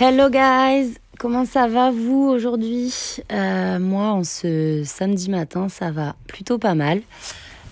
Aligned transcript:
Hello 0.00 0.28
guys, 0.28 0.94
comment 1.18 1.44
ça 1.44 1.68
va 1.68 1.92
vous 1.92 2.28
aujourd'hui? 2.28 2.92
Euh, 3.32 3.78
Moi, 3.78 4.06
en 4.08 4.24
ce 4.24 4.82
samedi 4.84 5.30
matin, 5.30 5.68
ça 5.68 5.92
va 5.92 6.16
plutôt 6.26 6.58
pas 6.58 6.74
mal. 6.74 7.00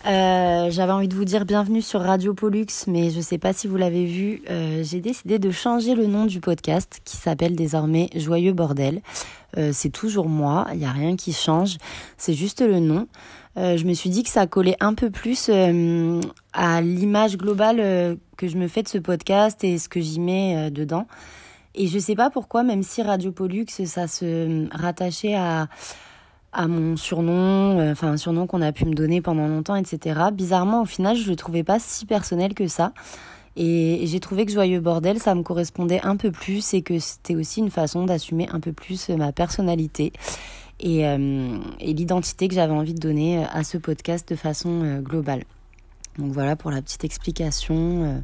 Euh, 0.06 0.70
J'avais 0.70 0.92
envie 0.92 1.08
de 1.08 1.16
vous 1.16 1.24
dire 1.24 1.44
bienvenue 1.44 1.82
sur 1.82 2.00
Radio 2.00 2.32
Pollux, 2.32 2.66
mais 2.86 3.10
je 3.10 3.20
sais 3.20 3.38
pas 3.38 3.52
si 3.52 3.66
vous 3.66 3.76
l'avez 3.76 4.04
vu, 4.04 4.42
euh, 4.50 4.84
j'ai 4.84 5.00
décidé 5.00 5.40
de 5.40 5.50
changer 5.50 5.96
le 5.96 6.06
nom 6.06 6.26
du 6.26 6.38
podcast 6.38 7.00
qui 7.04 7.16
s'appelle 7.16 7.56
désormais 7.56 8.08
Joyeux 8.14 8.52
Bordel. 8.52 9.00
C'est 9.72 9.90
toujours 9.90 10.30
moi, 10.30 10.66
il 10.72 10.78
n'y 10.78 10.86
a 10.86 10.92
rien 10.92 11.14
qui 11.14 11.34
change, 11.34 11.76
c'est 12.16 12.32
juste 12.32 12.62
le 12.62 12.80
nom. 12.80 13.06
Je 13.56 13.84
me 13.84 13.92
suis 13.92 14.08
dit 14.08 14.22
que 14.22 14.30
ça 14.30 14.46
collait 14.46 14.78
un 14.80 14.94
peu 14.94 15.10
plus 15.10 15.50
à 15.50 16.80
l'image 16.80 17.36
globale 17.36 18.16
que 18.38 18.48
je 18.48 18.56
me 18.56 18.66
fais 18.66 18.82
de 18.82 18.88
ce 18.88 18.96
podcast 18.96 19.62
et 19.62 19.76
ce 19.76 19.90
que 19.90 20.00
j'y 20.00 20.20
mets 20.20 20.70
dedans. 20.70 21.06
Et 21.74 21.86
je 21.86 21.98
sais 21.98 22.14
pas 22.14 22.30
pourquoi, 22.30 22.62
même 22.62 22.82
si 22.82 23.02
Radio 23.02 23.32
Pollux, 23.32 23.66
ça 23.68 24.06
se 24.06 24.68
rattachait 24.76 25.34
à, 25.34 25.68
à 26.52 26.68
mon 26.68 26.96
surnom, 26.96 27.78
euh, 27.78 27.92
enfin 27.92 28.12
un 28.12 28.16
surnom 28.16 28.46
qu'on 28.46 28.60
a 28.60 28.72
pu 28.72 28.84
me 28.84 28.94
donner 28.94 29.22
pendant 29.22 29.48
longtemps, 29.48 29.76
etc. 29.76 30.20
Bizarrement, 30.32 30.82
au 30.82 30.86
final, 30.86 31.16
je 31.16 31.28
le 31.28 31.36
trouvais 31.36 31.64
pas 31.64 31.78
si 31.78 32.04
personnel 32.04 32.54
que 32.54 32.66
ça. 32.66 32.92
Et 33.56 34.02
j'ai 34.06 34.20
trouvé 34.20 34.46
que 34.46 34.52
Joyeux 34.52 34.80
Bordel, 34.80 35.18
ça 35.18 35.34
me 35.34 35.42
correspondait 35.42 36.00
un 36.02 36.16
peu 36.16 36.30
plus 36.30 36.72
et 36.72 36.82
que 36.82 36.98
c'était 36.98 37.34
aussi 37.34 37.60
une 37.60 37.70
façon 37.70 38.06
d'assumer 38.06 38.48
un 38.50 38.60
peu 38.60 38.72
plus 38.72 39.10
ma 39.10 39.32
personnalité 39.32 40.12
et, 40.80 41.06
euh, 41.06 41.58
et 41.78 41.92
l'identité 41.92 42.48
que 42.48 42.54
j'avais 42.54 42.72
envie 42.72 42.94
de 42.94 43.00
donner 43.00 43.44
à 43.44 43.62
ce 43.62 43.76
podcast 43.76 44.26
de 44.28 44.36
façon 44.36 44.82
euh, 44.84 45.00
globale. 45.00 45.44
Donc 46.18 46.32
voilà 46.32 46.56
pour 46.56 46.70
la 46.70 46.80
petite 46.80 47.04
explication 47.04 48.22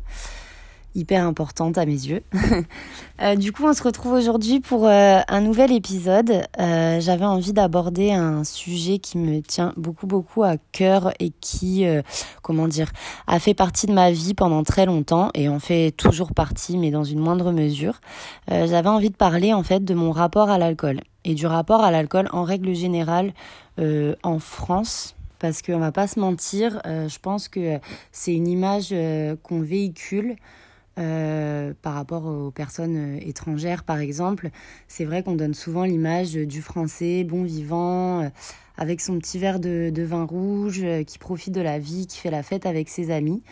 hyper 0.95 1.25
importante 1.25 1.79
à 1.79 1.87
mes 1.87 1.93
yeux. 1.93 2.23
euh, 3.23 3.37
du 3.37 3.53
coup, 3.53 3.65
on 3.65 3.73
se 3.73 3.83
retrouve 3.83 4.13
aujourd'hui 4.13 4.61
pour 4.61 4.87
euh, 4.87 5.21
un 5.29 5.41
nouvel 5.41 5.73
épisode. 5.73 6.43
Euh, 6.59 7.01
J'avais 7.01 7.25
envie 7.25 7.53
d'aborder 7.53 8.13
un 8.13 8.45
sujet 8.45 8.99
qui 8.99 9.19
me 9.19 9.41
tient 9.41 9.73
beaucoup 9.77 10.07
beaucoup 10.07 10.43
à 10.43 10.57
cœur 10.73 11.13
et 11.21 11.31
qui, 11.41 11.87
comment 12.43 12.69
dire, 12.69 12.91
a 13.27 13.39
fait 13.39 13.55
partie 13.55 13.87
de 13.87 13.93
ma 13.93 14.11
vie 14.11 14.35
pendant 14.35 14.63
très 14.63 14.87
longtemps 14.87 15.31
et 15.35 15.49
en 15.49 15.59
fait 15.59 15.93
toujours 15.93 16.33
partie, 16.33 16.77
mais 16.77 16.91
dans 16.91 17.05
une 17.05 17.21
moindre 17.21 17.53
mesure. 17.53 18.01
J'avais 18.49 18.89
envie 18.89 19.11
de 19.11 19.17
parler 19.17 19.53
en 19.53 19.63
fait 19.63 19.85
de 19.85 19.95
mon 19.95 20.11
rapport 20.11 20.51
à 20.51 20.59
l'alcool 20.59 21.01
et 21.25 21.35
du 21.35 21.47
rapport 21.47 21.83
à 21.83 21.91
l'alcool 21.91 22.29
en 22.33 22.45
règle 22.45 22.75
générale 22.75 23.33
en 23.79 24.39
France 24.39 25.15
parce 25.39 25.63
qu'on 25.63 25.79
va 25.79 25.93
pas 25.93 26.07
se 26.07 26.19
mentir, 26.19 26.81
je 26.85 27.19
pense 27.21 27.49
que 27.49 27.79
c'est 28.13 28.35
une 28.35 28.49
image 28.49 28.95
qu'on 29.43 29.61
véhicule 29.61 30.37
euh, 30.99 31.75
par 31.81 31.95
rapport 31.95 32.27
aux 32.27 32.51
personnes 32.51 32.97
euh, 32.97 33.21
étrangères, 33.21 33.85
par 33.85 34.01
exemple. 34.01 34.51
C'est 34.89 35.05
vrai 35.05 35.23
qu'on 35.23 35.37
donne 35.37 35.55
souvent 35.55 35.85
l'image 35.85 36.33
du 36.33 36.61
français 36.61 37.23
bon 37.23 37.45
vivant, 37.45 38.23
euh, 38.23 38.29
avec 38.77 39.01
son 39.01 39.17
petit 39.19 39.39
verre 39.39 39.61
de, 39.61 40.03
vin 40.03 40.25
rouge, 40.25 40.85
qui 41.07 41.19
profite 41.19 41.55
de 41.55 41.61
la 41.61 41.79
vie, 41.79 42.09
qui 42.09 42.19
fait 42.19 42.31
la 42.31 42.43
fête 42.43 42.67
avec 42.67 42.89
ses 42.89 43.13
amis. 43.13 43.43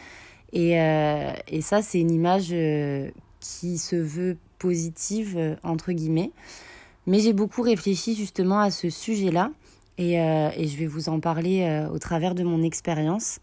Et, 0.52 0.74
et 0.74 1.60
ça, 1.62 1.82
c'est 1.82 1.98
une 1.98 2.12
image 2.12 2.54
qui 3.40 3.78
se 3.78 3.96
veut 3.96 4.36
positive, 4.60 5.58
entre 5.64 5.90
guillemets. 5.90 6.30
Mais 7.08 7.18
j'ai 7.18 7.32
beaucoup 7.32 7.62
réfléchi 7.62 8.14
justement 8.14 8.60
à 8.60 8.70
ce 8.70 8.88
sujet-là. 8.88 9.50
Et, 9.98 10.12
et, 10.12 10.68
je 10.68 10.76
vais 10.78 10.86
vous 10.86 11.08
en 11.08 11.18
parler 11.18 11.88
au 11.92 11.98
travers 11.98 12.36
de 12.36 12.44
mon 12.44 12.62
expérience. 12.62 13.40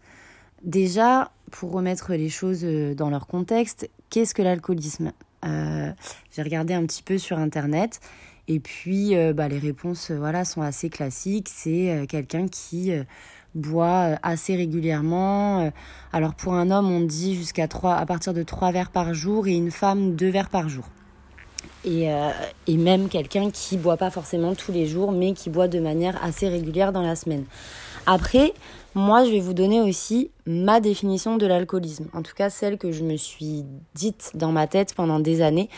Déjà, 0.62 1.30
pour 1.50 1.72
remettre 1.72 2.14
les 2.14 2.28
choses 2.28 2.64
dans 2.64 3.10
leur 3.10 3.26
contexte, 3.26 3.88
qu'est-ce 4.10 4.34
que 4.34 4.42
l'alcoolisme? 4.42 5.12
Euh, 5.44 5.90
J'ai 6.34 6.42
regardé 6.42 6.74
un 6.74 6.84
petit 6.86 7.02
peu 7.02 7.18
sur 7.18 7.38
Internet 7.38 8.00
et 8.48 8.60
puis 8.60 9.16
euh, 9.16 9.32
bah, 9.32 9.48
les 9.48 9.58
réponses 9.58 10.10
voilà, 10.10 10.44
sont 10.44 10.62
assez 10.62 10.90
classiques. 10.90 11.48
C'est 11.50 11.90
euh, 11.90 12.06
quelqu'un 12.06 12.48
qui 12.48 12.92
boit 13.54 14.18
assez 14.22 14.56
régulièrement. 14.56 15.70
Alors 16.12 16.34
pour 16.34 16.54
un 16.54 16.70
homme, 16.70 16.90
on 16.90 17.00
dit 17.00 17.36
jusqu'à 17.36 17.68
3, 17.68 17.94
à 17.94 18.06
partir 18.06 18.34
de 18.34 18.42
3 18.42 18.72
verres 18.72 18.90
par 18.90 19.14
jour 19.14 19.46
et 19.46 19.54
une 19.54 19.70
femme 19.70 20.16
2 20.16 20.28
verres 20.28 20.50
par 20.50 20.68
jour. 20.68 20.84
Et, 21.84 22.10
euh, 22.10 22.30
et 22.66 22.76
même 22.76 23.08
quelqu'un 23.08 23.50
qui 23.50 23.76
boit 23.76 23.96
pas 23.96 24.10
forcément 24.10 24.54
tous 24.54 24.72
les 24.72 24.86
jours, 24.86 25.12
mais 25.12 25.34
qui 25.34 25.50
boit 25.50 25.68
de 25.68 25.80
manière 25.80 26.22
assez 26.24 26.48
régulière 26.48 26.92
dans 26.92 27.02
la 27.02 27.14
semaine. 27.14 27.44
Après, 28.06 28.54
moi, 28.94 29.24
je 29.24 29.30
vais 29.30 29.40
vous 29.40 29.54
donner 29.54 29.80
aussi 29.80 30.30
ma 30.46 30.80
définition 30.80 31.36
de 31.36 31.46
l'alcoolisme. 31.46 32.06
En 32.12 32.22
tout 32.22 32.34
cas, 32.34 32.48
celle 32.48 32.78
que 32.78 32.92
je 32.92 33.02
me 33.02 33.16
suis 33.16 33.64
dite 33.94 34.30
dans 34.34 34.52
ma 34.52 34.68
tête 34.68 34.94
pendant 34.94 35.18
des 35.18 35.42
années. 35.42 35.68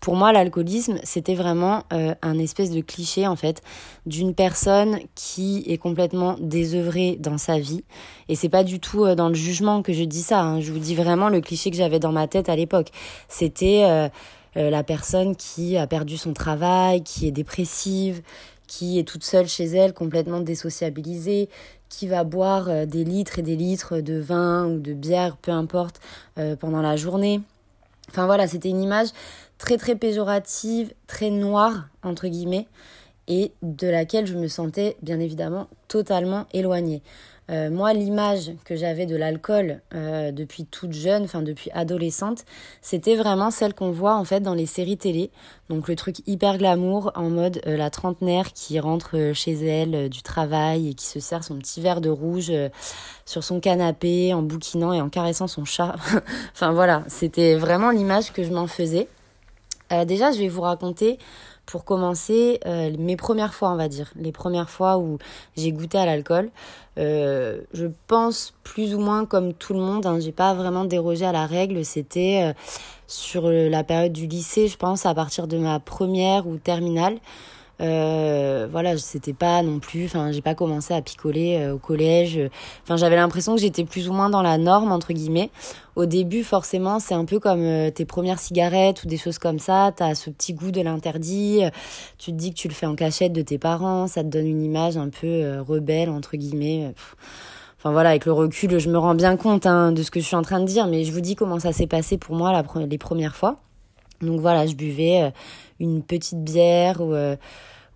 Pour 0.00 0.16
moi, 0.16 0.32
l'alcoolisme, 0.32 0.98
c'était 1.04 1.36
vraiment 1.36 1.84
euh, 1.92 2.14
un 2.22 2.38
espèce 2.38 2.70
de 2.70 2.80
cliché, 2.80 3.28
en 3.28 3.36
fait, 3.36 3.62
d'une 4.06 4.34
personne 4.34 4.98
qui 5.14 5.64
est 5.68 5.78
complètement 5.78 6.36
désœuvrée 6.40 7.16
dans 7.20 7.38
sa 7.38 7.60
vie. 7.60 7.84
Et 8.28 8.34
c'est 8.34 8.48
pas 8.48 8.64
du 8.64 8.80
tout 8.80 9.04
euh, 9.04 9.14
dans 9.14 9.28
le 9.28 9.34
jugement 9.34 9.82
que 9.82 9.92
je 9.92 10.02
dis 10.02 10.22
ça. 10.22 10.40
Hein. 10.40 10.60
Je 10.60 10.72
vous 10.72 10.80
dis 10.80 10.96
vraiment 10.96 11.28
le 11.28 11.40
cliché 11.40 11.70
que 11.70 11.76
j'avais 11.76 12.00
dans 12.00 12.12
ma 12.12 12.26
tête 12.26 12.48
à 12.48 12.56
l'époque. 12.56 12.88
C'était 13.28 13.84
euh, 13.84 14.08
la 14.56 14.82
personne 14.82 15.36
qui 15.36 15.76
a 15.76 15.86
perdu 15.86 16.16
son 16.16 16.32
travail, 16.32 17.02
qui 17.04 17.28
est 17.28 17.32
dépressive, 17.32 18.22
qui 18.66 18.98
est 18.98 19.04
toute 19.04 19.24
seule 19.24 19.46
chez 19.46 19.64
elle, 19.64 19.92
complètement 19.92 20.40
désociabilisée, 20.40 21.48
qui 21.96 22.06
va 22.06 22.24
boire 22.24 22.68
euh, 22.68 22.86
des 22.86 23.04
litres 23.04 23.38
et 23.38 23.42
des 23.42 23.56
litres 23.56 24.00
de 24.00 24.18
vin 24.18 24.66
ou 24.66 24.78
de 24.78 24.92
bière, 24.92 25.36
peu 25.36 25.50
importe, 25.50 26.00
euh, 26.38 26.56
pendant 26.56 26.82
la 26.82 26.96
journée. 26.96 27.40
Enfin 28.10 28.26
voilà, 28.26 28.46
c'était 28.46 28.68
une 28.68 28.82
image 28.82 29.08
très 29.58 29.76
très 29.76 29.96
péjorative, 29.96 30.92
très 31.06 31.30
noire, 31.30 31.88
entre 32.02 32.28
guillemets, 32.28 32.66
et 33.28 33.52
de 33.62 33.88
laquelle 33.88 34.26
je 34.26 34.34
me 34.34 34.48
sentais 34.48 34.96
bien 35.02 35.20
évidemment 35.20 35.68
totalement 35.88 36.46
éloignée. 36.52 37.02
Euh, 37.50 37.70
moi, 37.70 37.92
l'image 37.92 38.52
que 38.64 38.74
j'avais 38.74 39.04
de 39.04 39.16
l'alcool 39.16 39.82
euh, 39.94 40.32
depuis 40.32 40.64
toute 40.64 40.92
jeune, 40.92 41.24
enfin 41.24 41.42
depuis 41.42 41.70
adolescente, 41.72 42.44
c'était 42.80 43.16
vraiment 43.16 43.50
celle 43.50 43.74
qu'on 43.74 43.90
voit 43.90 44.14
en 44.14 44.24
fait 44.24 44.40
dans 44.40 44.54
les 44.54 44.64
séries 44.64 44.96
télé. 44.96 45.30
Donc 45.68 45.88
le 45.88 45.94
truc 45.94 46.26
hyper 46.26 46.56
glamour 46.56 47.12
en 47.14 47.28
mode 47.28 47.60
euh, 47.66 47.76
la 47.76 47.90
trentenaire 47.90 48.52
qui 48.54 48.80
rentre 48.80 49.32
chez 49.34 49.52
elle 49.52 50.08
du 50.08 50.22
travail 50.22 50.88
et 50.88 50.94
qui 50.94 51.04
se 51.04 51.20
sert 51.20 51.44
son 51.44 51.56
petit 51.56 51.82
verre 51.82 52.00
de 52.00 52.08
rouge 52.08 52.50
sur 53.26 53.44
son 53.44 53.60
canapé 53.60 54.32
en 54.32 54.42
bouquinant 54.42 54.94
et 54.94 55.02
en 55.02 55.10
caressant 55.10 55.46
son 55.46 55.66
chat. 55.66 55.96
enfin 56.54 56.72
voilà, 56.72 57.04
c'était 57.08 57.56
vraiment 57.56 57.90
l'image 57.90 58.32
que 58.32 58.42
je 58.42 58.52
m'en 58.52 58.66
faisais. 58.66 59.06
déjà, 60.06 60.32
je 60.32 60.38
vais 60.38 60.48
vous 60.48 60.62
raconter 60.62 61.18
pour 61.66 61.84
commencer, 61.84 62.60
euh, 62.66 62.90
mes 62.98 63.16
premières 63.16 63.54
fois, 63.54 63.70
on 63.70 63.76
va 63.76 63.88
dire, 63.88 64.12
les 64.16 64.32
premières 64.32 64.70
fois 64.70 64.98
où 64.98 65.18
j'ai 65.56 65.72
goûté 65.72 65.98
à 65.98 66.06
l'alcool, 66.06 66.50
euh, 66.98 67.60
je 67.72 67.86
pense 68.06 68.54
plus 68.62 68.94
ou 68.94 69.00
moins 69.00 69.26
comme 69.26 69.54
tout 69.54 69.72
le 69.72 69.80
monde, 69.80 70.06
hein, 70.06 70.18
j'ai 70.20 70.32
pas 70.32 70.54
vraiment 70.54 70.84
dérogé 70.84 71.24
à 71.24 71.32
la 71.32 71.46
règle, 71.46 71.84
c'était 71.84 72.50
euh, 72.50 72.52
sur 73.06 73.48
la 73.50 73.84
période 73.84 74.12
du 74.12 74.26
lycée, 74.26 74.68
je 74.68 74.76
pense, 74.76 75.06
à 75.06 75.14
partir 75.14 75.46
de 75.46 75.58
ma 75.58 75.80
première 75.80 76.46
ou 76.46 76.56
terminale. 76.56 77.18
Euh, 77.80 78.68
voilà, 78.70 78.96
c'était 78.98 79.32
pas 79.32 79.62
non 79.62 79.80
plus, 79.80 80.04
enfin, 80.04 80.30
j'ai 80.30 80.42
pas 80.42 80.54
commencé 80.54 80.94
à 80.94 81.02
picoler 81.02 81.58
euh, 81.58 81.74
au 81.74 81.78
collège. 81.78 82.38
Enfin, 82.84 82.96
j'avais 82.96 83.16
l'impression 83.16 83.54
que 83.54 83.60
j'étais 83.60 83.84
plus 83.84 84.08
ou 84.08 84.12
moins 84.12 84.30
dans 84.30 84.42
la 84.42 84.58
norme 84.58 84.92
entre 84.92 85.12
guillemets. 85.12 85.50
Au 85.96 86.06
début, 86.06 86.44
forcément, 86.44 87.00
c'est 87.00 87.14
un 87.14 87.24
peu 87.24 87.40
comme 87.40 87.62
euh, 87.62 87.90
tes 87.90 88.04
premières 88.04 88.38
cigarettes 88.38 89.02
ou 89.04 89.08
des 89.08 89.16
choses 89.16 89.38
comme 89.38 89.58
ça. 89.58 89.92
T'as 89.94 90.14
ce 90.14 90.30
petit 90.30 90.54
goût 90.54 90.70
de 90.70 90.80
l'interdit. 90.80 91.62
Tu 92.18 92.30
te 92.30 92.36
dis 92.36 92.50
que 92.52 92.58
tu 92.58 92.68
le 92.68 92.74
fais 92.74 92.86
en 92.86 92.94
cachette 92.94 93.32
de 93.32 93.42
tes 93.42 93.58
parents. 93.58 94.06
Ça 94.06 94.22
te 94.22 94.28
donne 94.28 94.46
une 94.46 94.62
image 94.62 94.96
un 94.96 95.08
peu 95.08 95.26
euh, 95.26 95.62
rebelle 95.62 96.10
entre 96.10 96.36
guillemets. 96.36 96.94
Enfin 97.78 97.92
voilà, 97.92 98.10
avec 98.10 98.24
le 98.24 98.32
recul, 98.32 98.78
je 98.78 98.88
me 98.88 98.98
rends 98.98 99.14
bien 99.14 99.36
compte 99.36 99.66
hein, 99.66 99.92
de 99.92 100.02
ce 100.02 100.10
que 100.10 100.18
je 100.20 100.24
suis 100.24 100.36
en 100.36 100.42
train 100.42 100.60
de 100.60 100.64
dire, 100.64 100.86
mais 100.86 101.04
je 101.04 101.12
vous 101.12 101.20
dis 101.20 101.34
comment 101.34 101.58
ça 101.58 101.72
s'est 101.72 101.86
passé 101.86 102.16
pour 102.16 102.34
moi 102.34 102.50
la, 102.50 102.64
les 102.86 102.98
premières 102.98 103.36
fois. 103.36 103.63
Donc 104.24 104.40
voilà, 104.40 104.66
je 104.66 104.74
buvais 104.74 105.22
euh, 105.22 105.30
une 105.80 106.02
petite 106.02 106.42
bière 106.42 107.00
ou, 107.00 107.14
euh, 107.14 107.36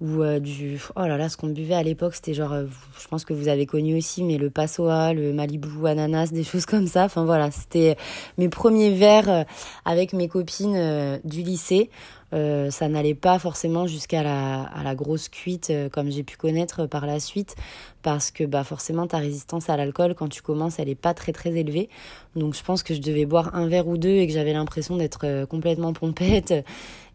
ou 0.00 0.22
euh, 0.22 0.38
du... 0.38 0.80
Oh 0.96 1.00
là 1.00 1.16
là, 1.16 1.28
ce 1.28 1.36
qu'on 1.36 1.48
buvait 1.48 1.74
à 1.74 1.82
l'époque, 1.82 2.14
c'était 2.14 2.34
genre, 2.34 2.54
je 2.54 3.08
pense 3.08 3.24
que 3.24 3.32
vous 3.32 3.48
avez 3.48 3.66
connu 3.66 3.96
aussi, 3.96 4.22
mais 4.22 4.38
le 4.38 4.50
Passoa, 4.50 5.12
le 5.12 5.32
Malibu 5.32 5.86
ananas, 5.86 6.30
des 6.32 6.44
choses 6.44 6.66
comme 6.66 6.86
ça. 6.86 7.04
Enfin 7.04 7.24
voilà, 7.24 7.50
c'était 7.50 7.96
mes 8.36 8.48
premiers 8.48 8.90
verres 8.90 9.44
avec 9.84 10.12
mes 10.12 10.28
copines 10.28 11.20
du 11.24 11.42
lycée. 11.42 11.90
Euh, 12.34 12.70
ça 12.70 12.88
n'allait 12.88 13.14
pas 13.14 13.38
forcément 13.38 13.86
jusqu'à 13.86 14.22
la, 14.22 14.94
grosse 14.94 15.28
cuite 15.28 15.70
euh, 15.70 15.88
comme 15.88 16.10
j'ai 16.10 16.22
pu 16.22 16.36
connaître 16.36 16.86
par 16.86 17.06
la 17.06 17.20
suite 17.20 17.56
parce 18.02 18.30
que 18.30 18.44
bah 18.44 18.64
forcément 18.64 19.06
ta 19.06 19.16
résistance 19.18 19.70
à 19.70 19.76
l'alcool 19.76 20.14
quand 20.14 20.28
tu 20.28 20.42
commences 20.42 20.78
elle 20.78 20.90
est 20.90 20.94
pas 20.94 21.14
très 21.14 21.32
très 21.32 21.56
élevée. 21.56 21.88
Donc 22.36 22.54
je 22.54 22.62
pense 22.62 22.82
que 22.82 22.94
je 22.94 23.00
devais 23.00 23.24
boire 23.24 23.54
un 23.54 23.66
verre 23.66 23.88
ou 23.88 23.96
deux 23.96 24.10
et 24.10 24.26
que 24.26 24.32
j'avais 24.32 24.52
l'impression 24.52 24.96
d'être 24.96 25.20
euh, 25.24 25.46
complètement 25.46 25.92
pompette. 25.92 26.52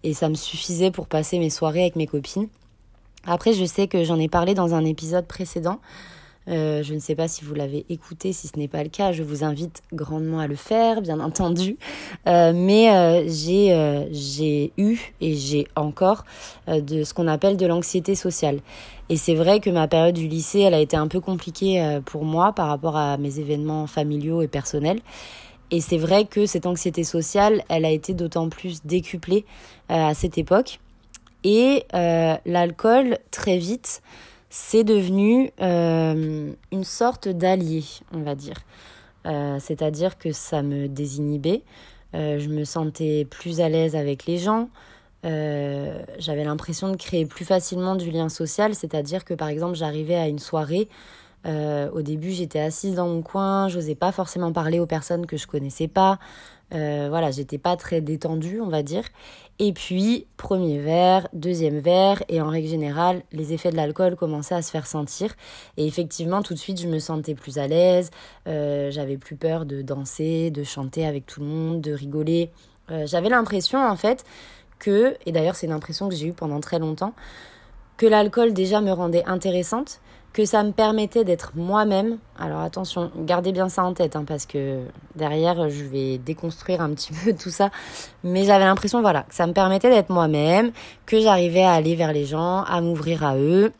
Et 0.03 0.13
ça 0.13 0.29
me 0.29 0.35
suffisait 0.35 0.91
pour 0.91 1.07
passer 1.07 1.39
mes 1.39 1.49
soirées 1.49 1.81
avec 1.81 1.95
mes 1.95 2.07
copines. 2.07 2.47
Après 3.25 3.53
je 3.53 3.65
sais 3.65 3.87
que 3.87 4.03
j'en 4.03 4.19
ai 4.19 4.29
parlé 4.29 4.55
dans 4.55 4.73
un 4.73 4.83
épisode 4.83 5.27
précédent 5.27 5.79
Euh, 6.49 6.83
je 6.83 6.93
ne 6.93 6.99
sais 6.99 7.15
pas 7.15 7.27
si 7.27 7.45
vous 7.45 7.53
l'avez 7.53 7.85
écouté, 7.89 8.33
si 8.33 8.47
ce 8.47 8.57
n'est 8.57 8.67
pas 8.67 8.83
le 8.83 8.89
cas, 8.89 9.11
je 9.11 9.23
vous 9.23 9.43
invite 9.43 9.81
grandement 9.93 10.39
à 10.39 10.47
le 10.47 10.55
faire, 10.55 11.01
bien 11.01 11.19
entendu. 11.19 11.77
Euh, 12.27 12.53
mais 12.55 12.91
euh, 12.91 13.23
j'ai 13.27 13.73
j'ai 14.11 14.73
eu 14.77 14.97
et 15.21 15.35
j'ai 15.35 15.67
encore 15.75 16.25
de 16.67 17.03
ce 17.03 17.13
qu'on 17.13 17.27
appelle 17.27 17.57
de 17.57 17.65
l'anxiété 17.65 18.15
sociale. 18.15 18.59
Et 19.09 19.17
c'est 19.17 19.35
vrai 19.35 19.59
que 19.59 19.69
ma 19.69 19.87
période 19.87 20.15
du 20.15 20.27
lycée, 20.27 20.61
elle 20.61 20.73
a 20.73 20.79
été 20.79 20.97
un 20.97 21.07
peu 21.07 21.19
compliquée 21.19 21.99
pour 22.05 22.23
moi 22.25 22.53
par 22.53 22.67
rapport 22.67 22.95
à 22.95 23.17
mes 23.17 23.39
événements 23.39 23.87
familiaux 23.87 24.41
et 24.41 24.47
personnels. 24.47 24.99
Et 25.71 25.81
c'est 25.81 25.97
vrai 25.97 26.25
que 26.25 26.45
cette 26.45 26.65
anxiété 26.65 27.03
sociale, 27.03 27.63
elle 27.69 27.85
a 27.85 27.89
été 27.89 28.13
d'autant 28.13 28.49
plus 28.49 28.83
décuplée 28.85 29.45
à 29.89 30.13
cette 30.13 30.37
époque. 30.37 30.79
Et 31.43 31.85
l'alcool, 32.45 33.17
très 33.31 33.57
vite, 33.57 34.01
c'est 34.55 34.83
devenu 34.83 35.49
euh, 35.61 36.53
une 36.71 36.83
sorte 36.83 37.27
d'allié, 37.27 37.83
on 38.13 38.19
va 38.19 38.35
dire. 38.35 38.57
Euh, 39.25 39.57
c'est-à-dire 39.59 40.19
que 40.19 40.31
ça 40.31 40.61
me 40.61 40.87
désinhibait, 40.87 41.63
euh, 42.13 42.37
je 42.37 42.49
me 42.49 42.63
sentais 42.63 43.25
plus 43.27 43.61
à 43.61 43.69
l'aise 43.69 43.95
avec 43.95 44.27
les 44.27 44.37
gens, 44.37 44.69
j'avais 45.23 46.43
l'impression 46.43 46.91
de 46.91 46.97
créer 46.97 47.25
plus 47.25 47.45
facilement 47.45 47.95
du 47.95 48.11
lien 48.11 48.29
social, 48.29 48.75
c'est-à-dire 48.75 49.25
que 49.25 49.33
par 49.33 49.47
exemple 49.47 49.73
j'arrivais 49.73 50.17
à 50.17 50.27
une 50.27 50.37
soirée, 50.37 50.87
au 51.45 52.01
début 52.01 52.31
j'étais 52.31 52.59
assise 52.59 52.95
dans 52.95 53.07
mon 53.07 53.21
coin, 53.21 53.67
j'osais 53.67 53.95
pas 53.95 54.11
forcément 54.11 54.51
parler 54.53 54.79
aux 54.79 54.85
personnes 54.85 55.25
que 55.25 55.37
je 55.37 55.47
connaissais 55.47 55.87
pas, 55.87 56.19
voilà, 56.71 57.31
j'étais 57.31 57.57
pas 57.57 57.75
très 57.77 58.01
détendue, 58.01 58.59
on 58.61 58.69
va 58.69 58.83
dire. 58.83 59.03
Et 59.59 59.71
puis, 59.71 60.25
premier 60.35 60.79
verre, 60.79 61.27
deuxième 61.33 61.77
verre, 61.77 62.23
et 62.27 62.41
en 62.41 62.49
règle 62.49 62.67
générale, 62.67 63.21
les 63.31 63.53
effets 63.53 63.69
de 63.69 63.75
l'alcool 63.75 64.15
commençaient 64.15 64.55
à 64.55 64.63
se 64.63 64.71
faire 64.71 64.87
sentir. 64.87 65.35
Et 65.77 65.85
effectivement, 65.85 66.41
tout 66.41 66.55
de 66.55 66.59
suite, 66.59 66.81
je 66.81 66.87
me 66.87 66.97
sentais 66.97 67.35
plus 67.35 67.59
à 67.59 67.67
l'aise, 67.67 68.09
euh, 68.47 68.89
j'avais 68.89 69.17
plus 69.17 69.35
peur 69.35 69.65
de 69.65 69.83
danser, 69.83 70.49
de 70.49 70.63
chanter 70.63 71.05
avec 71.05 71.27
tout 71.27 71.41
le 71.41 71.45
monde, 71.45 71.81
de 71.81 71.93
rigoler. 71.93 72.49
Euh, 72.89 73.05
j'avais 73.05 73.29
l'impression, 73.29 73.79
en 73.79 73.95
fait, 73.95 74.25
que, 74.79 75.15
et 75.25 75.31
d'ailleurs 75.31 75.55
c'est 75.55 75.67
une 75.67 75.73
impression 75.73 76.09
que 76.09 76.15
j'ai 76.15 76.27
eue 76.27 76.33
pendant 76.33 76.59
très 76.59 76.79
longtemps, 76.79 77.13
que 77.97 78.07
l'alcool 78.07 78.53
déjà 78.53 78.81
me 78.81 78.91
rendait 78.91 79.23
intéressante, 79.25 80.01
que 80.33 80.45
ça 80.45 80.63
me 80.63 80.71
permettait 80.71 81.23
d'être 81.23 81.51
moi-même. 81.55 82.17
Alors 82.39 82.61
attention, 82.61 83.11
gardez 83.15 83.51
bien 83.51 83.69
ça 83.69 83.83
en 83.83 83.93
tête, 83.93 84.15
hein, 84.15 84.25
parce 84.27 84.47
que 84.47 84.81
derrière, 85.15 85.69
je 85.69 85.83
vais 85.83 86.17
déconstruire 86.17 86.81
un 86.81 86.89
petit 86.89 87.13
peu 87.23 87.33
tout 87.33 87.51
ça. 87.51 87.69
Mais 88.23 88.43
j'avais 88.43 88.65
l'impression, 88.65 89.01
voilà, 89.01 89.23
que 89.23 89.35
ça 89.35 89.45
me 89.45 89.53
permettait 89.53 89.91
d'être 89.91 90.09
moi-même, 90.09 90.71
que 91.05 91.19
j'arrivais 91.21 91.63
à 91.63 91.73
aller 91.73 91.95
vers 91.95 92.11
les 92.11 92.25
gens, 92.25 92.63
à 92.63 92.81
m'ouvrir 92.81 93.23
à 93.23 93.37
eux, 93.37 93.71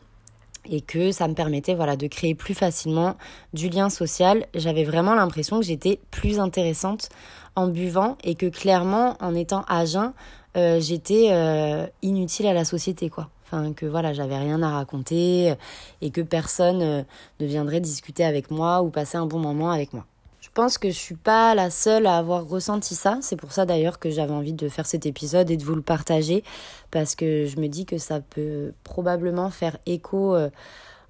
et 0.70 0.80
que 0.80 1.10
ça 1.10 1.26
me 1.28 1.34
permettait, 1.34 1.74
voilà, 1.74 1.96
de 1.96 2.06
créer 2.06 2.36
plus 2.36 2.54
facilement 2.54 3.16
du 3.52 3.68
lien 3.68 3.90
social. 3.90 4.46
J'avais 4.54 4.84
vraiment 4.84 5.14
l'impression 5.14 5.58
que 5.58 5.66
j'étais 5.66 5.98
plus 6.10 6.38
intéressante 6.38 7.08
en 7.56 7.66
buvant, 7.66 8.16
et 8.22 8.36
que 8.36 8.46
clairement, 8.46 9.16
en 9.20 9.34
étant 9.34 9.64
à 9.66 9.84
jeun, 9.86 10.12
euh, 10.56 10.78
j'étais 10.80 11.30
euh, 11.32 11.86
inutile 12.02 12.46
à 12.46 12.52
la 12.52 12.64
société, 12.64 13.10
quoi 13.10 13.28
que 13.76 13.86
voilà, 13.86 14.12
j'avais 14.12 14.36
rien 14.36 14.62
à 14.62 14.70
raconter 14.70 15.50
euh, 15.50 15.54
et 16.00 16.10
que 16.10 16.20
personne 16.20 16.82
euh, 16.82 17.02
ne 17.40 17.46
viendrait 17.46 17.80
discuter 17.80 18.24
avec 18.24 18.50
moi 18.50 18.82
ou 18.82 18.90
passer 18.90 19.16
un 19.16 19.26
bon 19.26 19.38
moment 19.38 19.70
avec 19.70 19.92
moi. 19.92 20.04
Je 20.40 20.50
pense 20.52 20.78
que 20.78 20.88
je 20.88 20.96
suis 20.96 21.16
pas 21.16 21.54
la 21.54 21.70
seule 21.70 22.06
à 22.06 22.18
avoir 22.18 22.46
ressenti 22.46 22.94
ça. 22.94 23.18
C'est 23.22 23.36
pour 23.36 23.52
ça 23.52 23.64
d'ailleurs 23.66 23.98
que 23.98 24.10
j'avais 24.10 24.32
envie 24.32 24.52
de 24.52 24.68
faire 24.68 24.86
cet 24.86 25.06
épisode 25.06 25.50
et 25.50 25.56
de 25.56 25.64
vous 25.64 25.74
le 25.74 25.82
partager 25.82 26.44
parce 26.90 27.14
que 27.14 27.46
je 27.46 27.58
me 27.58 27.66
dis 27.66 27.86
que 27.86 27.98
ça 27.98 28.20
peut 28.20 28.72
probablement 28.84 29.50
faire 29.50 29.78
écho 29.86 30.34
euh, 30.34 30.50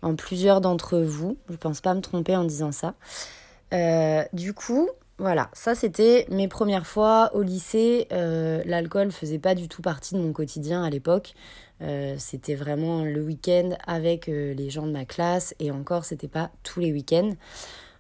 en 0.03 0.15
plusieurs 0.15 0.61
d'entre 0.61 0.99
vous. 0.99 1.37
Je 1.51 1.57
pense 1.57 1.81
pas 1.81 1.95
me 1.95 2.01
tromper 2.01 2.37
en 2.37 2.45
disant 2.45 2.73
ça. 2.73 2.95
du 4.33 4.55
coup, 4.55 4.89
voilà, 5.19 5.51
ça 5.53 5.75
c'était 5.75 6.27
mes 6.31 6.49
premières 6.49 6.87
fois 6.87 7.31
au 7.35 7.43
lycée. 7.43 8.07
L'alcool 8.11 9.11
faisait 9.11 9.41
pas 9.41 9.55
du 9.55 9.69
tout 9.69 9.83
partie 9.83 10.15
de 10.15 10.21
mon 10.21 10.33
quotidien 10.33 10.85
à 10.85 10.91
l'époque. 10.91 11.35
Euh, 11.83 12.15
c'était 12.19 12.55
vraiment 12.55 13.03
le 13.05 13.21
week-end 13.21 13.71
avec 13.87 14.29
euh, 14.29 14.55
les 14.55 14.71
gens 14.71 14.87
de 14.87 14.93
ma 14.93 15.05
classe 15.05 15.55
et 15.59 15.71
encore 15.71 16.05
c'était 16.05 16.29
pas 16.29 16.51
tous 16.63 16.81
les 16.81 16.93
week-ends. 16.93 17.33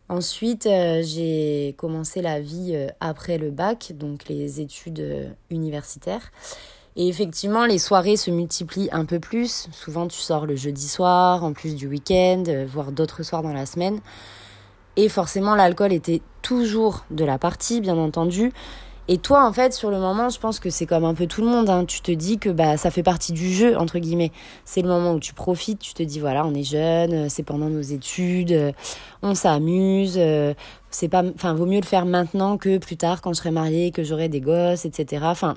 Ensuite, 0.08 0.66
euh, 0.66 1.02
j'ai 1.02 1.74
commencé 1.78 2.22
la 2.22 2.40
vie 2.40 2.76
après 3.00 3.38
le 3.38 3.50
bac, 3.50 3.92
donc 3.94 4.28
les 4.28 4.60
études 4.60 5.34
universitaires. 5.50 6.30
Et 6.96 7.08
effectivement, 7.08 7.64
les 7.66 7.78
soirées 7.78 8.16
se 8.16 8.30
multiplient 8.30 8.90
un 8.92 9.04
peu 9.04 9.18
plus. 9.18 9.68
Souvent, 9.72 10.06
tu 10.06 10.18
sors 10.18 10.46
le 10.46 10.54
jeudi 10.54 10.86
soir, 10.86 11.42
en 11.42 11.52
plus 11.52 11.74
du 11.74 11.88
week-end, 11.88 12.44
voire 12.68 12.92
d'autres 12.92 13.24
soirs 13.24 13.42
dans 13.42 13.52
la 13.52 13.66
semaine. 13.66 14.00
Et 14.96 15.08
forcément, 15.08 15.56
l'alcool 15.56 15.92
était 15.92 16.22
toujours 16.42 17.04
de 17.10 17.24
la 17.24 17.38
partie, 17.38 17.80
bien 17.80 17.96
entendu. 17.96 18.52
Et 19.06 19.18
toi, 19.18 19.46
en 19.46 19.52
fait, 19.52 19.74
sur 19.74 19.90
le 19.90 19.98
moment, 19.98 20.30
je 20.30 20.38
pense 20.38 20.58
que 20.58 20.70
c'est 20.70 20.86
comme 20.86 21.04
un 21.04 21.12
peu 21.12 21.26
tout 21.26 21.42
le 21.42 21.48
monde. 21.48 21.68
Hein. 21.68 21.84
Tu 21.84 22.00
te 22.00 22.10
dis 22.10 22.38
que 22.38 22.48
bah 22.48 22.78
ça 22.78 22.90
fait 22.90 23.02
partie 23.02 23.32
du 23.32 23.52
jeu 23.52 23.76
entre 23.76 23.98
guillemets. 23.98 24.32
C'est 24.64 24.80
le 24.80 24.88
moment 24.88 25.12
où 25.12 25.20
tu 25.20 25.34
profites. 25.34 25.78
Tu 25.78 25.92
te 25.92 26.02
dis 26.02 26.20
voilà, 26.20 26.46
on 26.46 26.54
est 26.54 26.62
jeune, 26.62 27.12
euh, 27.12 27.26
c'est 27.28 27.42
pendant 27.42 27.68
nos 27.68 27.82
études, 27.82 28.52
euh, 28.52 28.72
on 29.22 29.34
s'amuse. 29.34 30.14
Euh, 30.16 30.54
c'est 30.90 31.08
pas, 31.08 31.22
enfin, 31.34 31.52
vaut 31.54 31.66
mieux 31.66 31.80
le 31.80 31.86
faire 31.86 32.06
maintenant 32.06 32.56
que 32.56 32.78
plus 32.78 32.96
tard 32.96 33.20
quand 33.20 33.32
je 33.34 33.38
serai 33.38 33.50
mariée, 33.50 33.90
que 33.90 34.04
j'aurai 34.04 34.28
des 34.28 34.40
gosses, 34.40 34.86
etc. 34.86 35.24
Enfin, 35.26 35.56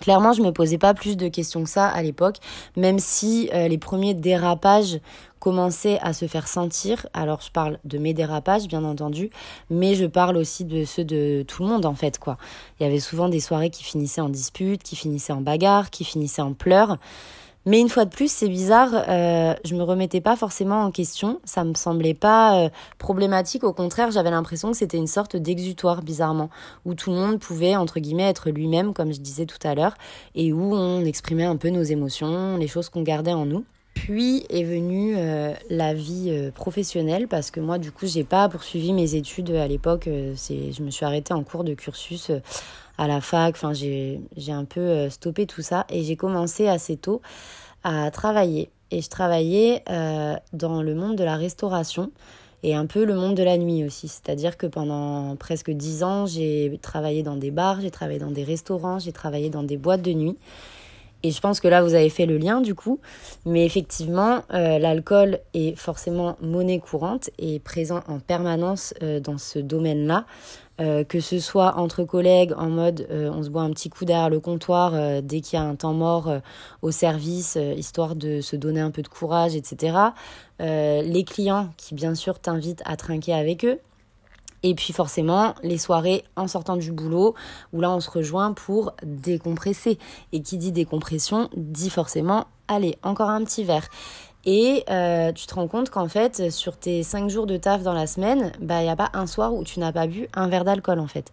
Clairement, 0.00 0.32
je 0.32 0.42
me 0.42 0.52
posais 0.52 0.78
pas 0.78 0.92
plus 0.94 1.16
de 1.16 1.28
questions 1.28 1.62
que 1.62 1.70
ça 1.70 1.88
à 1.88 2.02
l'époque, 2.02 2.36
même 2.76 2.98
si 2.98 3.48
les 3.52 3.78
premiers 3.78 4.14
dérapages 4.14 4.98
commençaient 5.38 5.98
à 6.00 6.12
se 6.12 6.26
faire 6.26 6.48
sentir. 6.48 7.06
Alors 7.12 7.42
je 7.42 7.50
parle 7.50 7.78
de 7.84 7.98
mes 7.98 8.14
dérapages 8.14 8.66
bien 8.66 8.82
entendu, 8.82 9.30
mais 9.70 9.94
je 9.94 10.06
parle 10.06 10.36
aussi 10.36 10.64
de 10.64 10.84
ceux 10.84 11.04
de 11.04 11.44
tout 11.46 11.62
le 11.62 11.68
monde 11.68 11.84
en 11.84 11.94
fait 11.94 12.18
quoi. 12.18 12.38
Il 12.80 12.82
y 12.82 12.86
avait 12.86 12.98
souvent 12.98 13.28
des 13.28 13.40
soirées 13.40 13.70
qui 13.70 13.84
finissaient 13.84 14.22
en 14.22 14.30
dispute, 14.30 14.82
qui 14.82 14.96
finissaient 14.96 15.34
en 15.34 15.42
bagarre, 15.42 15.90
qui 15.90 16.04
finissaient 16.04 16.42
en 16.42 16.54
pleurs. 16.54 16.96
Mais 17.66 17.80
une 17.80 17.88
fois 17.88 18.04
de 18.04 18.10
plus, 18.10 18.30
c'est 18.30 18.48
bizarre, 18.48 18.90
euh, 19.08 19.54
je 19.64 19.74
me 19.74 19.82
remettais 19.82 20.20
pas 20.20 20.36
forcément 20.36 20.82
en 20.82 20.90
question, 20.90 21.40
ça 21.44 21.64
me 21.64 21.74
semblait 21.74 22.14
pas 22.14 22.58
euh, 22.58 22.68
problématique, 22.98 23.64
au 23.64 23.72
contraire, 23.72 24.10
j'avais 24.10 24.30
l'impression 24.30 24.70
que 24.70 24.76
c'était 24.76 24.98
une 24.98 25.06
sorte 25.06 25.36
d'exutoire 25.36 26.02
bizarrement, 26.02 26.50
où 26.84 26.94
tout 26.94 27.10
le 27.10 27.16
monde 27.16 27.38
pouvait 27.38 27.74
entre 27.74 28.00
guillemets 28.00 28.28
être 28.28 28.50
lui-même, 28.50 28.92
comme 28.92 29.12
je 29.14 29.20
disais 29.20 29.46
tout 29.46 29.66
à 29.66 29.74
l'heure, 29.74 29.94
et 30.34 30.52
où 30.52 30.74
on 30.74 31.04
exprimait 31.04 31.44
un 31.44 31.56
peu 31.56 31.70
nos 31.70 31.82
émotions, 31.82 32.58
les 32.58 32.68
choses 32.68 32.90
qu'on 32.90 33.02
gardait 33.02 33.32
en 33.32 33.46
nous. 33.46 33.64
Puis 33.94 34.44
est 34.50 34.64
venue 34.64 35.14
euh, 35.16 35.54
la 35.70 35.94
vie 35.94 36.26
euh, 36.28 36.50
professionnelle 36.50 37.26
parce 37.28 37.50
que 37.50 37.60
moi 37.60 37.78
du 37.78 37.90
coup 37.90 38.06
j'ai 38.06 38.24
pas 38.24 38.48
poursuivi 38.48 38.92
mes 38.92 39.14
études 39.14 39.50
à 39.52 39.66
l'époque. 39.66 40.08
Euh, 40.08 40.34
je 40.50 40.82
me 40.82 40.90
suis 40.90 41.06
arrêtée 41.06 41.32
en 41.32 41.42
cours 41.42 41.64
de 41.64 41.74
cursus 41.74 42.30
à 42.98 43.08
la 43.08 43.20
fac. 43.20 43.54
Enfin 43.56 43.72
j'ai, 43.72 44.20
un 44.48 44.64
peu 44.64 45.08
stoppé 45.10 45.46
tout 45.46 45.62
ça 45.62 45.86
et 45.88 46.02
j'ai 46.02 46.16
commencé 46.16 46.68
assez 46.68 46.96
tôt 46.96 47.22
à 47.82 48.10
travailler. 48.10 48.70
Et 48.90 49.00
je 49.00 49.08
travaillais 49.08 49.82
dans 50.52 50.82
le 50.82 50.94
monde 50.94 51.16
de 51.16 51.24
la 51.24 51.36
restauration 51.36 52.10
et 52.62 52.74
un 52.74 52.86
peu 52.86 53.04
le 53.04 53.14
monde 53.14 53.34
de 53.34 53.42
la 53.42 53.58
nuit 53.58 53.84
aussi. 53.84 54.08
C'est-à-dire 54.08 54.56
que 54.56 54.66
pendant 54.66 55.36
presque 55.36 55.70
dix 55.70 56.02
ans 56.02 56.26
j'ai 56.26 56.78
travaillé 56.82 57.22
dans 57.22 57.36
des 57.36 57.50
bars, 57.50 57.80
j'ai 57.80 57.90
travaillé 57.90 58.18
dans 58.18 58.30
des 58.30 58.44
restaurants, 58.44 58.98
j'ai 58.98 59.12
travaillé 59.12 59.50
dans 59.50 59.62
des 59.62 59.76
boîtes 59.76 60.02
de 60.02 60.12
nuit. 60.12 60.36
Et 61.24 61.30
je 61.30 61.40
pense 61.40 61.58
que 61.58 61.68
là, 61.68 61.82
vous 61.82 61.94
avez 61.94 62.10
fait 62.10 62.26
le 62.26 62.36
lien 62.36 62.60
du 62.60 62.74
coup. 62.74 63.00
Mais 63.46 63.64
effectivement, 63.64 64.42
euh, 64.52 64.78
l'alcool 64.78 65.38
est 65.54 65.74
forcément 65.74 66.36
monnaie 66.42 66.78
courante 66.78 67.30
et 67.38 67.58
présent 67.58 68.02
en 68.08 68.18
permanence 68.18 68.92
euh, 69.02 69.20
dans 69.20 69.38
ce 69.38 69.58
domaine-là. 69.58 70.26
Euh, 70.80 71.04
que 71.04 71.20
ce 71.20 71.38
soit 71.38 71.76
entre 71.76 72.02
collègues 72.02 72.52
en 72.56 72.68
mode 72.68 73.06
on 73.10 73.44
se 73.44 73.48
boit 73.48 73.62
un 73.62 73.70
petit 73.70 73.90
coup 73.90 74.04
derrière 74.04 74.28
le 74.28 74.40
comptoir 74.40 75.22
dès 75.22 75.40
qu'il 75.40 75.56
y 75.56 75.62
a 75.62 75.64
un 75.64 75.76
temps 75.76 75.92
mort 75.92 76.32
au 76.82 76.90
service, 76.90 77.56
histoire 77.76 78.16
de 78.16 78.40
se 78.40 78.56
donner 78.56 78.80
un 78.80 78.90
peu 78.90 79.02
de 79.02 79.08
courage, 79.08 79.54
etc. 79.54 79.96
les 80.58 81.24
clients 81.24 81.68
qui 81.76 81.94
bien 81.94 82.14
sûr 82.14 82.40
t'invitent 82.40 82.82
à 82.86 82.96
trinquer 82.96 83.34
avec 83.34 83.64
eux. 83.64 83.78
Et 84.64 84.74
puis 84.74 84.94
forcément, 84.94 85.54
les 85.62 85.76
soirées 85.76 86.24
en 86.36 86.48
sortant 86.48 86.76
du 86.76 86.90
boulot, 86.90 87.34
où 87.74 87.82
là 87.82 87.90
on 87.90 88.00
se 88.00 88.10
rejoint 88.10 88.54
pour 88.54 88.94
décompresser. 89.02 89.98
Et 90.32 90.40
qui 90.40 90.56
dit 90.56 90.72
décompression 90.72 91.50
dit 91.54 91.90
forcément, 91.90 92.46
allez, 92.66 92.96
encore 93.02 93.28
un 93.28 93.44
petit 93.44 93.62
verre. 93.62 93.86
Et 94.46 94.84
euh, 94.90 95.32
tu 95.32 95.46
te 95.46 95.54
rends 95.54 95.68
compte 95.68 95.90
qu'en 95.90 96.08
fait, 96.08 96.50
sur 96.50 96.76
tes 96.76 97.02
5 97.02 97.30
jours 97.30 97.46
de 97.46 97.56
taf 97.56 97.82
dans 97.82 97.94
la 97.94 98.06
semaine, 98.06 98.52
bah 98.60 98.80
il 98.80 98.84
n'y 98.84 98.90
a 98.90 98.96
pas 98.96 99.10
un 99.14 99.26
soir 99.26 99.54
où 99.54 99.64
tu 99.64 99.80
n'as 99.80 99.92
pas 99.92 100.06
bu 100.06 100.28
un 100.34 100.48
verre 100.48 100.64
d'alcool 100.64 100.98
en 100.98 101.06
fait. 101.06 101.30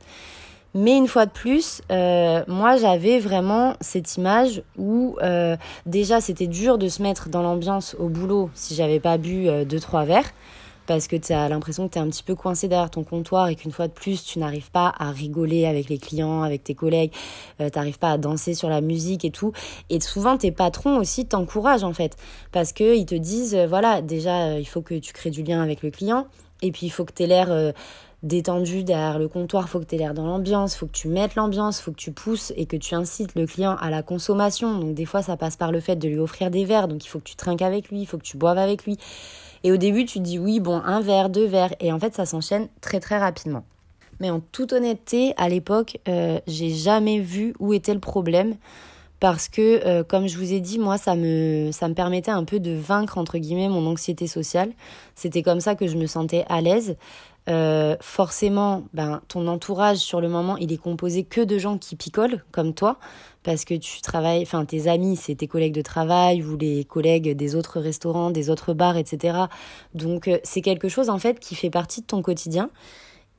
Mais 0.73 0.95
une 0.95 1.07
fois 1.07 1.25
de 1.25 1.31
plus, 1.31 1.81
euh, 1.91 2.43
moi 2.47 2.77
j'avais 2.77 3.19
vraiment 3.19 3.73
cette 3.81 4.15
image 4.15 4.63
où 4.77 5.17
euh, 5.21 5.57
déjà 5.85 6.21
c'était 6.21 6.47
dur 6.47 6.77
de 6.77 6.87
se 6.87 7.01
mettre 7.01 7.27
dans 7.27 7.41
l'ambiance 7.41 7.95
au 7.99 8.07
boulot 8.07 8.49
si 8.53 8.73
j'avais 8.75 9.01
pas 9.01 9.17
bu 9.17 9.47
2-3 9.47 10.05
verres 10.05 10.31
parce 10.91 11.07
que 11.07 11.15
tu 11.15 11.31
as 11.31 11.47
l'impression 11.47 11.87
que 11.87 11.93
tu 11.93 11.99
es 11.99 12.01
un 12.01 12.09
petit 12.09 12.21
peu 12.21 12.35
coincé 12.35 12.67
derrière 12.67 12.89
ton 12.89 13.05
comptoir 13.05 13.47
et 13.47 13.55
qu'une 13.55 13.71
fois 13.71 13.87
de 13.87 13.93
plus, 13.93 14.25
tu 14.25 14.39
n'arrives 14.39 14.71
pas 14.71 14.93
à 14.99 15.11
rigoler 15.11 15.65
avec 15.65 15.87
les 15.87 15.97
clients, 15.97 16.43
avec 16.43 16.65
tes 16.65 16.75
collègues, 16.75 17.13
euh, 17.61 17.69
tu 17.69 17.79
n'arrives 17.79 17.97
pas 17.97 18.11
à 18.11 18.17
danser 18.17 18.55
sur 18.55 18.67
la 18.67 18.81
musique 18.81 19.23
et 19.23 19.31
tout. 19.31 19.53
Et 19.89 20.01
souvent, 20.01 20.35
tes 20.35 20.51
patrons 20.51 20.97
aussi 20.97 21.25
t'encouragent 21.25 21.85
en 21.85 21.93
fait, 21.93 22.17
parce 22.51 22.73
qu'ils 22.73 23.05
te 23.05 23.15
disent, 23.15 23.55
euh, 23.55 23.67
voilà, 23.67 24.01
déjà, 24.01 24.47
euh, 24.47 24.59
il 24.59 24.67
faut 24.67 24.81
que 24.81 24.95
tu 24.95 25.13
crées 25.13 25.29
du 25.29 25.43
lien 25.43 25.63
avec 25.63 25.81
le 25.81 25.91
client, 25.91 26.27
et 26.61 26.73
puis 26.73 26.87
il 26.87 26.89
faut 26.89 27.05
que 27.05 27.13
tu 27.13 27.23
aies 27.23 27.27
l'air 27.27 27.73
détendu 28.21 28.83
derrière 28.83 29.17
le 29.17 29.29
comptoir, 29.29 29.69
faut 29.69 29.79
que 29.79 29.85
tu 29.85 29.95
aies 29.95 29.99
l'air 29.99 30.13
dans 30.13 30.25
l'ambiance, 30.25 30.75
faut 30.75 30.87
que 30.87 30.91
tu 30.91 31.07
mettes 31.07 31.35
l'ambiance, 31.35 31.79
faut 31.79 31.91
que 31.91 31.97
tu 31.97 32.11
pousses 32.11 32.51
et 32.57 32.65
que 32.65 32.75
tu 32.75 32.95
incites 32.95 33.33
le 33.35 33.47
client 33.47 33.77
à 33.79 33.89
la 33.89 34.03
consommation. 34.03 34.77
Donc 34.77 34.93
des 34.93 35.05
fois 35.05 35.21
ça 35.21 35.37
passe 35.37 35.55
par 35.55 35.71
le 35.71 35.79
fait 35.79 35.95
de 35.95 36.09
lui 36.09 36.19
offrir 36.19 36.51
des 36.51 36.65
verres, 36.65 36.89
donc 36.89 37.05
il 37.05 37.07
faut 37.07 37.19
que 37.19 37.29
tu 37.29 37.37
trinques 37.37 37.61
avec 37.61 37.89
lui, 37.89 38.01
il 38.01 38.05
faut 38.05 38.17
que 38.17 38.23
tu 38.23 38.35
boives 38.35 38.57
avec 38.57 38.83
lui. 38.83 38.97
Et 39.63 39.71
au 39.71 39.77
début 39.77 40.05
tu 40.05 40.19
dis 40.19 40.39
oui, 40.39 40.59
bon, 40.59 40.81
un 40.83 41.01
verre, 41.01 41.29
deux 41.29 41.45
verres, 41.45 41.73
et 41.79 41.91
en 41.91 41.99
fait 41.99 42.15
ça 42.15 42.25
s'enchaîne 42.25 42.67
très 42.81 42.99
très 42.99 43.17
rapidement. 43.17 43.63
Mais 44.19 44.29
en 44.29 44.39
toute 44.39 44.71
honnêteté, 44.71 45.33
à 45.37 45.49
l'époque, 45.49 45.97
euh, 46.07 46.39
j'ai 46.45 46.69
jamais 46.69 47.19
vu 47.19 47.55
où 47.59 47.73
était 47.73 47.93
le 47.93 47.99
problème 47.99 48.55
parce 49.21 49.49
que, 49.49 49.85
euh, 49.85 50.03
comme 50.03 50.27
je 50.27 50.35
vous 50.35 50.51
ai 50.51 50.59
dit, 50.59 50.79
moi, 50.79 50.97
ça 50.97 51.15
me, 51.15 51.69
ça 51.71 51.87
me 51.87 51.93
permettait 51.93 52.31
un 52.31 52.43
peu 52.43 52.59
de 52.59 52.71
vaincre, 52.71 53.19
entre 53.19 53.37
guillemets, 53.37 53.69
mon 53.69 53.85
anxiété 53.85 54.25
sociale. 54.25 54.71
C'était 55.13 55.43
comme 55.43 55.59
ça 55.59 55.75
que 55.75 55.85
je 55.85 55.95
me 55.95 56.07
sentais 56.07 56.43
à 56.49 56.59
l'aise. 56.59 56.97
Euh, 57.49 57.95
forcément, 58.01 58.83
ben, 58.93 59.21
ton 59.27 59.47
entourage 59.47 59.97
sur 59.97 60.21
le 60.21 60.29
moment, 60.29 60.57
il 60.57 60.71
est 60.71 60.77
composé 60.77 61.23
que 61.23 61.41
de 61.41 61.57
gens 61.57 61.77
qui 61.79 61.95
picolent, 61.95 62.43
comme 62.51 62.73
toi, 62.73 62.99
parce 63.41 63.65
que 63.65 63.73
tu 63.73 64.01
travailles, 64.01 64.43
enfin, 64.43 64.63
tes 64.63 64.87
amis, 64.87 65.15
c'est 65.15 65.35
tes 65.35 65.47
collègues 65.47 65.73
de 65.73 65.81
travail 65.81 66.43
ou 66.43 66.55
les 66.55 66.85
collègues 66.85 67.35
des 67.35 67.55
autres 67.55 67.79
restaurants, 67.79 68.29
des 68.29 68.51
autres 68.51 68.73
bars, 68.73 68.95
etc. 68.95 69.45
Donc, 69.95 70.27
euh, 70.27 70.37
c'est 70.43 70.61
quelque 70.61 70.87
chose, 70.87 71.09
en 71.09 71.17
fait, 71.17 71.39
qui 71.39 71.55
fait 71.55 71.71
partie 71.71 72.01
de 72.01 72.05
ton 72.05 72.21
quotidien 72.21 72.69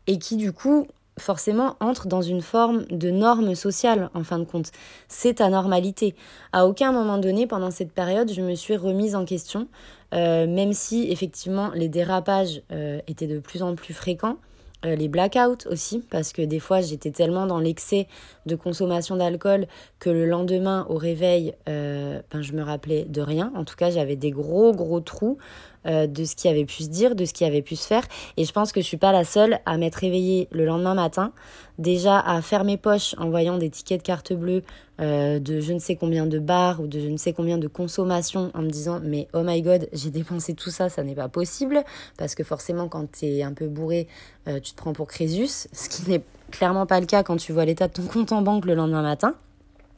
et 0.09 0.19
qui, 0.19 0.37
du 0.37 0.53
coup, 0.53 0.89
forcément 1.19 1.77
entre 1.81 2.07
dans 2.07 2.23
une 2.23 2.41
forme 2.41 2.85
de 2.87 3.11
norme 3.11 3.55
sociale 3.55 4.11
en 4.15 4.25
fin 4.25 4.39
de 4.39 4.45
compte. 4.45 4.71
C'est 5.09 5.35
ta 5.35 5.49
normalité. 5.49 6.15
À 6.53 6.67
aucun 6.67 6.93
moment 6.93 7.19
donné 7.19 7.47
pendant 7.47 7.71
cette 7.71 7.93
période, 7.93 8.33
je 8.33 8.41
me 8.41 8.55
suis 8.55 8.77
remise 8.77 9.15
en 9.15 9.25
question, 9.25 9.69
euh, 10.15 10.47
même 10.47 10.73
si 10.73 11.11
effectivement 11.11 11.71
les 11.75 11.89
dérapages 11.89 12.63
euh, 12.73 13.01
étaient 13.07 13.27
de 13.27 13.39
plus 13.39 13.63
en 13.63 13.75
plus 13.75 13.95
fréquents. 13.95 14.37
Euh, 14.85 14.97
les 14.97 15.07
blackouts 15.07 15.69
aussi, 15.71 16.01
parce 16.11 16.33
que 16.33 16.43
des 16.43 16.59
fois 16.59 16.81
j'étais 16.81 17.13
tellement 17.13 17.47
dans 17.47 17.61
l'excès 17.61 18.09
de 18.47 18.57
consommation 18.57 19.15
d'alcool 19.15 19.69
que 20.01 20.11
le 20.11 20.27
lendemain 20.27 20.87
au 20.89 20.97
réveil, 20.97 21.55
ben, 21.67 22.43
je 22.43 22.53
me 22.53 22.63
rappelais 22.63 23.05
de 23.05 23.21
rien. 23.21 23.53
En 23.55 23.65
tout 23.65 23.77
cas, 23.77 23.91
j'avais 23.91 24.17
des 24.17 24.33
gros 24.33 24.73
gros 24.73 24.99
trous 24.99 25.39
euh, 25.87 26.07
de 26.07 26.25
ce 26.25 26.37
qui 26.37 26.47
avait 26.49 26.65
pu 26.65 26.85
se 26.85 26.89
dire, 26.89 27.17
de 27.17 27.25
ce 27.25 27.33
qui 27.33 27.45
avait 27.45 27.63
pu 27.63 27.75
se 27.75 27.87
faire. 27.87 28.05
Et 28.37 28.45
je 28.45 28.53
pense 28.53 28.71
que 28.71 28.81
je 28.81 28.87
suis 28.87 28.97
pas 28.97 29.11
la 29.11 29.25
seule 29.25 29.59
à 29.67 29.77
m'être 29.79 29.97
réveillée 29.97 30.47
le 30.53 30.65
lendemain 30.65 30.95
matin, 30.95 31.33
déjà 31.79 32.21
à 32.21 32.41
faire 32.41 32.63
mes 32.63 32.77
poches 32.77 33.17
en 33.19 33.31
voyant 33.31 33.59
des 33.59 33.69
tickets 33.69 34.01
de 34.01 34.07
carte 34.07 34.33
bleue 34.33 34.63
euh, 35.01 35.41
de 35.41 35.61
je 35.61 35.73
ne 35.73 35.81
sais 35.81 35.97
combien 35.97 36.27
de 36.27 36.39
bars 36.39 36.81
ou 36.81 36.87
de 36.87 37.01
je 37.01 37.09
ne 37.09 37.17
sais 37.17 37.33
combien 37.33 37.59
de 37.59 37.67
consommation 37.67 38.53
en 38.55 38.63
me 38.63 38.71
disant 38.71 39.01
mais 39.03 39.27
oh 39.33 39.43
my 39.43 39.61
god 39.61 39.89
j'ai 39.93 40.11
dépensé 40.11 40.55
tout 40.55 40.71
ça, 40.71 40.89
ça 40.89 41.03
n'est 41.03 41.17
pas 41.17 41.29
possible 41.29 41.83
parce 42.17 42.37
que 42.37 42.45
forcément 42.45 42.87
quand 42.87 43.11
tu 43.11 43.27
es 43.27 43.43
un 43.43 43.53
peu 43.53 43.67
bourré, 43.67 44.07
euh, 44.47 44.61
tu 44.61 44.73
te 44.73 44.77
prends 44.77 44.93
pour 44.93 45.09
Crésus, 45.09 45.67
ce 45.73 45.89
qui 45.89 46.09
n'est 46.09 46.23
clairement 46.53 46.87
pas 46.87 47.01
le 47.01 47.07
cas 47.07 47.25
quand 47.25 47.39
tu 47.39 47.53
vois 47.53 47.65
l'état 47.65 47.89
de 47.89 47.95
ton 47.95 48.05
compte 48.05 48.31
en 48.31 48.43
banque 48.43 48.67
le 48.67 48.75
lendemain 48.75 49.03
matin. 49.03 49.35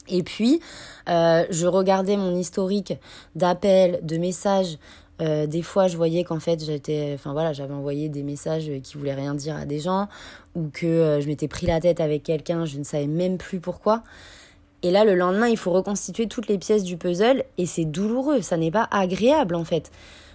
Et 0.07 0.21
puis, 0.21 0.59
je 1.07 1.65
regardais 1.65 2.15
mon 2.15 2.35
historique 2.35 2.93
d'appels, 3.33 3.99
de 4.03 4.17
messages 4.17 4.77
euh, 5.21 5.47
des 5.47 5.61
fois, 5.61 5.87
je 5.87 5.95
voyais 5.95 6.23
qu'en 6.23 6.39
fait, 6.39 6.63
j'étais, 6.63 7.17
j'avais 7.53 7.73
envoyé 7.73 8.09
des 8.09 8.23
messages 8.23 8.69
qui 8.83 8.97
voulaient 8.97 9.13
rien 9.13 9.33
dire 9.33 9.55
à 9.55 9.65
des 9.65 9.79
gens, 9.79 10.07
ou 10.55 10.69
que 10.71 10.85
euh, 10.85 11.21
je 11.21 11.27
m'étais 11.27 11.47
pris 11.47 11.65
la 11.67 11.79
tête 11.79 11.99
avec 11.99 12.23
quelqu'un, 12.23 12.65
je 12.65 12.77
ne 12.77 12.83
savais 12.83 13.07
même 13.07 13.37
plus 13.37 13.59
pourquoi. 13.59 14.03
Et 14.83 14.91
là, 14.91 15.05
le 15.05 15.15
lendemain, 15.15 15.47
il 15.47 15.57
faut 15.57 15.71
reconstituer 15.71 16.27
toutes 16.27 16.47
les 16.47 16.57
pièces 16.57 16.83
du 16.83 16.97
puzzle, 16.97 17.43
et 17.57 17.65
c'est 17.65 17.85
douloureux, 17.85 18.41
ça 18.41 18.57
n'est 18.57 18.71
pas 18.71 18.87
agréable 18.91 19.55
en 19.55 19.63
fait. 19.63 19.91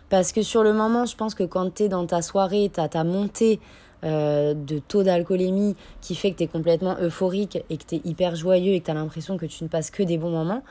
Parce 0.08 0.32
que 0.32 0.42
sur 0.42 0.64
le 0.64 0.72
moment, 0.72 1.06
je 1.06 1.14
pense 1.14 1.34
que 1.34 1.44
quand 1.44 1.74
tu 1.74 1.84
es 1.84 1.88
dans 1.88 2.04
ta 2.04 2.20
soirée, 2.20 2.70
tu 2.72 2.80
as 2.80 2.88
ta 2.88 3.04
montée 3.04 3.60
euh, 4.02 4.54
de 4.54 4.78
taux 4.78 5.02
d'alcoolémie 5.02 5.76
qui 6.00 6.14
fait 6.14 6.32
que 6.32 6.38
tu 6.38 6.44
es 6.44 6.46
complètement 6.46 6.96
euphorique 7.00 7.62
et 7.68 7.76
que 7.76 7.84
tu 7.86 7.96
es 7.96 8.00
hyper 8.04 8.34
joyeux 8.34 8.72
et 8.72 8.80
que 8.80 8.86
tu 8.86 8.90
as 8.90 8.94
l'impression 8.94 9.36
que 9.36 9.44
tu 9.44 9.62
ne 9.62 9.68
passes 9.68 9.90
que 9.90 10.02
des 10.02 10.16
bons 10.16 10.30
moments, 10.30 10.62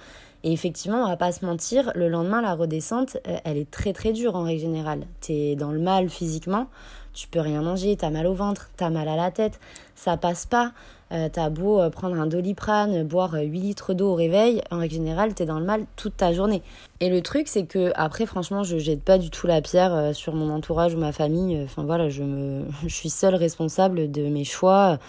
et 0.44 0.54
effectivement, 0.54 1.04
on 1.04 1.08
va 1.08 1.18
pas 1.18 1.32
se 1.32 1.46
mentir, 1.46 1.92
le 1.96 2.08
lendemain, 2.08 2.42
la 2.42 2.56
redescente, 2.56 3.18
euh, 3.28 3.38
elle 3.44 3.58
est 3.58 3.70
très 3.70 3.92
très 3.92 4.14
dure 4.14 4.36
en 4.36 4.44
règle 4.44 4.62
générale. 4.62 5.02
Tu 5.20 5.34
es 5.34 5.56
dans 5.56 5.72
le 5.72 5.80
mal 5.80 6.10
physiquement, 6.10 6.68
tu 7.14 7.28
peux 7.28 7.42
rien 7.42 7.62
manger, 7.62 7.98
tu 7.98 8.06
as 8.06 8.10
mal 8.10 8.26
au 8.26 8.34
ventre, 8.34 8.70
tu 8.78 8.84
as 8.84 8.90
mal 8.90 9.10
à 9.10 9.18
la 9.18 9.32
tête, 9.32 9.60
ça 9.96 10.16
passe 10.16 10.46
pas. 10.46 10.72
Euh, 11.12 11.28
t'as 11.30 11.50
beau 11.50 11.82
euh, 11.82 11.90
prendre 11.90 12.16
un 12.18 12.28
doliprane, 12.28 13.04
boire 13.04 13.34
8 13.34 13.60
litres 13.60 13.94
d'eau 13.94 14.12
au 14.12 14.16
réveil, 14.16 14.62
en 14.70 14.78
règle 14.78 14.94
générale, 14.94 15.34
t'es 15.34 15.46
dans 15.46 15.60
le 15.60 15.66
mal 15.66 15.86
toute 15.96 16.16
ta 16.16 16.32
journée. 16.32 16.62
Et 17.02 17.10
le 17.10 17.22
truc, 17.22 17.48
c'est 17.48 17.66
que 17.66 17.92
après, 17.96 18.26
franchement, 18.26 18.64
je 18.64 18.78
jette 18.78 19.04
pas 19.04 19.18
du 19.18 19.32
tout 19.32 19.48
la 19.48 19.62
pierre 19.62 20.16
sur 20.16 20.36
mon 20.36 20.54
entourage 20.54 20.94
ou 20.94 21.00
ma 21.00 21.12
famille. 21.12 21.60
Enfin 21.66 21.84
voilà, 21.84 22.10
je 22.10 22.24
me, 22.24 22.64
je 22.84 22.94
suis 22.94 23.10
seule 23.10 23.36
responsable 23.36 24.10
de 24.10 24.22
mes 24.30 24.46
choix. 24.46 25.00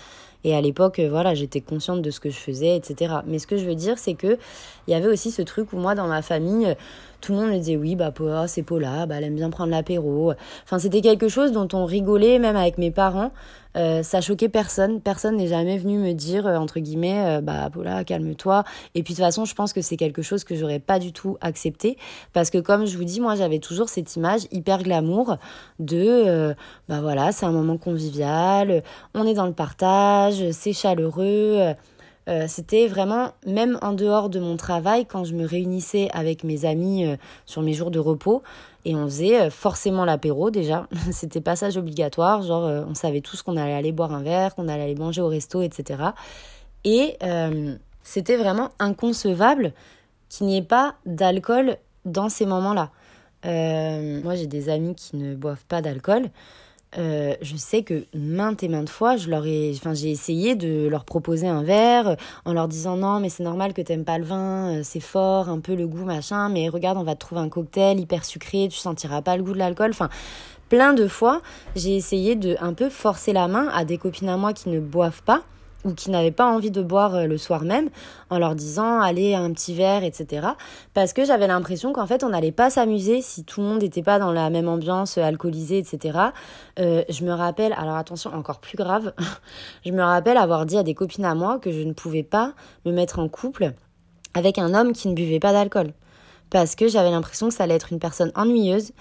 Et 0.44 0.54
à 0.54 0.60
l'époque, 0.60 0.98
euh, 0.98 1.08
voilà, 1.08 1.34
j'étais 1.34 1.60
consciente 1.60 2.02
de 2.02 2.10
ce 2.10 2.20
que 2.20 2.30
je 2.30 2.38
faisais, 2.38 2.76
etc. 2.76 3.16
Mais 3.26 3.38
ce 3.38 3.46
que 3.46 3.56
je 3.56 3.66
veux 3.66 3.74
dire, 3.74 3.98
c'est 3.98 4.14
que 4.14 4.38
il 4.86 4.92
y 4.92 4.94
avait 4.94 5.08
aussi 5.08 5.30
ce 5.30 5.42
truc 5.42 5.72
où 5.72 5.76
moi, 5.76 5.94
dans 5.94 6.06
ma 6.06 6.22
famille, 6.22 6.66
euh, 6.66 6.74
tout 7.20 7.32
le 7.32 7.38
monde 7.38 7.50
me 7.50 7.58
disait 7.58 7.76
oui, 7.76 7.96
bah 7.96 8.12
c'est 8.46 8.62
Paula, 8.62 9.06
bah, 9.06 9.16
elle 9.18 9.24
aime 9.24 9.36
bien 9.36 9.50
prendre 9.50 9.70
l'apéro. 9.70 10.32
Enfin, 10.64 10.78
c'était 10.78 11.02
quelque 11.02 11.28
chose 11.28 11.52
dont 11.52 11.68
on 11.72 11.84
rigolait, 11.84 12.38
même 12.38 12.56
avec 12.56 12.78
mes 12.78 12.90
parents. 12.90 13.32
Euh, 13.76 14.02
ça 14.02 14.20
choquait 14.20 14.48
personne. 14.48 15.00
Personne 15.00 15.36
n'est 15.36 15.46
jamais 15.46 15.78
venu 15.78 15.98
me 15.98 16.12
dire, 16.12 16.46
euh, 16.46 16.56
entre 16.56 16.80
guillemets, 16.80 17.38
euh, 17.38 17.40
bah 17.40 17.68
Paula, 17.72 18.04
calme-toi. 18.04 18.64
Et 18.94 19.02
puis 19.02 19.14
de 19.14 19.18
toute 19.18 19.24
façon, 19.24 19.44
je 19.44 19.54
pense 19.54 19.72
que 19.72 19.82
c'est 19.82 19.96
quelque 19.96 20.22
chose 20.22 20.44
que 20.44 20.54
j'aurais 20.54 20.80
pas 20.80 20.98
du 20.98 21.12
tout 21.12 21.36
accepté. 21.40 21.96
Parce 22.32 22.50
que 22.50 22.58
comme 22.58 22.86
je 22.86 22.96
vous 22.96 23.04
dis, 23.04 23.20
moi 23.20 23.34
j'avais 23.36 23.58
toujours 23.58 23.88
cette 23.88 24.16
image 24.16 24.42
hyper 24.50 24.82
glamour 24.82 25.36
de, 25.78 26.54
bah 26.88 27.00
voilà, 27.00 27.32
c'est 27.32 27.46
un 27.46 27.52
moment 27.52 27.78
convivial, 27.78 28.82
on 29.14 29.26
est 29.26 29.34
dans 29.34 29.46
le 29.46 29.52
partage, 29.52 30.50
c'est 30.50 30.72
chaleureux. 30.72 31.74
Euh, 32.30 32.44
c'était 32.46 32.86
vraiment, 32.86 33.32
même 33.44 33.78
en 33.82 33.92
dehors 33.92 34.30
de 34.30 34.38
mon 34.38 34.56
travail, 34.56 35.04
quand 35.04 35.24
je 35.24 35.34
me 35.34 35.44
réunissais 35.44 36.08
avec 36.12 36.44
mes 36.44 36.64
amis 36.64 37.04
euh, 37.04 37.16
sur 37.44 37.60
mes 37.62 37.72
jours 37.72 37.90
de 37.90 37.98
repos, 37.98 38.42
et 38.84 38.94
on 38.94 39.06
faisait 39.06 39.40
euh, 39.40 39.50
forcément 39.50 40.04
l'apéro 40.04 40.50
déjà. 40.50 40.86
c'était 41.10 41.40
passage 41.40 41.76
obligatoire, 41.76 42.42
genre 42.42 42.64
on 42.88 42.94
savait 42.94 43.20
tous 43.20 43.42
qu'on 43.42 43.56
allait 43.56 43.74
aller 43.74 43.92
boire 43.92 44.12
un 44.12 44.22
verre, 44.22 44.54
qu'on 44.54 44.68
allait 44.68 44.84
aller 44.84 44.94
manger 44.94 45.22
au 45.22 45.28
resto, 45.28 45.62
etc. 45.62 46.02
Et 46.84 47.18
c'était 48.02 48.36
vraiment 48.36 48.70
inconcevable 48.78 49.74
qu'il 50.30 50.46
n'y 50.46 50.56
ait 50.56 50.62
pas 50.62 50.94
d'alcool 51.04 51.76
dans 52.06 52.30
ces 52.30 52.46
moments-là. 52.46 52.90
moi, 53.44 54.34
j'ai 54.34 54.46
des 54.46 54.70
amis 54.70 54.94
qui 54.94 55.16
ne 55.16 55.34
boivent 55.34 55.66
pas 55.66 55.82
d'alcool. 55.82 56.30
Euh, 56.98 57.34
je 57.40 57.56
sais 57.56 57.82
que 57.82 58.04
maintes 58.14 58.64
et 58.64 58.68
maintes 58.68 58.88
fois, 58.88 59.16
je 59.16 59.30
leur 59.30 59.46
ai, 59.46 59.72
enfin, 59.76 59.94
j'ai 59.94 60.10
essayé 60.10 60.56
de 60.56 60.88
leur 60.88 61.04
proposer 61.04 61.46
un 61.46 61.62
verre 61.62 62.08
euh, 62.08 62.16
en 62.44 62.52
leur 62.52 62.66
disant 62.66 62.96
non, 62.96 63.20
mais 63.20 63.28
c'est 63.28 63.44
normal 63.44 63.74
que 63.74 63.82
t'aimes 63.82 64.04
pas 64.04 64.18
le 64.18 64.24
vin, 64.24 64.78
euh, 64.78 64.80
c'est 64.82 65.00
fort, 65.00 65.48
un 65.48 65.60
peu 65.60 65.76
le 65.76 65.86
goût 65.86 66.04
machin, 66.04 66.48
mais 66.48 66.68
regarde, 66.68 66.98
on 66.98 67.04
va 67.04 67.14
te 67.14 67.20
trouver 67.20 67.42
un 67.42 67.48
cocktail 67.48 68.00
hyper 68.00 68.24
sucré, 68.24 68.68
tu 68.68 68.78
sentiras 68.78 69.22
pas 69.22 69.36
le 69.36 69.44
goût 69.44 69.52
de 69.52 69.58
l'alcool. 69.58 69.90
Enfin, 69.90 70.08
plein 70.68 70.92
de 70.92 71.06
fois, 71.06 71.42
j'ai 71.76 71.94
essayé 71.94 72.34
de 72.34 72.56
un 72.60 72.72
peu 72.72 72.88
forcer 72.88 73.32
la 73.32 73.46
main 73.46 73.68
à 73.72 73.84
des 73.84 73.96
copines 73.96 74.28
à 74.28 74.36
moi 74.36 74.52
qui 74.52 74.68
ne 74.68 74.80
boivent 74.80 75.22
pas 75.22 75.44
ou 75.84 75.94
qui 75.94 76.10
n'avaient 76.10 76.30
pas 76.30 76.46
envie 76.46 76.70
de 76.70 76.82
boire 76.82 77.14
euh, 77.14 77.26
le 77.26 77.38
soir 77.38 77.62
même 77.62 77.90
en 78.28 78.38
leur 78.38 78.54
disant 78.54 79.00
allez 79.00 79.34
un 79.34 79.52
petit 79.52 79.74
verre 79.74 80.04
etc 80.04 80.48
parce 80.94 81.12
que 81.12 81.24
j'avais 81.24 81.46
l'impression 81.46 81.92
qu'en 81.92 82.06
fait 82.06 82.24
on 82.24 82.30
n'allait 82.30 82.52
pas 82.52 82.70
s'amuser 82.70 83.22
si 83.22 83.44
tout 83.44 83.60
le 83.60 83.66
monde 83.66 83.82
n'était 83.82 84.02
pas 84.02 84.18
dans 84.18 84.32
la 84.32 84.50
même 84.50 84.68
ambiance 84.68 85.18
euh, 85.18 85.22
alcoolisée 85.22 85.78
etc 85.78 86.18
euh, 86.78 87.02
je 87.08 87.24
me 87.24 87.32
rappelle 87.32 87.72
alors 87.74 87.96
attention 87.96 88.32
encore 88.34 88.60
plus 88.60 88.76
grave 88.76 89.12
je 89.86 89.92
me 89.92 90.02
rappelle 90.02 90.36
avoir 90.36 90.66
dit 90.66 90.78
à 90.78 90.82
des 90.82 90.94
copines 90.94 91.24
à 91.24 91.34
moi 91.34 91.58
que 91.58 91.72
je 91.72 91.80
ne 91.80 91.92
pouvais 91.92 92.22
pas 92.22 92.54
me 92.84 92.92
mettre 92.92 93.18
en 93.18 93.28
couple 93.28 93.72
avec 94.34 94.58
un 94.58 94.74
homme 94.74 94.92
qui 94.92 95.08
ne 95.08 95.14
buvait 95.14 95.40
pas 95.40 95.52
d'alcool. 95.52 95.92
Parce 96.50 96.74
que 96.74 96.88
j'avais 96.88 97.10
l'impression 97.10 97.48
que 97.48 97.54
ça 97.54 97.64
allait 97.64 97.74
être 97.74 97.92
une 97.92 98.00
personne 98.00 98.32
ennuyeuse 98.34 98.92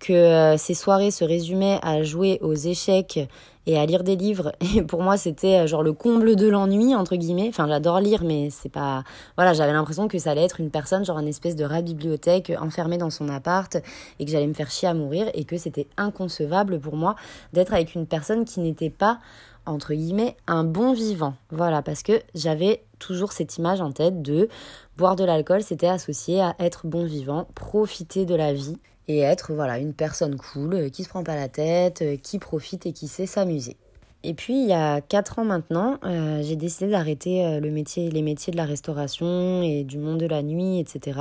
que 0.00 0.54
ces 0.56 0.74
soirées 0.74 1.10
se 1.10 1.24
résumaient 1.24 1.78
à 1.82 2.02
jouer 2.02 2.38
aux 2.42 2.54
échecs 2.54 3.28
et 3.68 3.78
à 3.78 3.84
lire 3.84 4.02
des 4.02 4.16
livres. 4.16 4.52
Et 4.76 4.82
pour 4.82 5.02
moi, 5.02 5.16
c'était 5.16 5.60
euh, 5.60 5.66
genre 5.66 5.82
le 5.82 5.92
comble 5.92 6.34
de 6.34 6.48
l'ennui, 6.48 6.96
entre 6.96 7.14
guillemets. 7.14 7.48
Enfin, 7.48 7.68
j'adore 7.68 8.00
lire, 8.00 8.24
mais 8.24 8.48
c'est 8.50 8.70
pas. 8.70 9.04
Voilà, 9.36 9.52
j'avais 9.52 9.72
l'impression 9.72 10.08
que 10.08 10.18
ça 10.18 10.30
allait 10.32 10.44
être 10.44 10.58
une 10.58 10.70
personne, 10.70 11.04
genre 11.04 11.18
une 11.18 11.28
espèce 11.28 11.54
de 11.54 11.64
rat 11.64 11.82
bibliothèque 11.82 12.50
enfermée 12.60 12.96
dans 12.96 13.10
son 13.10 13.28
appart 13.28 13.76
et 14.18 14.24
que 14.24 14.30
j'allais 14.30 14.46
me 14.46 14.54
faire 14.54 14.70
chier 14.70 14.88
à 14.88 14.94
mourir 14.94 15.28
et 15.34 15.44
que 15.44 15.58
c'était 15.58 15.86
inconcevable 15.98 16.80
pour 16.80 16.96
moi 16.96 17.14
d'être 17.52 17.74
avec 17.74 17.94
une 17.94 18.06
personne 18.06 18.46
qui 18.46 18.60
n'était 18.60 18.90
pas, 18.90 19.20
entre 19.66 19.92
guillemets, 19.92 20.34
un 20.46 20.64
bon 20.64 20.94
vivant. 20.94 21.34
Voilà, 21.50 21.82
parce 21.82 22.02
que 22.02 22.22
j'avais 22.34 22.82
toujours 22.98 23.32
cette 23.32 23.58
image 23.58 23.82
en 23.82 23.92
tête 23.92 24.22
de 24.22 24.48
boire 24.96 25.14
de 25.14 25.24
l'alcool, 25.24 25.62
c'était 25.62 25.86
associé 25.86 26.40
à 26.40 26.56
être 26.58 26.86
bon 26.86 27.04
vivant, 27.04 27.46
profiter 27.54 28.24
de 28.24 28.34
la 28.34 28.54
vie 28.54 28.78
et 29.08 29.20
être 29.20 29.52
voilà 29.52 29.78
une 29.78 29.94
personne 29.94 30.36
cool 30.36 30.90
qui 30.90 31.02
se 31.02 31.08
prend 31.08 31.24
pas 31.24 31.34
la 31.36 31.48
tête, 31.48 32.04
qui 32.22 32.38
profite 32.38 32.86
et 32.86 32.92
qui 32.92 33.08
sait 33.08 33.26
s'amuser. 33.26 33.76
Et 34.24 34.34
puis 34.34 34.60
il 34.60 34.68
y 34.68 34.72
a 34.72 35.00
4 35.00 35.38
ans 35.38 35.44
maintenant, 35.44 35.98
euh, 36.04 36.42
j'ai 36.42 36.56
décidé 36.56 36.90
d'arrêter 36.90 37.46
euh, 37.46 37.60
le 37.60 37.70
métier, 37.70 38.10
les 38.10 38.22
métiers 38.22 38.50
de 38.50 38.56
la 38.56 38.64
restauration 38.64 39.62
et 39.62 39.84
du 39.84 39.96
monde 39.98 40.18
de 40.18 40.26
la 40.26 40.42
nuit, 40.42 40.80
etc. 40.80 41.20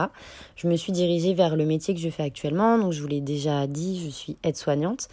Je 0.55 0.67
me 0.67 0.75
suis 0.75 0.91
dirigée 0.91 1.35
vers 1.35 1.55
le 1.55 1.65
métier 1.65 1.93
que 1.93 1.99
je 1.99 2.09
fais 2.09 2.23
actuellement. 2.23 2.79
Donc 2.79 2.93
je 2.93 3.01
vous 3.01 3.07
l'ai 3.07 3.21
déjà 3.21 3.67
dit, 3.67 4.03
je 4.03 4.09
suis 4.09 4.37
aide-soignante. 4.43 5.09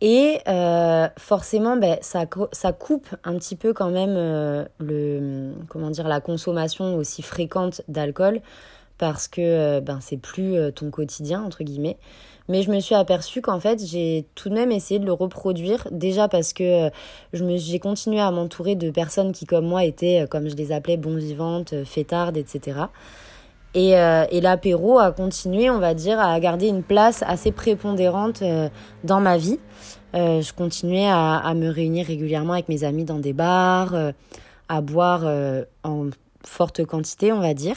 Et 0.00 0.38
euh, 0.46 1.08
forcément, 1.18 1.76
ben, 1.76 1.98
ça, 2.00 2.26
ça 2.52 2.72
coupe 2.72 3.08
un 3.24 3.36
petit 3.38 3.56
peu 3.56 3.72
quand 3.72 3.90
même 3.90 4.14
le, 4.78 5.52
comment 5.68 5.90
dire, 5.90 6.06
la 6.06 6.20
consommation 6.20 6.96
aussi 6.96 7.22
fréquente 7.22 7.82
d'alcool 7.88 8.40
parce 8.98 9.28
que 9.28 9.80
ben, 9.80 9.98
c'est 10.00 10.16
plus 10.16 10.56
ton 10.74 10.90
quotidien, 10.90 11.42
entre 11.42 11.64
guillemets. 11.64 11.98
Mais 12.48 12.62
je 12.62 12.70
me 12.70 12.78
suis 12.80 12.94
aperçue 12.94 13.40
qu'en 13.40 13.58
fait, 13.58 13.82
j'ai 13.84 14.26
tout 14.34 14.50
de 14.50 14.54
même 14.54 14.70
essayé 14.70 15.00
de 15.00 15.06
le 15.06 15.12
reproduire. 15.12 15.88
Déjà 15.90 16.28
parce 16.28 16.52
que 16.52 16.88
euh, 16.88 16.90
j'ai 17.32 17.78
continué 17.78 18.20
à 18.20 18.30
m'entourer 18.30 18.74
de 18.74 18.90
personnes 18.90 19.32
qui, 19.32 19.46
comme 19.46 19.66
moi, 19.66 19.84
étaient, 19.84 20.22
euh, 20.22 20.26
comme 20.26 20.48
je 20.50 20.54
les 20.54 20.70
appelais, 20.70 20.98
bon 20.98 21.16
vivantes, 21.16 21.72
euh, 21.72 21.84
fêtardes, 21.86 22.36
etc. 22.36 22.80
Et, 23.76 23.90
et 23.90 24.40
l'apéro 24.40 25.00
a 25.00 25.10
continué, 25.10 25.68
on 25.68 25.80
va 25.80 25.94
dire, 25.94 26.20
à 26.20 26.38
garder 26.38 26.68
une 26.68 26.84
place 26.84 27.24
assez 27.26 27.50
prépondérante 27.50 28.40
dans 29.02 29.18
ma 29.18 29.36
vie. 29.36 29.58
je 30.12 30.52
continuais 30.52 31.08
à, 31.08 31.52
me 31.56 31.68
réunir 31.70 32.06
régulièrement 32.06 32.52
avec 32.52 32.68
mes 32.68 32.84
amis 32.84 33.04
dans 33.04 33.18
des 33.18 33.32
bars, 33.32 33.96
à 34.68 34.80
boire 34.80 35.24
en 35.82 36.06
forte 36.44 36.84
quantité, 36.84 37.32
on 37.32 37.40
va 37.40 37.52
dire. 37.52 37.74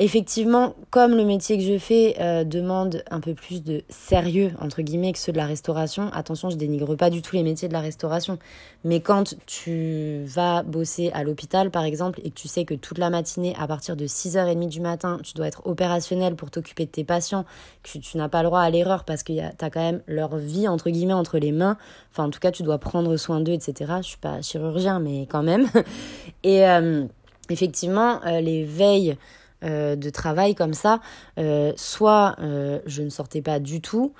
Effectivement, 0.00 0.76
comme 0.90 1.16
le 1.16 1.24
métier 1.24 1.58
que 1.58 1.64
je 1.64 1.76
fais 1.76 2.14
euh, 2.20 2.44
demande 2.44 3.02
un 3.10 3.18
peu 3.18 3.34
plus 3.34 3.64
de 3.64 3.82
sérieux, 3.88 4.52
entre 4.60 4.80
guillemets, 4.82 5.12
que 5.12 5.18
ceux 5.18 5.32
de 5.32 5.36
la 5.36 5.46
restauration, 5.46 6.08
attention, 6.12 6.50
je 6.50 6.56
dénigre 6.56 6.94
pas 6.94 7.10
du 7.10 7.20
tout 7.20 7.34
les 7.34 7.42
métiers 7.42 7.66
de 7.66 7.72
la 7.72 7.80
restauration, 7.80 8.38
mais 8.84 9.00
quand 9.00 9.34
tu 9.46 10.22
vas 10.24 10.62
bosser 10.62 11.10
à 11.14 11.24
l'hôpital, 11.24 11.72
par 11.72 11.82
exemple, 11.82 12.20
et 12.22 12.30
que 12.30 12.36
tu 12.36 12.46
sais 12.46 12.64
que 12.64 12.74
toute 12.74 12.98
la 12.98 13.10
matinée, 13.10 13.56
à 13.58 13.66
partir 13.66 13.96
de 13.96 14.06
6h30 14.06 14.68
du 14.68 14.80
matin, 14.80 15.18
tu 15.24 15.34
dois 15.34 15.48
être 15.48 15.66
opérationnel 15.66 16.36
pour 16.36 16.52
t'occuper 16.52 16.84
de 16.84 16.90
tes 16.90 17.02
patients, 17.02 17.44
que 17.82 17.98
tu 17.98 18.16
n'as 18.18 18.28
pas 18.28 18.44
le 18.44 18.50
droit 18.50 18.60
à 18.60 18.70
l'erreur 18.70 19.02
parce 19.02 19.24
que 19.24 19.32
tu 19.32 19.40
as 19.40 19.70
quand 19.70 19.80
même 19.80 20.00
leur 20.06 20.36
vie, 20.36 20.68
entre 20.68 20.90
guillemets, 20.90 21.12
entre 21.12 21.38
les 21.38 21.50
mains, 21.50 21.76
enfin, 22.12 22.26
en 22.26 22.30
tout 22.30 22.38
cas, 22.38 22.52
tu 22.52 22.62
dois 22.62 22.78
prendre 22.78 23.16
soin 23.16 23.40
d'eux, 23.40 23.52
etc. 23.52 23.94
Je 23.96 24.06
suis 24.06 24.18
pas 24.18 24.42
chirurgien, 24.42 25.00
mais 25.00 25.26
quand 25.28 25.42
même. 25.42 25.66
et 26.44 26.68
euh, 26.68 27.04
effectivement, 27.50 28.20
euh, 28.26 28.40
les 28.40 28.62
veilles 28.62 29.16
euh, 29.64 29.96
de 29.96 30.08
travail 30.10 30.54
comme 30.54 30.72
ça, 30.72 31.00
euh, 31.38 31.72
soit 31.76 32.36
euh, 32.38 32.78
je 32.86 33.02
ne 33.02 33.08
sortais 33.08 33.42
pas 33.42 33.58
du 33.58 33.80
tout, 33.80 34.12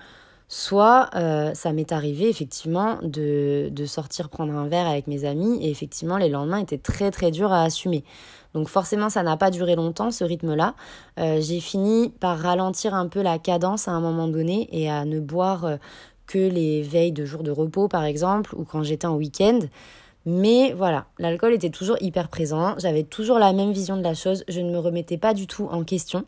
soit 0.49 1.11
ça 1.55 1.73
m'est 1.73 1.93
arrivé 1.93 2.29
effectivement 2.29 2.99
de, 3.03 3.69
de, 3.71 3.85
sortir 3.85 4.31
prendre 4.31 4.55
un 4.55 4.67
verre 4.67 4.87
avec 4.87 5.07
mes 5.07 5.27
amis 5.27 5.63
et 5.63 5.71
effectivement 5.71 6.17
les 6.17 6.31
lendemains 6.31 6.59
étaient 6.59 6.79
très 6.79 7.11
très 7.11 7.31
durs 7.31 7.53
à 7.53 7.63
assumer. 7.65 8.03
Donc 8.55 8.69
forcément 8.69 9.11
ça 9.11 9.23
n'a 9.23 9.37
pas 9.37 9.51
duré 9.51 9.77
longtemps 9.77 10.11
ce 10.11 10.25
rythme-là. 10.25 10.75
J'ai 11.19 11.61
fini 11.61 12.09
par 12.09 12.39
ralentir 12.39 12.95
un 12.95 13.09
peu 13.09 13.21
la 13.21 13.39
cadence 13.39 13.89
à 13.89 13.91
un 13.91 14.01
moment 14.01 14.27
donné 14.27 14.69
et 14.73 14.91
à 14.91 15.05
ne 15.05 15.21
boire 15.21 15.77
que 16.27 16.39
les 16.39 16.81
veilles 16.81 17.13
de 17.13 17.27
jours 17.27 17.43
de 17.43 17.51
repos 17.51 17.87
par 17.87 18.05
exemple 18.05 18.55
ou 18.57 18.65
quand 18.65 18.83
j'étais 18.83 19.07
en 19.07 19.17
week-end. 19.17 19.59
Mais 20.31 20.75
voilà, 20.75 21.07
l'alcool 21.19 21.55
était 21.55 21.71
toujours 21.71 21.97
hyper 22.03 22.29
présent, 22.29 22.75
j'avais 22.77 23.03
toujours 23.03 23.39
la 23.39 23.55
même 23.55 23.73
vision 23.73 23.97
de 23.97 24.03
la 24.03 24.13
chose, 24.13 24.45
je 24.47 24.61
ne 24.61 24.71
me 24.71 24.79
remettais 24.79 25.17
pas 25.17 25.33
du 25.33 25.47
tout 25.47 25.69
en 25.73 25.85
question. 25.85 26.27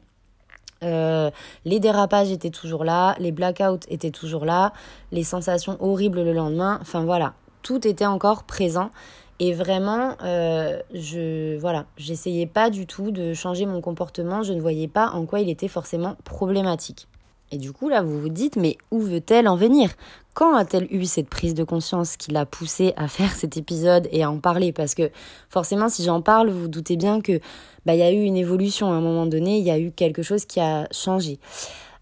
Euh, 0.83 1.31
les 1.67 1.81
dérapages 1.81 2.31
étaient 2.31 2.49
toujours 2.49 2.83
là, 2.83 3.15
les 3.19 3.31
blackouts 3.31 3.85
étaient 3.91 4.11
toujours 4.11 4.47
là, 4.47 4.73
les 5.13 5.23
sensations 5.23 5.77
horribles 5.81 6.23
le 6.23 6.33
lendemain, 6.33 6.79
enfin 6.81 7.05
voilà, 7.05 7.35
tout 7.61 7.87
était 7.87 8.07
encore 8.07 8.45
présent. 8.45 8.91
Et 9.39 9.53
vraiment, 9.53 10.17
euh, 10.23 10.81
je 10.95 11.59
voilà, 11.59 11.85
j'essayais 11.99 12.47
pas 12.47 12.71
du 12.71 12.87
tout 12.87 13.11
de 13.11 13.35
changer 13.35 13.67
mon 13.67 13.83
comportement, 13.83 14.43
je 14.43 14.55
ne 14.55 14.63
voyais 14.63 14.89
pas 14.89 15.11
en 15.11 15.27
quoi 15.27 15.41
il 15.41 15.51
était 15.51 15.69
forcément 15.69 16.17
problématique. 16.25 17.07
Et 17.53 17.59
du 17.59 17.73
coup, 17.73 17.89
là, 17.89 18.03
vous 18.03 18.21
vous 18.21 18.29
dites, 18.29 18.57
mais 18.57 18.79
où 18.91 19.01
veut-elle 19.01 19.49
en 19.49 19.57
venir? 19.57 19.91
Quand 20.35 20.55
a-t-elle 20.55 20.87
eu 20.95 21.05
cette 21.05 21.29
prise 21.29 21.55
de 21.55 21.65
conscience 21.65 22.17
qui 22.17 22.31
l'a 22.31 22.47
poussée 22.47 22.93
à 22.97 23.09
faire 23.09 23.33
cet 23.35 23.57
épisode 23.57 24.09
et 24.13 24.23
à 24.23 24.31
en 24.31 24.39
parler? 24.39 24.73
Parce 24.73 24.95
que 24.95 25.11
forcément, 25.49 25.89
si 25.89 26.05
j'en 26.05 26.23
parle, 26.23 26.51
vous, 26.51 26.69
doutez 26.69 26.97
bien 26.97 27.21
que 27.21 27.41
bah, 27.85 27.95
y 27.95 28.03
a 28.03 28.13
eu 28.13 28.23
une 28.23 28.37
évolution 28.37 28.93
à 28.93 28.95
un 28.95 29.01
moment 29.01 29.27
donné, 29.27 29.59
il 29.59 29.65
y 29.65 29.71
a 29.71 29.79
eu 29.79 29.91
quelque 29.91 30.23
chose 30.23 30.45
qui 30.45 30.61
a 30.61 30.87
changé. 30.93 31.41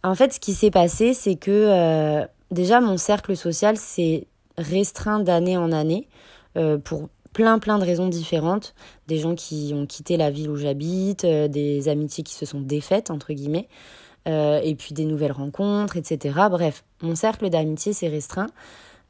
En 0.04 0.14
fait, 0.14 0.32
ce 0.34 0.40
qui 0.40 0.52
s'est 0.52 0.70
passé, 0.70 1.14
c'est 1.14 1.36
que 1.36 1.50
euh, 1.50 2.26
déjà, 2.50 2.80
mon 2.80 2.98
cercle 2.98 3.36
social 3.36 3.76
s'est 3.76 4.26
restreint 4.58 5.20
d'année 5.20 5.56
en 5.56 5.72
année 5.72 6.08
euh, 6.56 6.78
pour 6.78 7.08
plein 7.32 7.58
plein 7.58 7.78
de 7.78 7.84
raisons 7.84 8.08
différentes. 8.08 8.74
Des 9.06 9.18
gens 9.18 9.34
qui 9.34 9.72
ont 9.74 9.86
quitté 9.86 10.16
la 10.16 10.30
ville 10.30 10.50
où 10.50 10.56
j'habite, 10.56 11.24
euh, 11.24 11.48
des 11.48 11.88
amitiés 11.88 12.24
qui 12.24 12.34
se 12.34 12.46
sont 12.46 12.60
défaites, 12.60 13.10
entre 13.10 13.32
guillemets. 13.32 13.68
Euh, 14.28 14.60
et 14.62 14.74
puis 14.74 14.92
des 14.94 15.04
nouvelles 15.04 15.32
rencontres, 15.32 15.96
etc. 15.96 16.34
Bref, 16.50 16.84
mon 17.02 17.14
cercle 17.14 17.48
d'amitié 17.48 17.92
s'est 17.92 18.08
restreint. 18.08 18.48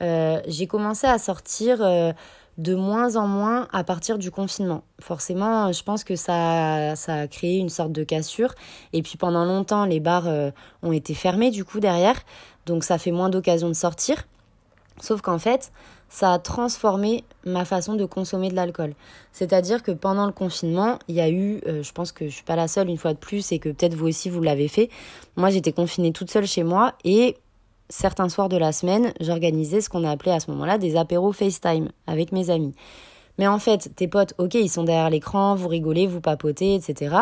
Euh, 0.01 0.41
j'ai 0.47 0.69
commencé 0.69 1.09
à 1.09 1.19
sortir 1.19 1.79
euh, 1.81 2.13
de 2.57 2.77
moins 2.77 3.17
en 3.17 3.27
moins 3.27 3.67
à 3.73 3.83
partir 3.83 4.19
du 4.19 4.31
confinement. 4.31 4.85
Forcément, 5.01 5.73
je 5.73 5.83
pense 5.83 6.05
que 6.05 6.15
ça, 6.15 6.95
ça 6.95 7.15
a 7.15 7.27
créé 7.27 7.59
une 7.59 7.69
sorte 7.69 7.91
de 7.91 8.05
cassure. 8.05 8.55
Et 8.93 9.03
puis 9.03 9.17
pendant 9.17 9.45
longtemps, 9.45 9.87
les 9.87 9.99
bars 9.99 10.29
ont 10.83 10.93
été 10.93 11.15
fermés 11.15 11.51
du 11.51 11.65
coup 11.65 11.81
derrière. 11.81 12.21
Donc 12.67 12.85
ça 12.85 12.99
fait 12.99 13.13
moins 13.13 13.29
d'occasions 13.29 13.69
de 13.69 13.75
sortir. 13.75 14.25
Sauf 15.01 15.21
qu'en 15.21 15.39
fait, 15.39 15.73
ça 16.09 16.33
a 16.33 16.39
transformé 16.39 17.25
ma 17.45 17.65
façon 17.65 17.95
de 17.95 18.05
consommer 18.05 18.49
de 18.49 18.55
l'alcool. 18.55 18.95
C'est-à-dire 19.33 19.83
que 19.83 19.93
pendant 19.93 20.27
le 20.27 20.33
confinement, 20.33 20.99
il 21.09 21.15
y 21.15 21.21
a 21.21 21.29
eu, 21.29 21.61
euh, 21.67 21.83
je 21.83 21.93
pense 21.93 22.13
que 22.13 22.27
je 22.27 22.35
suis 22.35 22.45
pas 22.45 22.57
la 22.57 22.69
seule 22.69 22.89
une 22.89 22.97
fois 22.97 23.13
de 23.13 23.19
plus 23.19 23.53
et 23.53 23.59
que 23.59 23.69
peut-être 23.69 23.95
vous 23.95 24.07
aussi 24.09 24.31
vous 24.31 24.43
l'avez 24.43 24.69
fait. 24.69 24.89
Moi, 25.37 25.51
j'étais 25.51 25.73
confinée 25.73 26.13
toute 26.13 26.31
seule 26.31 26.47
chez 26.47 26.65
moi 26.65 26.95
et 27.05 27.37
certains 27.89 28.29
soirs 28.29 28.49
de 28.49 28.57
la 28.57 28.73
semaine, 28.73 29.13
j'organisais 29.21 29.81
ce 29.81 29.89
qu'on 29.89 30.05
a 30.05 30.11
appelé 30.11 30.31
à 30.31 30.41
ce 30.41 30.51
moment-là 30.51 30.79
des 30.79 30.97
apéros 30.97 31.33
FaceTime 31.33 31.89
avec 32.07 32.33
mes 32.33 32.51
amis. 32.51 32.75
Mais 33.39 33.47
en 33.47 33.59
fait, 33.59 33.95
tes 33.95 34.09
potes, 34.09 34.35
ok, 34.39 34.55
ils 34.55 34.69
sont 34.69 34.85
derrière 34.85 35.11
l'écran, 35.11 35.55
vous 35.55 35.69
rigolez, 35.69 36.07
vous 36.07 36.21
papotez, 36.21 36.75
etc. 36.75 37.17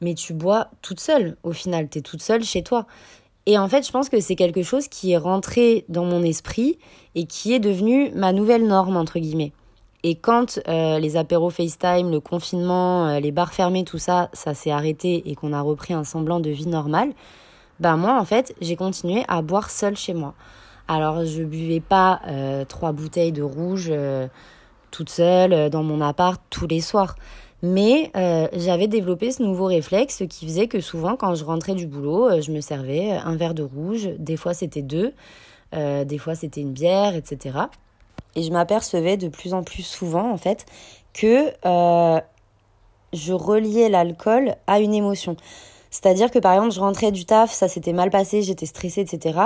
Mais 0.00 0.14
tu 0.14 0.32
bois 0.32 0.68
toute 0.80 1.00
seule. 1.00 1.36
Au 1.42 1.52
final, 1.52 1.88
tu 1.88 1.98
es 1.98 2.02
toute 2.02 2.22
seule 2.22 2.42
chez 2.42 2.62
toi. 2.62 2.86
Et 3.46 3.58
en 3.58 3.68
fait, 3.68 3.84
je 3.86 3.90
pense 3.90 4.08
que 4.08 4.20
c'est 4.20 4.36
quelque 4.36 4.62
chose 4.62 4.88
qui 4.88 5.12
est 5.12 5.18
rentré 5.18 5.84
dans 5.88 6.04
mon 6.04 6.22
esprit 6.22 6.78
et 7.14 7.26
qui 7.26 7.52
est 7.52 7.58
devenu 7.58 8.10
ma 8.14 8.32
nouvelle 8.32 8.66
norme, 8.66 8.96
entre 8.96 9.18
guillemets. 9.18 9.52
Et 10.04 10.16
quand 10.16 10.60
euh, 10.68 10.98
les 10.98 11.16
apéros 11.16 11.50
FaceTime, 11.50 12.10
le 12.10 12.20
confinement, 12.20 13.08
euh, 13.08 13.20
les 13.20 13.30
bars 13.30 13.52
fermés, 13.52 13.84
tout 13.84 13.98
ça, 13.98 14.30
ça 14.32 14.54
s'est 14.54 14.70
arrêté 14.70 15.22
et 15.30 15.34
qu'on 15.34 15.52
a 15.52 15.60
repris 15.60 15.94
un 15.94 16.04
semblant 16.04 16.40
de 16.40 16.50
vie 16.50 16.66
normale, 16.66 17.12
ben 17.80 17.96
moi, 17.96 18.18
en 18.20 18.24
fait, 18.24 18.54
j'ai 18.60 18.76
continué 18.76 19.24
à 19.28 19.42
boire 19.42 19.70
seule 19.70 19.96
chez 19.96 20.14
moi. 20.14 20.34
Alors, 20.88 21.24
je 21.24 21.42
buvais 21.42 21.80
pas 21.80 22.20
euh, 22.26 22.64
trois 22.64 22.92
bouteilles 22.92 23.32
de 23.32 23.42
rouge 23.42 23.92
toute 24.90 25.08
seule 25.08 25.70
dans 25.70 25.82
mon 25.82 26.00
appart 26.00 26.40
tous 26.50 26.66
les 26.66 26.80
soirs. 26.80 27.16
Mais 27.62 28.10
euh, 28.16 28.48
j'avais 28.54 28.88
développé 28.88 29.30
ce 29.30 29.42
nouveau 29.42 29.66
réflexe 29.66 30.24
qui 30.28 30.46
faisait 30.46 30.66
que 30.66 30.80
souvent, 30.80 31.16
quand 31.16 31.36
je 31.36 31.44
rentrais 31.44 31.74
du 31.74 31.86
boulot, 31.86 32.28
euh, 32.28 32.40
je 32.40 32.50
me 32.50 32.60
servais 32.60 33.12
un 33.12 33.36
verre 33.36 33.54
de 33.54 33.62
rouge. 33.62 34.08
Des 34.18 34.36
fois, 34.36 34.52
c'était 34.52 34.82
deux. 34.82 35.14
Euh, 35.74 36.04
des 36.04 36.18
fois, 36.18 36.34
c'était 36.34 36.60
une 36.60 36.72
bière, 36.72 37.14
etc. 37.14 37.58
Et 38.34 38.42
je 38.42 38.50
m'apercevais 38.50 39.16
de 39.16 39.28
plus 39.28 39.54
en 39.54 39.62
plus 39.62 39.84
souvent, 39.84 40.32
en 40.32 40.36
fait, 40.36 40.66
que 41.14 41.52
je 43.12 43.32
reliais 43.32 43.88
l'alcool 43.90 44.56
à 44.66 44.80
une 44.80 44.94
émotion. 44.94 45.36
C'est-à-dire 45.90 46.30
que 46.30 46.38
par 46.38 46.54
exemple, 46.54 46.72
je 46.72 46.80
rentrais 46.80 47.12
du 47.12 47.26
taf, 47.26 47.52
ça 47.52 47.68
s'était 47.68 47.92
mal 47.92 48.08
passé, 48.08 48.40
j'étais 48.40 48.64
stressée, 48.64 49.02
etc. 49.02 49.38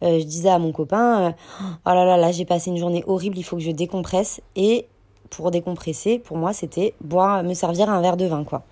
je 0.00 0.24
disais 0.24 0.48
à 0.48 0.58
mon 0.58 0.72
copain, 0.72 1.34
oh 1.60 1.90
là 1.90 2.06
là, 2.06 2.16
là 2.16 2.32
j'ai 2.32 2.46
passé 2.46 2.70
une 2.70 2.78
journée 2.78 3.04
horrible, 3.06 3.36
il 3.36 3.42
faut 3.42 3.56
que 3.56 3.62
je 3.62 3.70
décompresse. 3.70 4.40
Et 4.56 4.86
pour 5.30 5.50
décompresser, 5.50 6.18
pour 6.18 6.36
moi, 6.36 6.52
c'était 6.52 6.94
boire, 7.00 7.42
me 7.42 7.54
servir 7.54 7.88
un 7.88 8.00
verre 8.00 8.16
de 8.16 8.26
vin, 8.26 8.44
quoi. 8.44 8.62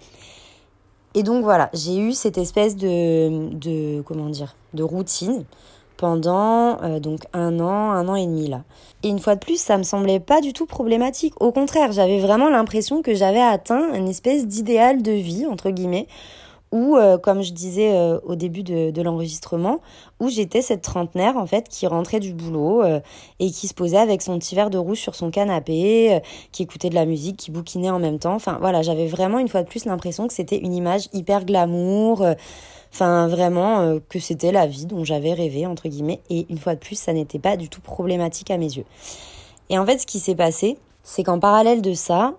Et 1.15 1.23
donc 1.23 1.43
voilà, 1.43 1.71
j'ai 1.73 1.97
eu 1.97 2.13
cette 2.13 2.39
espèce 2.39 2.77
de, 2.77 3.51
de 3.55 4.83
routine 4.83 5.45
pendant 5.99 6.81
euh, 6.83 7.01
donc 7.01 7.25
un 7.35 7.61
an, 7.61 7.91
un 7.91 8.09
an 8.09 8.15
et 8.15 8.25
demi 8.25 8.49
là. 8.49 8.63
Et 9.03 9.09
une 9.09 9.19
fois 9.19 9.35
de 9.35 9.41
plus, 9.41 9.61
ça 9.61 9.77
me 9.77 9.83
semblait 9.83 10.21
pas 10.21 10.41
du 10.41 10.55
tout 10.55 10.65
problématique. 10.65 11.35
Au 11.41 11.53
contraire, 11.53 11.93
j'avais 11.93 12.21
vraiment 12.21 12.49
l'impression 12.49 13.03
que 13.03 13.15
j'avais 13.15 13.43
atteint 13.43 13.93
une 13.93 14.09
espèce 14.09 14.47
d'idéal 14.47 15.03
de 15.03 15.13
vie 15.13 15.45
entre 15.45 15.71
guillemets 15.71 16.07
où, 16.73 16.97
euh, 16.97 17.19
comme 17.19 17.43
je 17.43 17.53
disais 17.53 17.93
euh, 17.93 18.19
au 18.25 18.35
début 18.35 18.63
de, 18.63 19.03
l'enregistrement, 19.03 19.81
où 20.21 20.29
j'étais 20.29 20.63
cette 20.63 20.83
trentenaire 20.83 21.37
en 21.37 21.47
fait 21.47 21.69
qui 21.69 21.87
rentrait 21.87 22.21
du 22.21 22.35
boulot 22.35 22.83
euh, 22.83 23.01
et 23.39 23.51
qui 23.51 23.69
se 23.69 23.75
posait 23.75 23.99
avec 23.99 24.23
son 24.23 24.39
petit 24.39 24.55
verre 24.55 24.71
de 24.71 24.79
rouge 24.79 24.99
sur 24.99 25.15
son 25.15 25.31
canapé, 25.31 26.21
qui 26.53 26.63
écoutait 26.63 26.91
de 26.91 26.95
la 26.95 27.07
musique, 27.07 27.37
qui 27.37 27.51
bouquinait 27.51 27.91
en 27.91 27.99
même 27.99 28.19
temps. 28.19 28.35
Enfin 28.35 28.59
voilà, 28.61 28.83
j'avais 28.83 29.07
vraiment 29.07 29.39
une 29.39 29.49
fois 29.49 29.63
de 29.63 29.69
plus 29.69 29.85
l'impression 29.85 30.27
que 30.29 30.35
c'était 30.35 30.59
une 30.59 30.75
image 30.75 31.09
hyper 31.13 31.45
glamour. 31.45 32.25
Enfin, 32.91 33.29
vraiment, 33.29 33.99
que 34.09 34.19
c'était 34.19 34.51
la 34.51 34.67
vie 34.67 34.87
dont 34.87 35.05
j'avais 35.05 35.35
rêvé, 35.35 35.67
entre 35.67 35.89
guillemets. 35.89 36.21
Et 36.31 36.47
une 36.49 36.57
fois 36.57 36.75
de 36.75 36.81
plus, 36.81 36.99
ça 36.99 37.13
n'était 37.13 37.39
pas 37.39 37.59
du 37.59 37.69
tout 37.69 37.83
problématique 37.83 38.51
à 38.51 38.57
mes 38.57 38.77
yeux. 38.77 38.87
Et 39.69 39.79
en 39.79 39.85
fait, 39.85 39.99
ce 39.99 40.07
qui 40.07 40.19
s'est 40.19 40.35
passé, 40.35 40.79
c'est 41.03 41.23
qu'en 41.23 41.39
parallèle 41.39 41.83
de 41.83 41.93
ça, 41.93 42.35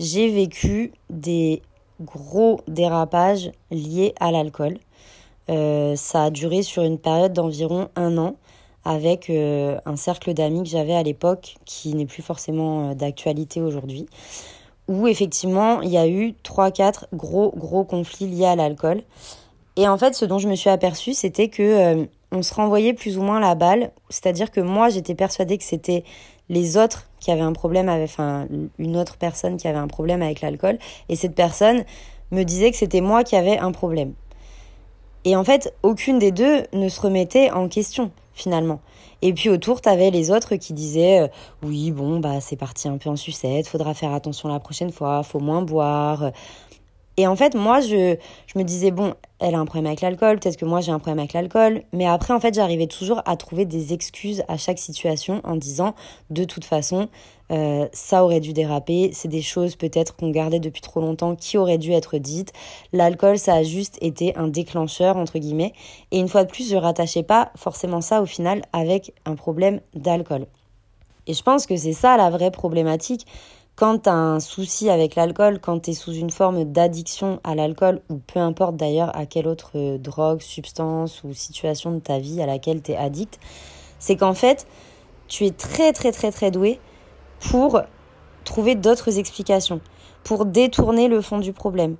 j'ai 0.00 0.28
vécu 0.28 0.92
des 1.08 1.62
gros 2.00 2.60
dérapages 2.68 3.52
liés 3.70 4.14
à 4.20 4.30
l'alcool. 4.30 4.78
Euh, 5.50 5.94
ça 5.96 6.24
a 6.24 6.30
duré 6.30 6.62
sur 6.62 6.82
une 6.82 6.98
période 6.98 7.32
d'environ 7.32 7.88
un 7.96 8.18
an 8.18 8.36
avec 8.86 9.30
un 9.30 9.96
cercle 9.96 10.34
d'amis 10.34 10.62
que 10.62 10.68
j'avais 10.68 10.94
à 10.94 11.02
l'époque 11.02 11.56
qui 11.64 11.94
n'est 11.94 12.04
plus 12.04 12.20
forcément 12.20 12.94
d'actualité 12.94 13.62
aujourd'hui 13.62 14.06
où 14.88 15.06
effectivement 15.06 15.80
il 15.80 15.90
y 15.90 15.96
a 15.96 16.06
eu 16.06 16.34
3-4 16.44 17.04
gros 17.12 17.52
gros 17.56 17.84
conflits 17.84 18.26
liés 18.26 18.46
à 18.46 18.56
l'alcool. 18.56 19.02
Et 19.76 19.88
en 19.88 19.98
fait, 19.98 20.14
ce 20.14 20.24
dont 20.24 20.38
je 20.38 20.48
me 20.48 20.54
suis 20.54 20.70
aperçue, 20.70 21.14
c'était 21.14 21.48
que 21.48 21.62
euh, 21.62 22.04
on 22.30 22.42
se 22.42 22.54
renvoyait 22.54 22.94
plus 22.94 23.18
ou 23.18 23.22
moins 23.22 23.40
la 23.40 23.54
balle. 23.54 23.90
C'est-à-dire 24.08 24.50
que 24.50 24.60
moi, 24.60 24.88
j'étais 24.88 25.14
persuadée 25.14 25.58
que 25.58 25.64
c'était 25.64 26.04
les 26.48 26.76
autres 26.76 27.08
qui 27.20 27.30
avaient 27.30 27.40
un 27.40 27.52
problème 27.52 27.88
avec, 27.88 28.10
une 28.78 28.96
autre 28.96 29.16
personne 29.16 29.56
qui 29.56 29.66
avait 29.66 29.78
un 29.78 29.88
problème 29.88 30.22
avec 30.22 30.40
l'alcool. 30.40 30.78
Et 31.08 31.16
cette 31.16 31.34
personne 31.34 31.84
me 32.30 32.42
disait 32.42 32.70
que 32.70 32.76
c'était 32.76 33.00
moi 33.00 33.24
qui 33.24 33.36
avais 33.36 33.58
un 33.58 33.72
problème. 33.72 34.12
Et 35.24 35.36
en 35.36 35.44
fait, 35.44 35.74
aucune 35.82 36.18
des 36.18 36.32
deux 36.32 36.64
ne 36.72 36.88
se 36.88 37.00
remettait 37.00 37.50
en 37.50 37.68
question, 37.68 38.10
finalement. 38.34 38.80
Et 39.22 39.32
puis 39.32 39.48
autour, 39.48 39.80
tu 39.80 39.88
avais 39.88 40.10
les 40.10 40.30
autres 40.30 40.56
qui 40.56 40.74
disaient 40.74 41.22
euh, 41.22 41.28
oui, 41.62 41.90
bon, 41.92 42.20
bah 42.20 42.40
c'est 42.42 42.56
parti 42.56 42.88
un 42.88 42.98
peu 42.98 43.08
en 43.08 43.16
sucette, 43.16 43.66
faudra 43.66 43.94
faire 43.94 44.12
attention 44.12 44.50
la 44.50 44.60
prochaine 44.60 44.92
fois, 44.92 45.22
faut 45.22 45.40
moins 45.40 45.62
boire. 45.62 46.30
Et 47.16 47.26
en 47.26 47.36
fait, 47.36 47.54
moi, 47.54 47.80
je, 47.80 48.16
je 48.46 48.58
me 48.58 48.64
disais, 48.64 48.90
bon, 48.90 49.14
elle 49.38 49.54
a 49.54 49.58
un 49.58 49.66
problème 49.66 49.86
avec 49.86 50.00
l'alcool, 50.00 50.38
peut-être 50.38 50.56
que 50.56 50.64
moi 50.64 50.80
j'ai 50.80 50.90
un 50.90 50.98
problème 50.98 51.18
avec 51.18 51.32
l'alcool. 51.32 51.82
Mais 51.92 52.06
après, 52.06 52.32
en 52.32 52.40
fait, 52.40 52.54
j'arrivais 52.54 52.86
toujours 52.86 53.20
à 53.26 53.36
trouver 53.36 53.64
des 53.64 53.92
excuses 53.92 54.42
à 54.48 54.56
chaque 54.56 54.78
situation 54.78 55.40
en 55.44 55.56
disant, 55.56 55.94
de 56.30 56.44
toute 56.44 56.64
façon, 56.64 57.08
euh, 57.52 57.86
ça 57.92 58.24
aurait 58.24 58.40
dû 58.40 58.52
déraper, 58.52 59.10
c'est 59.12 59.28
des 59.28 59.42
choses 59.42 59.76
peut-être 59.76 60.16
qu'on 60.16 60.30
gardait 60.30 60.60
depuis 60.60 60.80
trop 60.80 61.00
longtemps 61.00 61.36
qui 61.36 61.58
auraient 61.58 61.78
dû 61.78 61.92
être 61.92 62.16
dites. 62.18 62.52
L'alcool, 62.92 63.38
ça 63.38 63.54
a 63.54 63.62
juste 63.62 63.98
été 64.00 64.34
un 64.36 64.48
déclencheur, 64.48 65.16
entre 65.16 65.38
guillemets. 65.38 65.74
Et 66.10 66.18
une 66.18 66.28
fois 66.28 66.44
de 66.44 66.50
plus, 66.50 66.70
je 66.70 66.76
rattachais 66.76 67.22
pas 67.22 67.52
forcément 67.54 68.00
ça 68.00 68.22
au 68.22 68.26
final 68.26 68.62
avec 68.72 69.12
un 69.26 69.34
problème 69.34 69.80
d'alcool. 69.94 70.46
Et 71.26 71.34
je 71.34 71.42
pense 71.42 71.66
que 71.66 71.76
c'est 71.76 71.92
ça 71.92 72.16
la 72.16 72.30
vraie 72.30 72.50
problématique 72.50 73.26
quand 73.76 74.04
tu 74.04 74.08
as 74.08 74.14
un 74.14 74.40
souci 74.40 74.88
avec 74.88 75.16
l'alcool, 75.16 75.58
quand 75.60 75.80
tu 75.80 75.90
es 75.90 75.94
sous 75.94 76.12
une 76.12 76.30
forme 76.30 76.64
d'addiction 76.64 77.40
à 77.42 77.54
l'alcool, 77.54 78.00
ou 78.08 78.18
peu 78.18 78.38
importe 78.38 78.76
d'ailleurs 78.76 79.16
à 79.16 79.26
quelle 79.26 79.48
autre 79.48 79.72
euh, 79.74 79.98
drogue, 79.98 80.40
substance 80.40 81.24
ou 81.24 81.34
situation 81.34 81.90
de 81.92 81.98
ta 81.98 82.18
vie 82.18 82.40
à 82.40 82.46
laquelle 82.46 82.82
tu 82.82 82.92
es 82.92 82.96
addict, 82.96 83.40
c'est 83.98 84.16
qu'en 84.16 84.34
fait, 84.34 84.66
tu 85.26 85.44
es 85.44 85.50
très 85.50 85.92
très 85.92 86.12
très 86.12 86.30
très 86.30 86.50
doué 86.50 86.78
pour 87.40 87.80
trouver 88.44 88.74
d'autres 88.76 89.18
explications, 89.18 89.80
pour 90.22 90.44
détourner 90.44 91.08
le 91.08 91.20
fond 91.20 91.38
du 91.38 91.52
problème, 91.52 91.96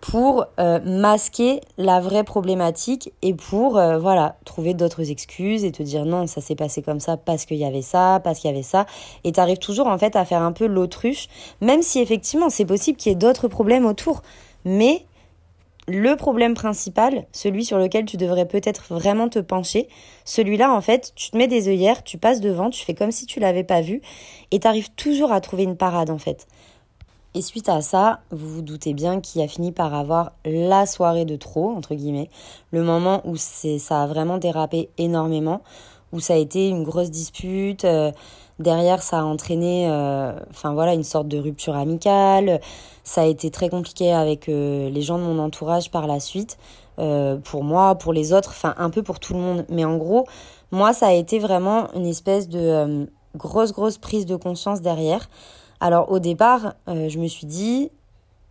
pour 0.00 0.46
euh, 0.58 0.78
masquer 0.84 1.60
la 1.76 2.00
vraie 2.00 2.24
problématique 2.24 3.12
et 3.22 3.34
pour 3.34 3.78
euh, 3.78 3.98
voilà 3.98 4.36
trouver 4.44 4.74
d'autres 4.74 5.10
excuses 5.10 5.64
et 5.64 5.72
te 5.72 5.82
dire 5.82 6.04
non 6.04 6.26
ça 6.26 6.40
s'est 6.40 6.54
passé 6.54 6.82
comme 6.82 7.00
ça 7.00 7.16
parce 7.16 7.44
qu'il 7.44 7.56
y 7.56 7.64
avait 7.64 7.82
ça 7.82 8.20
parce 8.22 8.38
qu'il 8.38 8.50
y 8.50 8.52
avait 8.52 8.62
ça 8.62 8.86
et 9.24 9.32
tu 9.32 9.40
arrives 9.40 9.58
toujours 9.58 9.88
en 9.88 9.98
fait 9.98 10.14
à 10.16 10.24
faire 10.24 10.42
un 10.42 10.52
peu 10.52 10.66
l'autruche 10.66 11.28
même 11.60 11.82
si 11.82 12.00
effectivement 12.00 12.48
c'est 12.48 12.64
possible 12.64 12.96
qu'il 12.96 13.10
y 13.10 13.12
ait 13.12 13.18
d'autres 13.18 13.48
problèmes 13.48 13.86
autour 13.86 14.22
mais 14.64 15.04
le 15.88 16.16
problème 16.16 16.52
principal, 16.52 17.24
celui 17.32 17.64
sur 17.64 17.78
lequel 17.78 18.04
tu 18.04 18.18
devrais 18.18 18.46
peut-être 18.46 18.92
vraiment 18.92 19.30
te 19.30 19.38
pencher, 19.38 19.88
celui-là, 20.26 20.70
en 20.70 20.82
fait, 20.82 21.12
tu 21.16 21.30
te 21.30 21.36
mets 21.36 21.48
des 21.48 21.68
œillères, 21.68 22.04
tu 22.04 22.18
passes 22.18 22.40
devant, 22.40 22.68
tu 22.68 22.84
fais 22.84 22.92
comme 22.92 23.10
si 23.10 23.24
tu 23.24 23.40
l'avais 23.40 23.64
pas 23.64 23.80
vu, 23.80 24.02
et 24.50 24.60
tu 24.60 24.66
arrives 24.68 24.90
toujours 24.90 25.32
à 25.32 25.40
trouver 25.40 25.62
une 25.62 25.76
parade, 25.78 26.10
en 26.10 26.18
fait. 26.18 26.46
Et 27.34 27.42
suite 27.42 27.68
à 27.68 27.82
ça, 27.82 28.20
vous 28.30 28.48
vous 28.48 28.62
doutez 28.62 28.94
bien 28.94 29.20
qu'il 29.20 29.42
a 29.42 29.48
fini 29.48 29.70
par 29.70 29.94
avoir 29.94 30.32
la 30.46 30.86
soirée 30.86 31.26
de 31.26 31.36
trop, 31.36 31.70
entre 31.70 31.94
guillemets, 31.94 32.30
le 32.70 32.82
moment 32.82 33.20
où 33.24 33.36
ça 33.36 34.02
a 34.02 34.06
vraiment 34.06 34.38
dérapé 34.38 34.88
énormément, 34.96 35.60
où 36.12 36.20
ça 36.20 36.34
a 36.34 36.36
été 36.36 36.68
une 36.68 36.84
grosse 36.84 37.10
dispute. 37.10 37.84
Euh, 37.84 38.12
derrière, 38.58 39.02
ça 39.02 39.20
a 39.20 39.22
entraîné, 39.24 39.90
euh, 39.90 40.32
enfin 40.50 40.72
voilà, 40.72 40.94
une 40.94 41.04
sorte 41.04 41.28
de 41.28 41.38
rupture 41.38 41.76
amicale. 41.76 42.60
Ça 43.04 43.22
a 43.22 43.26
été 43.26 43.50
très 43.50 43.68
compliqué 43.68 44.10
avec 44.12 44.48
euh, 44.48 44.88
les 44.88 45.02
gens 45.02 45.18
de 45.18 45.24
mon 45.24 45.38
entourage 45.38 45.90
par 45.90 46.06
la 46.06 46.20
suite, 46.20 46.56
pour 47.44 47.62
moi, 47.62 47.94
pour 47.94 48.12
les 48.12 48.32
autres, 48.32 48.50
enfin 48.50 48.74
un 48.76 48.90
peu 48.90 49.04
pour 49.04 49.20
tout 49.20 49.34
le 49.34 49.38
monde. 49.38 49.64
Mais 49.68 49.84
en 49.84 49.96
gros, 49.96 50.26
moi, 50.72 50.92
ça 50.92 51.06
a 51.08 51.12
été 51.12 51.38
vraiment 51.38 51.92
une 51.94 52.06
espèce 52.06 52.48
de 52.48 53.06
grosse, 53.36 53.72
grosse 53.72 53.98
prise 53.98 54.26
de 54.26 54.34
conscience 54.34 54.80
derrière. 54.80 55.28
Alors 55.80 56.10
au 56.10 56.18
départ, 56.18 56.74
euh, 56.88 57.08
je 57.08 57.18
me 57.18 57.28
suis 57.28 57.46
dit, 57.46 57.90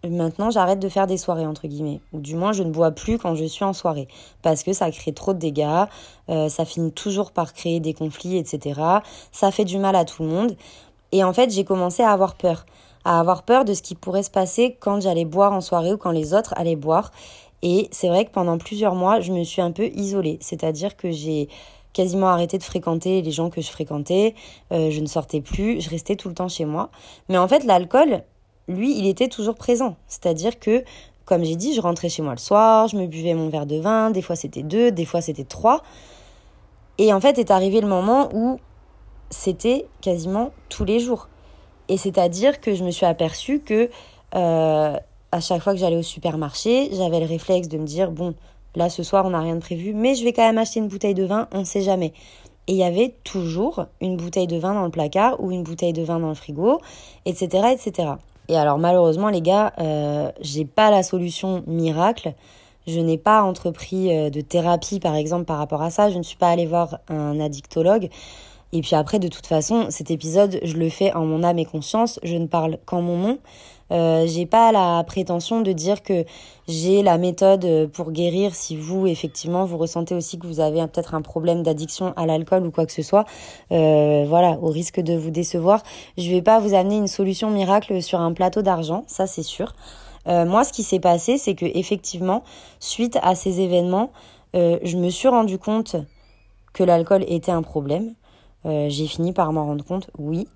maintenant 0.07 0.49
j'arrête 0.49 0.79
de 0.79 0.89
faire 0.89 1.07
des 1.07 1.17
soirées 1.17 1.45
entre 1.45 1.67
guillemets. 1.67 1.99
Ou 2.13 2.19
du 2.19 2.35
moins 2.35 2.51
je 2.53 2.63
ne 2.63 2.71
bois 2.71 2.91
plus 2.91 3.17
quand 3.17 3.35
je 3.35 3.45
suis 3.45 3.65
en 3.65 3.73
soirée. 3.73 4.07
Parce 4.41 4.63
que 4.63 4.73
ça 4.73 4.89
crée 4.91 5.13
trop 5.13 5.33
de 5.33 5.39
dégâts 5.39 5.85
euh, 6.29 6.49
ça 6.49 6.65
finit 6.65 6.91
toujours 6.91 7.31
par 7.31 7.53
créer 7.53 7.79
des 7.79 7.93
conflits 7.93 8.37
etc 8.37 8.81
ça 9.31 9.51
fait 9.51 9.65
du 9.65 9.77
mal 9.77 9.95
à 9.95 10.05
tout 10.05 10.23
le 10.23 10.29
monde. 10.29 10.55
Et 11.11 11.23
en 11.23 11.33
fait 11.33 11.51
j'ai 11.51 11.63
commencé 11.63 12.03
à 12.03 12.11
avoir 12.11 12.35
peur. 12.35 12.65
À 13.05 13.19
avoir 13.19 13.43
peur 13.43 13.65
de 13.65 13.73
ce 13.73 13.81
qui 13.81 13.95
pourrait 13.95 14.23
se 14.23 14.31
passer 14.31 14.77
quand 14.79 15.01
j'allais 15.01 15.25
boire 15.25 15.53
en 15.53 15.61
soirée 15.61 15.93
ou 15.93 15.97
quand 15.97 16.11
les 16.11 16.33
autres 16.33 16.53
allaient 16.57 16.75
boire. 16.75 17.11
Et 17.63 17.87
c'est 17.91 18.09
vrai 18.09 18.25
que 18.25 18.31
pendant 18.31 18.57
plusieurs 18.57 18.95
mois 18.95 19.19
je 19.19 19.31
me 19.31 19.43
suis 19.43 19.61
un 19.61 19.71
peu 19.71 19.87
isolée. 19.87 20.37
C'est 20.41 20.63
à 20.63 20.71
dire 20.71 20.95
que 20.95 21.11
j'ai 21.11 21.49
quasiment 21.97 22.27
arrêté 22.27 22.59
de 22.59 22.63
fréquenter 22.63 23.23
les 23.23 23.31
gens 23.31 23.49
que 23.49 23.59
je 23.59 23.71
fréquentais, 23.71 24.35
euh, 24.71 24.91
je 24.91 24.99
ne 25.01 25.07
sortais 25.07 25.41
plus, 25.41 25.81
je 25.81 25.89
restais 25.89 26.15
tout 26.15 26.29
le 26.29 26.35
temps 26.35 26.47
chez 26.47 26.63
moi. 26.63 26.91
Mais 27.27 27.39
en 27.39 27.47
fait, 27.47 27.63
l'alcool, 27.63 28.21
lui, 28.67 28.95
il 28.95 29.07
était 29.07 29.29
toujours 29.29 29.55
présent. 29.55 29.95
C'est-à-dire 30.07 30.59
que, 30.59 30.83
comme 31.25 31.43
j'ai 31.43 31.55
dit, 31.55 31.73
je 31.73 31.81
rentrais 31.81 32.09
chez 32.09 32.21
moi 32.21 32.33
le 32.33 32.39
soir, 32.39 32.87
je 32.87 32.97
me 32.97 33.07
buvais 33.07 33.33
mon 33.33 33.49
verre 33.49 33.65
de 33.65 33.77
vin, 33.77 34.11
des 34.11 34.21
fois 34.21 34.35
c'était 34.35 34.61
deux, 34.61 34.91
des 34.91 35.05
fois 35.05 35.21
c'était 35.21 35.43
trois. 35.43 35.81
Et 36.99 37.11
en 37.13 37.19
fait, 37.19 37.39
est 37.39 37.49
arrivé 37.49 37.81
le 37.81 37.87
moment 37.87 38.29
où 38.31 38.59
c'était 39.31 39.87
quasiment 40.01 40.51
tous 40.69 40.85
les 40.85 40.99
jours. 40.99 41.29
Et 41.89 41.97
c'est-à-dire 41.97 42.61
que 42.61 42.75
je 42.75 42.83
me 42.83 42.91
suis 42.91 43.07
aperçue 43.07 43.59
que 43.59 43.89
euh, 44.35 44.97
à 45.31 45.39
chaque 45.39 45.63
fois 45.63 45.73
que 45.73 45.79
j'allais 45.79 45.97
au 45.97 46.03
supermarché, 46.03 46.89
j'avais 46.93 47.19
le 47.19 47.25
réflexe 47.25 47.67
de 47.67 47.79
me 47.79 47.85
dire 47.85 48.11
bon, 48.11 48.35
Là, 48.77 48.89
ce 48.89 49.01
soir, 49.01 49.25
on 49.25 49.31
n'a 49.31 49.41
rien 49.41 49.55
de 49.55 49.59
prévu, 49.59 49.95
mais 49.95 50.13
je 50.13 50.23
vais 50.23 50.33
quand 50.33 50.45
même 50.45 50.59
acheter 50.59 50.79
une 50.79 50.87
bouteille 50.87 51.15
de 51.15 51.25
vin, 51.25 51.47
on 51.51 51.61
ne 51.61 51.63
sait 51.63 51.81
jamais. 51.81 52.13
Et 52.67 52.73
il 52.73 52.77
y 52.77 52.83
avait 52.83 53.15
toujours 53.23 53.87
une 54.01 54.17
bouteille 54.17 54.45
de 54.45 54.57
vin 54.57 54.75
dans 54.75 54.85
le 54.85 54.91
placard 54.91 55.41
ou 55.41 55.51
une 55.51 55.63
bouteille 55.63 55.93
de 55.93 56.03
vin 56.03 56.19
dans 56.19 56.27
le 56.27 56.35
frigo, 56.35 56.79
etc., 57.25 57.69
etc. 57.71 58.09
Et 58.49 58.55
alors 58.55 58.77
malheureusement 58.77 59.29
les 59.29 59.41
gars, 59.41 59.73
euh, 59.79 60.31
j'ai 60.41 60.63
pas 60.63 60.91
la 60.91 61.01
solution 61.01 61.63
miracle. 61.65 62.35
Je 62.85 62.99
n'ai 62.99 63.17
pas 63.17 63.41
entrepris 63.41 64.15
euh, 64.15 64.29
de 64.29 64.41
thérapie 64.41 64.99
par 64.99 65.15
exemple 65.15 65.45
par 65.45 65.57
rapport 65.57 65.81
à 65.81 65.89
ça. 65.89 66.11
Je 66.11 66.17
ne 66.19 66.23
suis 66.23 66.37
pas 66.37 66.49
allée 66.49 66.67
voir 66.67 66.99
un 67.09 67.39
addictologue. 67.39 68.09
Et 68.73 68.81
puis 68.81 68.95
après, 68.95 69.17
de 69.17 69.27
toute 69.27 69.47
façon, 69.47 69.87
cet 69.89 70.11
épisode, 70.11 70.59
je 70.61 70.75
le 70.75 70.89
fais 70.89 71.13
en 71.13 71.25
mon 71.25 71.43
âme 71.43 71.57
et 71.57 71.65
conscience. 71.65 72.19
Je 72.21 72.35
ne 72.35 72.45
parle 72.45 72.77
qu'en 72.85 73.01
mon 73.01 73.17
nom. 73.17 73.39
Euh, 73.91 74.25
j'ai 74.27 74.45
pas 74.45 74.71
la 74.71 75.03
prétention 75.05 75.61
de 75.61 75.71
dire 75.71 76.03
que 76.03 76.25
j'ai 76.67 77.03
la 77.03 77.17
méthode 77.17 77.89
pour 77.93 78.11
guérir 78.11 78.53
si 78.53 78.75
vous 78.75 79.07
effectivement 79.07 79.65
vous 79.65 79.77
ressentez 79.77 80.13
aussi 80.13 80.37
que 80.37 80.47
vous 80.47 80.59
avez 80.59 80.85
peut-être 80.87 81.15
un 81.15 81.21
problème 81.21 81.63
d'addiction 81.63 82.13
à 82.17 82.25
l'alcool 82.25 82.65
ou 82.65 82.71
quoi 82.71 82.85
que 82.85 82.91
ce 82.91 83.01
soit. 83.01 83.25
Euh, 83.71 84.25
voilà, 84.27 84.57
au 84.61 84.67
risque 84.67 84.99
de 84.99 85.15
vous 85.15 85.31
décevoir, 85.31 85.83
je 86.17 86.29
vais 86.29 86.41
pas 86.41 86.59
vous 86.59 86.73
amener 86.73 86.97
une 86.97 87.07
solution 87.07 87.49
miracle 87.49 88.01
sur 88.01 88.19
un 88.19 88.33
plateau 88.33 88.61
d'argent, 88.61 89.03
ça 89.07 89.27
c'est 89.27 89.43
sûr. 89.43 89.73
Euh, 90.27 90.45
moi, 90.45 90.63
ce 90.63 90.73
qui 90.73 90.83
s'est 90.83 90.99
passé, 90.99 91.37
c'est 91.37 91.55
que 91.55 91.65
effectivement, 91.65 92.43
suite 92.79 93.17
à 93.21 93.35
ces 93.35 93.61
événements, 93.61 94.11
euh, 94.55 94.77
je 94.83 94.97
me 94.97 95.09
suis 95.09 95.27
rendu 95.27 95.57
compte 95.57 95.95
que 96.73 96.83
l'alcool 96.83 97.23
était 97.27 97.51
un 97.51 97.61
problème. 97.61 98.13
Euh, 98.65 98.87
j'ai 98.89 99.07
fini 99.07 99.31
par 99.33 99.53
m'en 99.53 99.65
rendre 99.65 99.85
compte, 99.85 100.09
oui. 100.17 100.47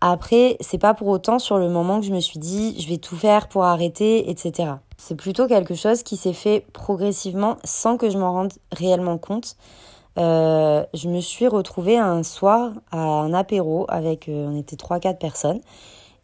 Après, 0.00 0.56
c'est 0.60 0.78
pas 0.78 0.94
pour 0.94 1.08
autant 1.08 1.38
sur 1.38 1.58
le 1.58 1.68
moment 1.68 2.00
que 2.00 2.06
je 2.06 2.12
me 2.12 2.20
suis 2.20 2.38
dit 2.38 2.80
je 2.80 2.88
vais 2.88 2.96
tout 2.96 3.16
faire 3.16 3.48
pour 3.48 3.64
arrêter, 3.64 4.30
etc. 4.30 4.72
C'est 4.96 5.14
plutôt 5.14 5.46
quelque 5.46 5.74
chose 5.74 6.02
qui 6.02 6.16
s'est 6.16 6.32
fait 6.32 6.64
progressivement 6.72 7.56
sans 7.64 7.96
que 7.96 8.08
je 8.08 8.16
m'en 8.16 8.32
rende 8.32 8.52
réellement 8.72 9.18
compte. 9.18 9.56
Euh, 10.18 10.84
je 10.94 11.08
me 11.08 11.20
suis 11.20 11.46
retrouvée 11.46 11.98
un 11.98 12.22
soir 12.22 12.72
à 12.90 12.98
un 12.98 13.32
apéro 13.32 13.86
avec, 13.88 14.28
euh, 14.28 14.48
on 14.48 14.56
était 14.56 14.76
3-4 14.76 15.18
personnes, 15.18 15.60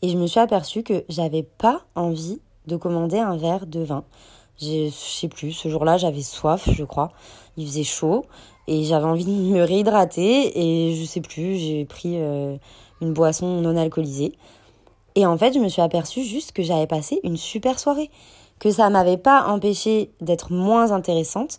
et 0.02 0.08
je 0.08 0.16
me 0.16 0.26
suis 0.26 0.40
aperçue 0.40 0.82
que 0.82 1.04
j'avais 1.08 1.42
pas 1.42 1.82
envie 1.94 2.40
de 2.66 2.76
commander 2.76 3.18
un 3.18 3.36
verre 3.36 3.66
de 3.66 3.80
vin. 3.80 4.04
Je 4.60 4.88
sais 4.90 5.28
plus, 5.28 5.52
ce 5.52 5.68
jour-là 5.68 5.98
j'avais 5.98 6.22
soif, 6.22 6.68
je 6.72 6.84
crois. 6.84 7.10
Il 7.56 7.66
faisait 7.66 7.84
chaud 7.84 8.24
et 8.66 8.84
j'avais 8.84 9.04
envie 9.04 9.24
de 9.24 9.30
me 9.30 9.62
réhydrater 9.62 10.58
et 10.58 10.94
je 10.96 11.04
sais 11.04 11.20
plus, 11.20 11.56
j'ai 11.56 11.84
pris 11.84 12.14
euh, 12.16 12.56
une 13.00 13.12
boisson 13.12 13.60
non 13.60 13.76
alcoolisée. 13.76 14.32
Et 15.14 15.26
en 15.26 15.38
fait, 15.38 15.52
je 15.54 15.58
me 15.58 15.68
suis 15.68 15.82
aperçue 15.82 16.22
juste 16.22 16.52
que 16.52 16.62
j'avais 16.62 16.86
passé 16.86 17.20
une 17.24 17.36
super 17.36 17.78
soirée, 17.78 18.10
que 18.58 18.70
ça 18.70 18.90
m'avait 18.90 19.16
pas 19.16 19.46
empêché 19.46 20.10
d'être 20.20 20.52
moins 20.52 20.92
intéressante, 20.92 21.58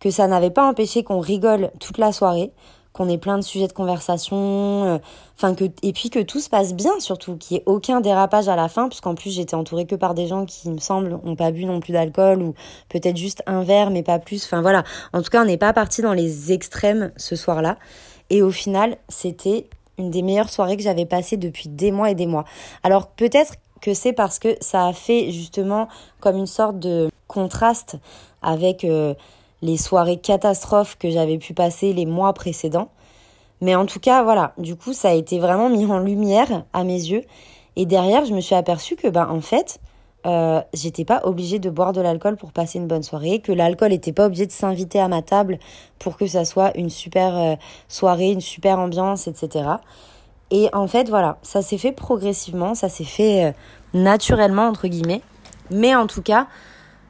que 0.00 0.10
ça 0.10 0.26
n'avait 0.26 0.50
pas 0.50 0.68
empêché 0.68 1.02
qu'on 1.02 1.20
rigole 1.20 1.70
toute 1.80 1.98
la 1.98 2.12
soirée, 2.12 2.52
qu'on 2.92 3.08
ait 3.08 3.18
plein 3.18 3.38
de 3.38 3.42
sujets 3.42 3.66
de 3.66 3.72
conversation, 3.72 4.84
euh, 4.84 4.98
enfin 5.36 5.54
que 5.54 5.64
et 5.82 5.92
puis 5.92 6.10
que 6.10 6.20
tout 6.20 6.38
se 6.38 6.48
passe 6.48 6.74
bien 6.74 7.00
surtout, 7.00 7.36
qu'il 7.36 7.56
n'y 7.56 7.60
ait 7.60 7.64
aucun 7.66 8.00
dérapage 8.00 8.48
à 8.48 8.54
la 8.54 8.68
fin, 8.68 8.88
puisqu'en 8.88 9.16
plus 9.16 9.30
j'étais 9.30 9.56
entourée 9.56 9.84
que 9.84 9.96
par 9.96 10.14
des 10.14 10.28
gens 10.28 10.46
qui, 10.46 10.68
il 10.68 10.72
me 10.72 10.78
semble, 10.78 11.18
ont 11.24 11.34
pas 11.34 11.50
bu 11.50 11.64
non 11.64 11.80
plus 11.80 11.92
d'alcool 11.92 12.40
ou 12.40 12.54
peut-être 12.88 13.16
juste 13.16 13.42
un 13.46 13.64
verre 13.64 13.90
mais 13.90 14.04
pas 14.04 14.20
plus. 14.20 14.44
Enfin 14.44 14.62
voilà, 14.62 14.84
en 15.12 15.22
tout 15.22 15.30
cas 15.30 15.42
on 15.42 15.46
n'est 15.46 15.56
pas 15.56 15.72
parti 15.72 16.02
dans 16.02 16.12
les 16.12 16.52
extrêmes 16.52 17.12
ce 17.16 17.34
soir-là. 17.34 17.78
Et 18.30 18.42
au 18.42 18.50
final, 18.50 18.96
c'était 19.08 19.68
une 19.98 20.10
des 20.10 20.22
meilleures 20.22 20.50
soirées 20.50 20.76
que 20.76 20.82
j'avais 20.82 21.06
passées 21.06 21.36
depuis 21.36 21.68
des 21.68 21.92
mois 21.92 22.10
et 22.10 22.14
des 22.14 22.26
mois. 22.26 22.44
Alors 22.82 23.08
peut-être 23.08 23.54
que 23.80 23.94
c'est 23.94 24.12
parce 24.12 24.38
que 24.38 24.56
ça 24.60 24.86
a 24.86 24.92
fait 24.92 25.30
justement 25.30 25.88
comme 26.20 26.36
une 26.36 26.46
sorte 26.46 26.78
de 26.78 27.10
contraste 27.26 27.96
avec 28.42 28.84
euh, 28.84 29.14
les 29.62 29.76
soirées 29.76 30.18
catastrophes 30.18 30.96
que 30.98 31.10
j'avais 31.10 31.38
pu 31.38 31.54
passer 31.54 31.92
les 31.92 32.06
mois 32.06 32.32
précédents. 32.32 32.88
Mais 33.60 33.74
en 33.74 33.86
tout 33.86 34.00
cas, 34.00 34.22
voilà, 34.22 34.52
du 34.58 34.76
coup, 34.76 34.92
ça 34.92 35.10
a 35.10 35.12
été 35.12 35.38
vraiment 35.38 35.70
mis 35.70 35.86
en 35.86 35.98
lumière 35.98 36.64
à 36.72 36.84
mes 36.84 36.92
yeux. 36.92 37.22
Et 37.76 37.86
derrière, 37.86 38.24
je 38.24 38.34
me 38.34 38.40
suis 38.40 38.54
aperçue 38.54 38.96
que, 38.96 39.08
ben, 39.08 39.28
en 39.28 39.40
fait, 39.40 39.80
euh, 40.26 40.60
j'étais 40.72 41.04
pas 41.04 41.20
obligée 41.24 41.58
de 41.58 41.68
boire 41.68 41.92
de 41.92 42.00
l'alcool 42.00 42.36
pour 42.36 42.52
passer 42.52 42.78
une 42.78 42.86
bonne 42.86 43.02
soirée, 43.02 43.40
que 43.40 43.52
l'alcool 43.52 43.90
n'était 43.90 44.12
pas 44.12 44.26
obligé 44.26 44.46
de 44.46 44.52
s'inviter 44.52 44.98
à 44.98 45.08
ma 45.08 45.22
table 45.22 45.58
pour 45.98 46.16
que 46.16 46.26
ça 46.26 46.44
soit 46.44 46.76
une 46.76 46.90
super 46.90 47.36
euh, 47.36 47.54
soirée, 47.88 48.30
une 48.30 48.40
super 48.40 48.78
ambiance, 48.78 49.28
etc. 49.28 49.68
Et 50.50 50.68
en 50.72 50.86
fait, 50.86 51.08
voilà, 51.08 51.38
ça 51.42 51.62
s'est 51.62 51.78
fait 51.78 51.92
progressivement, 51.92 52.74
ça 52.74 52.88
s'est 52.88 53.04
fait 53.04 53.46
euh, 53.46 53.52
naturellement, 53.92 54.66
entre 54.68 54.88
guillemets. 54.88 55.20
Mais 55.70 55.94
en 55.94 56.06
tout 56.06 56.22
cas, 56.22 56.46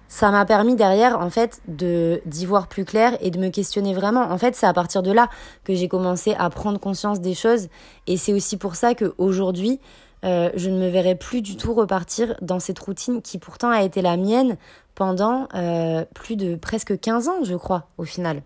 ça 0.09 0.31
m'a 0.31 0.45
permis 0.45 0.77
derrière 0.77 1.19
en 1.19 1.31
fait 1.31 1.61
de 1.67 2.21
d'y 2.25 2.47
voir 2.47 2.69
plus 2.69 2.85
clair 2.85 3.17
et 3.21 3.31
de 3.31 3.39
me 3.39 3.49
questionner 3.49 3.95
vraiment. 3.95 4.23
En 4.23 4.39
fait, 4.39 4.55
c'est 4.55 4.67
à 4.67 4.73
partir 4.73 5.03
de 5.03 5.11
là 5.11 5.29
que 5.65 5.75
j'ai 5.75 5.89
commencé 5.89 6.35
à 6.39 6.51
prendre 6.51 6.79
conscience 6.79 7.21
des 7.21 7.35
choses 7.35 7.69
et 8.07 8.17
c'est 8.17 8.33
aussi 8.33 8.57
pour 8.57 8.77
ça 8.77 8.95
que 8.95 9.15
aujourd'hui, 9.19 9.81
euh, 10.25 10.51
je 10.55 10.71
ne 10.71 10.79
me 10.79 10.89
verrai 10.89 11.15
plus 11.15 11.43
du 11.43 11.57
tout 11.57 11.75
repartir 11.75 12.35
dans 12.41 12.61
cette 12.61 12.79
routine 12.79 13.21
qui 13.21 13.39
pourtant 13.39 13.71
a 13.71 13.83
été 13.83 14.01
la 14.03 14.17
mienne 14.17 14.57
pendant 14.95 15.49
euh, 15.55 16.05
plus 16.15 16.37
de 16.37 16.55
presque 16.55 16.99
15 16.99 17.29
ans, 17.29 17.45
je 17.45 17.55
crois, 17.55 17.89
au 17.99 18.05
final 18.05 18.43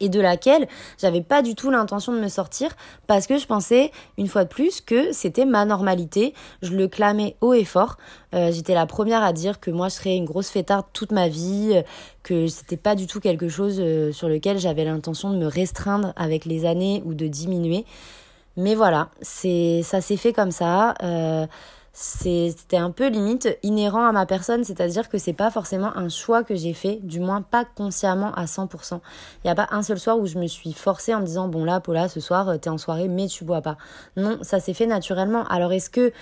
et 0.00 0.08
de 0.08 0.20
laquelle 0.20 0.68
j'avais 0.96 1.22
pas 1.22 1.42
du 1.42 1.56
tout 1.56 1.70
l'intention 1.70 2.12
de 2.12 2.20
me 2.20 2.28
sortir 2.28 2.70
parce 3.08 3.26
que 3.26 3.36
je 3.36 3.46
pensais 3.46 3.90
une 4.16 4.28
fois 4.28 4.44
de 4.44 4.48
plus 4.48 4.80
que 4.80 5.10
c'était 5.10 5.44
ma 5.44 5.64
normalité. 5.64 6.34
Je 6.62 6.72
le 6.72 6.86
clamais 6.86 7.34
haut 7.40 7.52
et 7.52 7.64
fort. 7.64 7.96
Euh, 8.32 8.52
j'étais 8.52 8.74
la 8.74 8.86
première 8.86 9.24
à 9.24 9.32
dire 9.32 9.58
que 9.58 9.72
moi 9.72 9.88
je 9.88 9.94
serais 9.94 10.14
une 10.14 10.24
grosse 10.24 10.50
fêtarde 10.50 10.86
toute 10.92 11.10
ma 11.10 11.26
vie, 11.26 11.82
que 12.22 12.46
c'était 12.46 12.76
pas 12.76 12.94
du 12.94 13.08
tout 13.08 13.18
quelque 13.18 13.48
chose 13.48 13.82
sur 14.12 14.28
lequel 14.28 14.60
j'avais 14.60 14.84
l'intention 14.84 15.30
de 15.30 15.36
me 15.36 15.46
restreindre 15.46 16.12
avec 16.14 16.44
les 16.44 16.64
années 16.64 17.02
ou 17.04 17.14
de 17.14 17.26
diminuer. 17.26 17.84
Mais 18.58 18.74
voilà, 18.74 19.08
c'est 19.22 19.82
ça 19.84 20.00
s'est 20.00 20.16
fait 20.16 20.32
comme 20.32 20.50
ça. 20.50 20.94
Euh, 21.04 21.46
c'était 21.92 22.76
un 22.76 22.90
peu 22.90 23.08
limite 23.08 23.56
inhérent 23.62 24.04
à 24.04 24.10
ma 24.10 24.26
personne, 24.26 24.64
c'est-à-dire 24.64 25.08
que 25.08 25.16
c'est 25.16 25.32
pas 25.32 25.50
forcément 25.50 25.96
un 25.96 26.08
choix 26.08 26.42
que 26.42 26.56
j'ai 26.56 26.72
fait, 26.72 26.98
du 27.02 27.20
moins 27.20 27.40
pas 27.40 27.64
consciemment 27.64 28.32
à 28.34 28.46
100%. 28.46 29.00
Il 29.42 29.46
n'y 29.46 29.50
a 29.50 29.54
pas 29.54 29.68
un 29.70 29.82
seul 29.84 29.98
soir 29.98 30.18
où 30.18 30.26
je 30.26 30.38
me 30.38 30.48
suis 30.48 30.72
forcée 30.72 31.14
en 31.14 31.20
me 31.20 31.26
disant 31.26 31.46
bon 31.46 31.64
là 31.64 31.78
Paula 31.78 32.08
ce 32.08 32.18
soir 32.18 32.58
t'es 32.60 32.68
en 32.68 32.78
soirée 32.78 33.06
mais 33.06 33.28
tu 33.28 33.44
bois 33.44 33.62
pas. 33.62 33.78
Non, 34.16 34.38
ça 34.42 34.58
s'est 34.58 34.74
fait 34.74 34.86
naturellement. 34.86 35.44
Alors 35.44 35.72
est-ce 35.72 35.88
que 35.88 36.12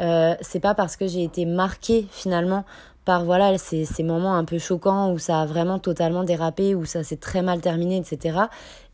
euh, 0.00 0.34
c'est 0.40 0.60
pas 0.60 0.74
parce 0.74 0.96
que 0.96 1.08
j'ai 1.08 1.24
été 1.24 1.44
marquée 1.44 2.06
finalement 2.12 2.64
par 3.04 3.24
voilà 3.24 3.56
ces, 3.58 3.84
ces 3.84 4.02
moments 4.02 4.34
un 4.34 4.44
peu 4.44 4.58
choquants 4.58 5.12
où 5.12 5.18
ça 5.18 5.40
a 5.40 5.46
vraiment 5.46 5.78
totalement 5.78 6.24
dérapé, 6.24 6.74
où 6.74 6.84
ça 6.84 7.02
s'est 7.02 7.16
très 7.16 7.42
mal 7.42 7.60
terminé, 7.60 7.96
etc. 7.96 8.38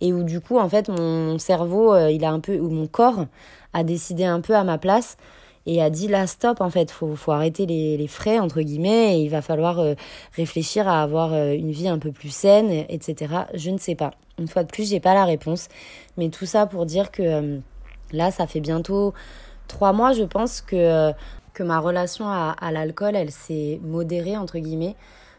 Et 0.00 0.12
où 0.12 0.22
du 0.22 0.40
coup 0.40 0.58
en 0.58 0.68
fait 0.68 0.88
mon 0.88 1.38
cerveau 1.38 1.92
euh, 1.92 2.10
il 2.10 2.24
a 2.24 2.30
un 2.30 2.40
peu 2.40 2.58
ou 2.58 2.70
mon 2.70 2.86
corps 2.86 3.26
a 3.72 3.84
décidé 3.84 4.24
un 4.24 4.40
peu 4.40 4.54
à 4.54 4.64
ma 4.64 4.78
place 4.78 5.16
et 5.66 5.82
a 5.82 5.90
dit 5.90 6.06
là 6.06 6.26
stop 6.26 6.60
en 6.60 6.70
fait 6.70 6.90
faut 6.90 7.16
faut 7.16 7.32
arrêter 7.32 7.66
les, 7.66 7.96
les 7.96 8.06
frais 8.06 8.38
entre 8.38 8.60
guillemets 8.60 9.18
et 9.18 9.22
il 9.22 9.28
va 9.28 9.42
falloir 9.42 9.80
euh, 9.80 9.94
réfléchir 10.36 10.88
à 10.88 11.02
avoir 11.02 11.32
euh, 11.32 11.52
une 11.52 11.72
vie 11.72 11.88
un 11.88 11.98
peu 11.98 12.12
plus 12.12 12.30
saine 12.30 12.70
etc 12.88 13.34
je 13.54 13.70
ne 13.70 13.78
sais 13.78 13.96
pas. 13.96 14.12
Une 14.38 14.48
fois 14.48 14.62
de 14.62 14.68
plus 14.68 14.88
j'ai 14.88 15.00
pas 15.00 15.14
la 15.14 15.24
réponse. 15.24 15.68
Mais 16.16 16.28
tout 16.28 16.46
ça 16.46 16.66
pour 16.66 16.86
dire 16.86 17.10
que 17.10 17.60
là 18.12 18.30
ça 18.30 18.46
fait 18.46 18.60
bientôt 18.60 19.14
trois 19.66 19.92
mois 19.92 20.12
je 20.12 20.22
pense 20.22 20.60
que 20.60 21.12
que 21.56 21.62
ma 21.62 21.80
relation 21.80 22.28
à, 22.28 22.70
l'alcool 22.70 23.16
elle 23.16 23.30
s'est 23.30 23.80
modérée 23.82 24.36
entre 24.36 24.58
guillemets. 24.58 24.94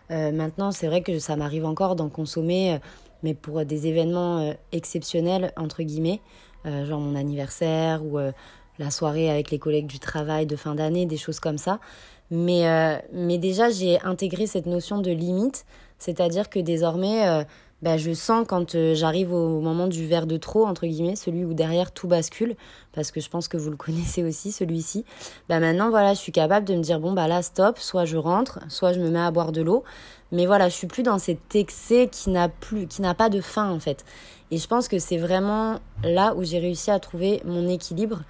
Maintenant 0.10 0.72
c'est 0.72 0.88
vrai 0.88 1.02
que 1.02 1.20
ça 1.20 1.36
m'arrive 1.36 1.66
encore 1.66 1.96
d'en 1.96 2.10
consommer 2.10 2.80
mais 3.22 3.36
pour 3.36 3.64
des 3.66 3.86
événements 3.86 4.54
exceptionnels 4.72 5.54
entre 5.58 5.84
guillemets. 5.84 6.22
Genre 6.66 7.00
mon 7.00 7.16
anniversaire 7.16 8.04
ou 8.04 8.18
la 8.80 8.90
soirée 8.90 9.30
avec 9.30 9.52
les 9.52 9.60
collègues 9.60 9.88
du 9.88 10.00
travail 10.00 10.46
de 10.46 10.56
fin 10.56 10.76
d'année, 10.76 11.06
des 11.06 11.18
choses 11.18 11.40
comme 11.40 11.58
ça. 11.58 11.80
Mais, 12.30 12.68
euh, 12.68 12.98
mais 13.14 13.38
déjà, 13.38 13.70
j'ai 13.70 14.02
intégré 14.02 14.48
cette 14.48 14.66
notion 14.66 15.00
de 15.00 15.12
limite, 15.12 15.66
c'est-à-dire 15.98 16.50
que 16.50 16.60
désormais, 16.60 17.28
euh, 17.28 17.44
bah, 17.84 17.98
je 17.98 18.12
sens 18.12 18.46
quand 18.48 18.74
euh, 18.74 18.96
j'arrive 18.96 19.32
au 19.34 19.60
moment 19.60 19.88
du 19.88 20.08
verre 20.08 20.26
de 20.26 20.38
trop, 20.38 20.66
entre 20.66 20.88
guillemets, 20.88 21.16
celui 21.16 21.46
où 21.46 21.54
derrière 21.54 21.92
tout 21.92 22.08
bascule, 22.08 22.56
parce 22.92 23.12
que 23.12 23.22
je 23.22 23.30
pense 23.30 23.48
que 23.48 23.58
vous 23.58 23.70
le 23.70 23.76
connaissez 23.78 24.24
aussi, 24.24 24.52
celui-ci. 24.52 25.06
Bah, 25.48 25.60
maintenant, 25.60 25.90
voilà, 25.90 26.13
je 26.13 26.20
suis 26.20 26.32
capable 26.32 26.66
de 26.66 26.74
me 26.74 26.82
dire, 26.82 27.00
bon, 27.00 27.13
bah 27.13 27.28
là, 27.28 27.42
stop, 27.42 27.78
soit 27.78 28.06
je 28.06 28.18
rentre, 28.18 28.60
soit 28.70 28.94
je 28.94 29.00
me 29.00 29.10
mets 29.10 29.20
à 29.20 29.30
boire 29.30 29.52
de 29.52 29.62
l'eau. 29.62 29.84
Mais 30.32 30.46
voilà, 30.46 30.70
je 30.70 30.74
suis 30.74 30.88
plus 30.88 31.04
dans 31.04 31.20
cet 31.20 31.56
excès 31.56 32.10
qui 32.12 32.32
n'a 32.32 32.50
plus, 32.50 32.88
qui 32.88 33.02
n'a 33.02 33.13
pas 33.13 33.30
de 33.30 33.42
fin, 33.42 33.70
en 33.70 33.80
fait. 33.80 34.04
Et 34.50 34.58
je 34.58 34.68
pense 34.68 34.88
que 34.88 34.98
c'est 34.98 35.18
vraiment 35.18 35.80
là 36.04 36.34
où 36.36 36.44
j'ai 36.44 36.60
réussi 36.60 36.90
à 36.90 37.00
trouver 37.00 37.42
mon 37.46 37.68
équilibre. 37.68 38.24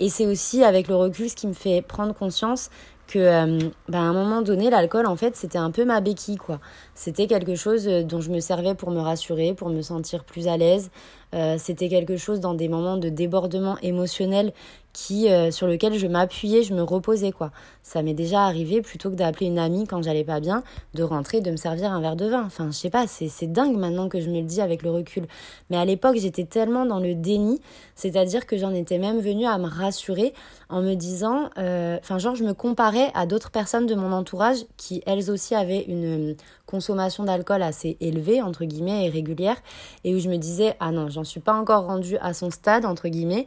Et 0.00 0.08
c'est 0.08 0.26
aussi 0.26 0.64
avec 0.64 0.88
le 0.88 0.96
recul 0.96 1.30
ce 1.30 1.36
qui 1.36 1.46
me 1.46 1.52
fait 1.52 1.82
prendre 1.82 2.14
conscience 2.14 2.70
que 3.06 3.18
euh, 3.18 3.58
bah, 3.88 3.98
à 3.98 4.02
un 4.02 4.12
moment 4.12 4.42
donné 4.42 4.70
l'alcool 4.70 5.06
en 5.06 5.16
fait 5.16 5.36
c'était 5.36 5.58
un 5.58 5.70
peu 5.70 5.84
ma 5.84 6.00
béquille 6.00 6.36
quoi. 6.36 6.60
C'était 6.94 7.26
quelque 7.26 7.54
chose 7.54 7.86
euh, 7.88 8.02
dont 8.02 8.20
je 8.20 8.30
me 8.30 8.40
servais 8.40 8.74
pour 8.74 8.90
me 8.90 9.00
rassurer 9.00 9.54
pour 9.54 9.68
me 9.70 9.82
sentir 9.82 10.24
plus 10.24 10.48
à 10.48 10.56
l'aise 10.56 10.90
euh, 11.34 11.56
c'était 11.58 11.88
quelque 11.88 12.16
chose 12.16 12.40
dans 12.40 12.54
des 12.54 12.68
moments 12.68 12.96
de 12.96 13.08
débordement 13.08 13.76
émotionnel 13.82 14.52
qui 14.94 15.28
euh, 15.28 15.50
sur 15.50 15.66
lequel 15.66 15.98
je 15.98 16.06
m'appuyais, 16.06 16.62
je 16.62 16.72
me 16.72 16.82
reposais 16.82 17.32
quoi. 17.32 17.50
Ça 17.82 18.02
m'est 18.02 18.14
déjà 18.14 18.44
arrivé 18.44 18.80
plutôt 18.80 19.10
que 19.10 19.16
d'appeler 19.16 19.46
une 19.46 19.58
amie 19.58 19.86
quand 19.86 20.00
j'allais 20.02 20.24
pas 20.24 20.40
bien, 20.40 20.62
de 20.94 21.02
rentrer, 21.02 21.42
de 21.42 21.50
me 21.50 21.56
servir 21.56 21.92
un 21.92 22.00
verre 22.00 22.16
de 22.16 22.26
vin. 22.26 22.44
Enfin, 22.46 22.68
je 22.70 22.76
sais 22.76 22.90
pas, 22.90 23.06
c'est 23.06 23.52
dingue 23.52 23.76
maintenant 23.76 24.08
que 24.08 24.20
je 24.20 24.30
me 24.30 24.36
le 24.36 24.46
dis 24.46 24.62
avec 24.62 24.82
le 24.82 24.90
recul. 24.90 25.26
Mais 25.68 25.76
à 25.76 25.84
l'époque, 25.84 26.16
j'étais 26.16 26.44
tellement 26.44 26.86
dans 26.86 27.00
le 27.00 27.14
déni, 27.14 27.60
c'est-à-dire 27.94 28.46
que 28.46 28.56
j'en 28.56 28.72
étais 28.72 28.98
même 28.98 29.20
venue 29.20 29.46
à 29.46 29.58
me 29.58 29.66
rassurer 29.66 30.32
en 30.70 30.80
me 30.80 30.94
disant, 30.94 31.50
euh, 31.58 31.98
enfin 32.00 32.18
genre 32.18 32.36
je 32.36 32.44
me 32.44 32.54
comparais 32.54 33.10
à 33.14 33.26
d'autres 33.26 33.50
personnes 33.50 33.86
de 33.86 33.94
mon 33.94 34.12
entourage 34.12 34.64
qui 34.76 35.02
elles 35.06 35.30
aussi 35.30 35.54
avaient 35.54 35.82
une 35.82 36.36
consommation 36.66 37.24
d'alcool 37.24 37.62
assez 37.62 37.96
élevée 38.00 38.40
entre 38.40 38.64
guillemets 38.64 39.06
et 39.06 39.10
régulière 39.10 39.56
et 40.04 40.14
où 40.14 40.18
je 40.18 40.28
me 40.28 40.36
disais 40.36 40.74
ah 40.80 40.90
non 40.90 41.08
j'en 41.10 41.23
suis 41.24 41.40
pas 41.40 41.54
encore 41.54 41.84
rendue 41.84 42.16
à 42.18 42.34
son 42.34 42.50
stade 42.50 42.84
entre 42.84 43.08
guillemets 43.08 43.46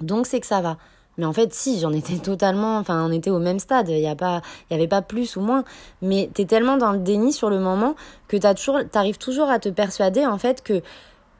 donc 0.00 0.26
c'est 0.26 0.40
que 0.40 0.46
ça 0.46 0.60
va. 0.60 0.76
Mais 1.16 1.24
en 1.24 1.32
fait, 1.32 1.52
si, 1.52 1.80
j'en 1.80 1.92
étais 1.92 2.18
totalement, 2.18 2.78
enfin, 2.78 3.04
on 3.04 3.10
était 3.10 3.30
au 3.30 3.40
même 3.40 3.58
stade. 3.58 3.88
Il 3.88 3.98
y 3.98 4.06
a 4.06 4.14
pas, 4.14 4.40
il 4.70 4.74
y 4.74 4.76
avait 4.76 4.88
pas 4.88 5.02
plus 5.02 5.36
ou 5.36 5.40
moins. 5.40 5.64
Mais 6.00 6.30
t'es 6.32 6.44
tellement 6.44 6.76
dans 6.76 6.92
le 6.92 6.98
déni 6.98 7.32
sur 7.32 7.50
le 7.50 7.58
moment 7.58 7.96
que 8.28 8.36
t'as 8.36 8.54
toujours, 8.54 8.80
t'arrives 8.90 9.18
toujours 9.18 9.50
à 9.50 9.58
te 9.58 9.68
persuader, 9.68 10.26
en 10.26 10.38
fait, 10.38 10.62
que 10.62 10.82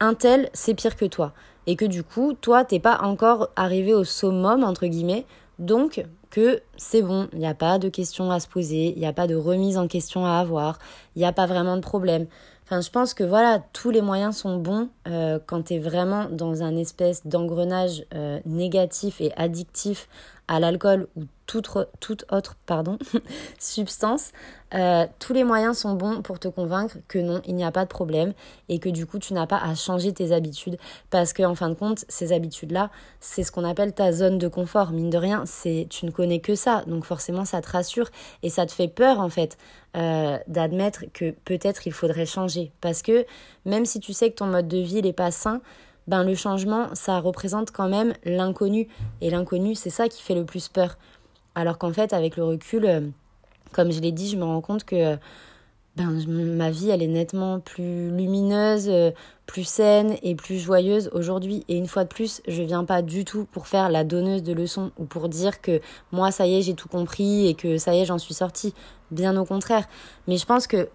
un 0.01 0.13
tel, 0.13 0.49
c'est 0.53 0.73
pire 0.73 0.97
que 0.97 1.05
toi. 1.05 1.31
Et 1.65 1.75
que 1.75 1.85
du 1.85 2.03
coup, 2.03 2.33
toi, 2.33 2.65
t'es 2.65 2.79
pas 2.79 2.99
encore 3.01 3.49
arrivé 3.55 3.93
au 3.93 4.03
summum, 4.03 4.63
entre 4.63 4.85
guillemets. 4.85 5.25
Donc, 5.59 6.03
que 6.29 6.61
c'est 6.77 7.01
bon, 7.01 7.27
il 7.33 7.39
n'y 7.39 7.47
a 7.47 7.55
pas 7.55 7.79
de 7.79 7.89
questions 7.89 8.31
à 8.31 8.39
se 8.39 8.47
poser, 8.47 8.93
il 8.95 8.99
n'y 8.99 9.07
a 9.07 9.13
pas 9.13 9.27
de 9.27 9.35
remise 9.35 9.77
en 9.77 9.87
question 9.87 10.25
à 10.25 10.39
avoir, 10.39 10.77
il 11.15 11.19
n'y 11.19 11.25
a 11.25 11.33
pas 11.33 11.47
vraiment 11.47 11.75
de 11.75 11.81
problème. 11.81 12.27
Je 12.71 12.89
pense 12.91 13.15
que 13.15 13.23
voilà, 13.23 13.63
tous 13.73 13.89
les 13.89 14.01
moyens 14.01 14.37
sont 14.37 14.57
bons 14.57 14.89
euh, 15.07 15.39
quand 15.47 15.63
tu 15.63 15.79
vraiment 15.79 16.29
dans 16.29 16.61
un 16.61 16.75
espèce 16.75 17.25
d'engrenage 17.25 18.05
euh, 18.13 18.39
négatif 18.45 19.21
et 19.21 19.31
addictif 19.35 20.07
à 20.47 20.59
l'alcool 20.59 21.07
ou 21.15 21.23
toute, 21.49 22.25
autre 22.31 22.55
pardon, 22.65 22.99
substance, 23.59 24.31
euh, 24.75 25.07
tous 25.17 25.33
les 25.33 25.43
moyens 25.43 25.77
sont 25.79 25.95
bons 25.95 26.21
pour 26.21 26.39
te 26.39 26.47
convaincre 26.47 26.97
que 27.07 27.17
non, 27.17 27.41
il 27.45 27.55
n'y 27.55 27.63
a 27.63 27.71
pas 27.71 27.85
de 27.85 27.89
problème 27.89 28.33
et 28.67 28.77
que 28.77 28.89
du 28.89 29.07
coup 29.07 29.17
tu 29.17 29.33
n'as 29.33 29.47
pas 29.47 29.57
à 29.57 29.73
changer 29.73 30.13
tes 30.13 30.31
habitudes 30.31 30.77
parce 31.09 31.33
que 31.33 31.41
en 31.41 31.55
fin 31.55 31.69
de 31.69 31.73
compte, 31.73 32.05
ces 32.07 32.33
habitudes-là, 32.33 32.91
c'est 33.19 33.43
ce 33.43 33.51
qu'on 33.51 33.63
appelle 33.63 33.93
ta 33.93 34.11
zone 34.11 34.37
de 34.37 34.47
confort. 34.47 34.91
Mine 34.91 35.09
de 35.09 35.17
rien, 35.17 35.43
c'est 35.45 35.87
tu 35.89 36.05
ne 36.05 36.11
connais 36.11 36.39
que 36.39 36.53
ça, 36.53 36.83
donc 36.85 37.05
forcément 37.05 37.45
ça 37.45 37.61
te 37.61 37.69
rassure 37.69 38.09
et 38.43 38.49
ça 38.49 38.65
te 38.65 38.71
fait 38.71 38.87
peur 38.87 39.19
en 39.19 39.29
fait 39.29 39.57
euh, 39.97 40.37
d'admettre 40.47 41.05
que 41.13 41.31
peut-être 41.31 41.87
il 41.87 41.93
faudrait 41.93 42.27
changer 42.27 42.71
parce 42.79 43.01
que 43.01 43.25
même 43.65 43.85
si 43.85 43.99
tu 43.99 44.13
sais 44.13 44.29
que 44.29 44.35
ton 44.35 44.45
mode 44.45 44.67
de 44.67 44.77
vie 44.77 45.01
n'est 45.01 45.13
pas 45.13 45.31
sain, 45.31 45.61
ben 46.09 46.23
le 46.23 46.33
changement, 46.33 46.87
ça 46.95 47.19
représente 47.19 47.69
quand 47.69 47.87
même 47.87 48.13
l'inconnu. 48.25 48.87
Et 49.21 49.29
l'inconnu, 49.29 49.75
c'est 49.75 49.91
ça 49.91 50.09
qui 50.09 50.23
fait 50.23 50.33
le 50.33 50.43
plus 50.43 50.67
peur. 50.67 50.97
Alors 51.55 51.77
qu'en 51.77 51.93
fait, 51.93 52.13
avec 52.13 52.37
le 52.37 52.43
recul, 52.43 52.85
euh, 52.85 53.01
comme 53.71 53.91
je 53.91 53.99
l'ai 53.99 54.11
dit, 54.11 54.29
je 54.29 54.37
me 54.37 54.43
rends 54.43 54.61
compte 54.61 54.83
que 54.83 55.17
ben, 55.95 56.17
ma 56.27 56.71
vie, 56.71 56.89
elle 56.89 57.01
est 57.01 57.07
nettement 57.07 57.59
plus 57.59 58.09
lumineuse, 58.15 58.87
euh, 58.87 59.11
plus 59.45 59.65
saine 59.65 60.15
et 60.23 60.35
plus 60.35 60.57
joyeuse 60.57 61.09
aujourd'hui. 61.13 61.65
Et 61.67 61.75
une 61.75 61.87
fois 61.87 62.03
de 62.03 62.09
plus, 62.09 62.41
je 62.47 62.63
viens 62.63 62.85
pas 62.85 63.01
du 63.01 63.25
tout 63.25 63.45
pour 63.51 63.67
faire 63.67 63.89
la 63.89 64.03
donneuse 64.03 64.43
de 64.43 64.53
leçons 64.53 64.91
ou 64.97 65.05
pour 65.05 65.27
dire 65.27 65.59
que 65.59 65.81
moi, 66.11 66.31
ça 66.31 66.47
y 66.47 66.55
est, 66.55 66.61
j'ai 66.61 66.75
tout 66.75 66.87
compris 66.87 67.47
et 67.47 67.53
que 67.53 67.77
ça 67.77 67.93
y 67.93 67.99
est, 67.99 68.05
j'en 68.05 68.17
suis 68.17 68.33
sortie. 68.33 68.73
Bien 69.11 69.35
au 69.35 69.43
contraire. 69.43 69.87
Mais 70.27 70.37
je 70.37 70.45
pense 70.45 70.67
que, 70.67 70.87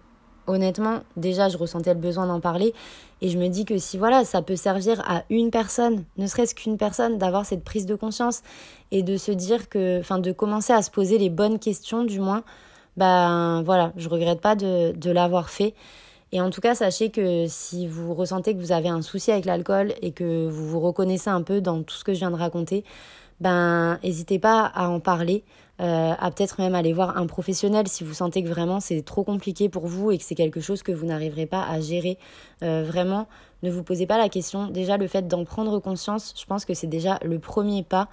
honnêtement, 0.47 0.99
déjà, 1.17 1.49
je 1.49 1.57
ressentais 1.57 1.93
le 1.93 1.99
besoin 1.99 2.27
d'en 2.27 2.39
parler. 2.39 2.73
Et 3.21 3.29
je 3.29 3.37
me 3.37 3.47
dis 3.47 3.65
que 3.65 3.77
si, 3.77 3.97
voilà, 3.97 4.25
ça 4.25 4.41
peut 4.41 4.55
servir 4.55 5.01
à 5.09 5.23
une 5.29 5.49
personne, 5.49 6.03
ne 6.17 6.27
serait-ce 6.27 6.53
qu'une 6.53 6.77
personne, 6.77 7.17
d'avoir 7.17 7.45
cette 7.45 7.63
prise 7.63 7.85
de 7.85 7.95
conscience 7.95 8.41
et 8.91 9.03
de 9.03 9.17
se 9.17 9.31
dire 9.31 9.69
que, 9.69 9.99
enfin, 9.99 10.19
de 10.19 10.31
commencer 10.31 10.73
à 10.73 10.81
se 10.81 10.91
poser 10.91 11.17
les 11.17 11.29
bonnes 11.29 11.59
questions, 11.59 12.03
du 12.03 12.19
moins, 12.19 12.43
ben 12.97 13.61
voilà, 13.63 13.93
je 13.97 14.09
regrette 14.09 14.41
pas 14.41 14.55
de, 14.55 15.11
l'avoir 15.11 15.49
fait. 15.49 15.73
Et 16.31 16.41
en 16.41 16.49
tout 16.49 16.61
cas, 16.61 16.75
sachez 16.75 17.11
que 17.11 17.45
si 17.47 17.87
vous 17.87 18.13
ressentez 18.13 18.53
que 18.53 18.59
vous 18.59 18.71
avez 18.71 18.89
un 18.89 19.01
souci 19.01 19.31
avec 19.31 19.45
l'alcool 19.45 19.93
et 20.01 20.11
que 20.11 20.47
vous 20.47 20.67
vous 20.67 20.79
reconnaissez 20.79 21.29
un 21.29 21.41
peu 21.41 21.61
dans 21.61 21.83
tout 21.83 21.95
ce 21.95 22.03
que 22.03 22.13
je 22.13 22.19
viens 22.19 22.31
de 22.31 22.35
raconter, 22.35 22.83
ben 23.39 23.99
n'hésitez 24.03 24.39
pas 24.39 24.65
à 24.65 24.89
en 24.89 24.99
parler, 24.99 25.43
euh, 25.81 26.13
à 26.17 26.31
peut-être 26.31 26.61
même 26.61 26.73
aller 26.73 26.93
voir 26.93 27.17
un 27.17 27.27
professionnel 27.27 27.89
si 27.89 28.05
vous 28.05 28.13
sentez 28.13 28.41
que 28.41 28.47
vraiment 28.47 28.79
c'est 28.79 29.01
trop 29.01 29.25
compliqué 29.25 29.67
pour 29.67 29.87
vous 29.87 30.09
et 30.09 30.17
que 30.17 30.23
c'est 30.23 30.35
quelque 30.35 30.61
chose 30.61 30.83
que 30.83 30.93
vous 30.93 31.05
n'arriverez 31.05 31.47
pas 31.47 31.63
à 31.63 31.81
gérer. 31.81 32.17
Euh, 32.63 32.83
vraiment, 32.87 33.27
ne 33.61 33.69
vous 33.69 33.83
posez 33.83 34.05
pas 34.05 34.17
la 34.17 34.29
question. 34.29 34.67
Déjà, 34.67 34.95
le 34.95 35.07
fait 35.07 35.27
d'en 35.27 35.43
prendre 35.43 35.79
conscience, 35.79 36.33
je 36.39 36.45
pense 36.45 36.63
que 36.63 36.73
c'est 36.73 36.87
déjà 36.87 37.19
le 37.25 37.39
premier 37.39 37.83
pas 37.83 38.07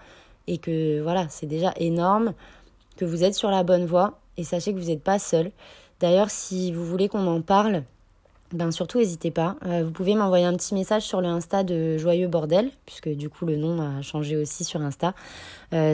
et 0.49 0.59
que 0.59 1.01
voilà, 1.03 1.27
c'est 1.29 1.47
déjà 1.47 1.73
énorme, 1.77 2.35
que 2.97 3.05
vous 3.05 3.23
êtes 3.23 3.35
sur 3.35 3.51
la 3.51 3.63
bonne 3.63 3.87
voie 3.87 4.19
et 4.37 4.43
sachez 4.43 4.75
que 4.75 4.79
vous 4.81 4.89
n'êtes 4.89 5.05
pas 5.05 5.21
seul. 5.21 5.53
D'ailleurs, 6.01 6.31
si 6.31 6.73
vous 6.73 6.85
voulez 6.85 7.09
qu'on 7.09 7.29
en 7.29 7.43
parle, 7.43 7.85
ben 8.51 8.73
surtout 8.73 8.99
n'hésitez 8.99 9.31
pas. 9.31 9.55
Euh, 9.67 9.85
vous 9.85 9.93
pouvez 9.93 10.17
m'envoyer 10.17 10.45
un 10.45 10.57
petit 10.57 10.75
message 10.75 11.05
sur 11.05 11.21
le 11.21 11.29
Insta 11.29 11.63
de 11.63 11.97
Joyeux 11.97 12.27
Bordel, 12.27 12.71
puisque 12.87 13.09
du 13.09 13.31
coup 13.31 13.47
le 13.47 13.55
nom 13.55 13.81
a 13.81 14.03
changé 14.03 14.37
aussi 14.37 14.65
sur 14.65 14.81
Insta. 14.81 15.15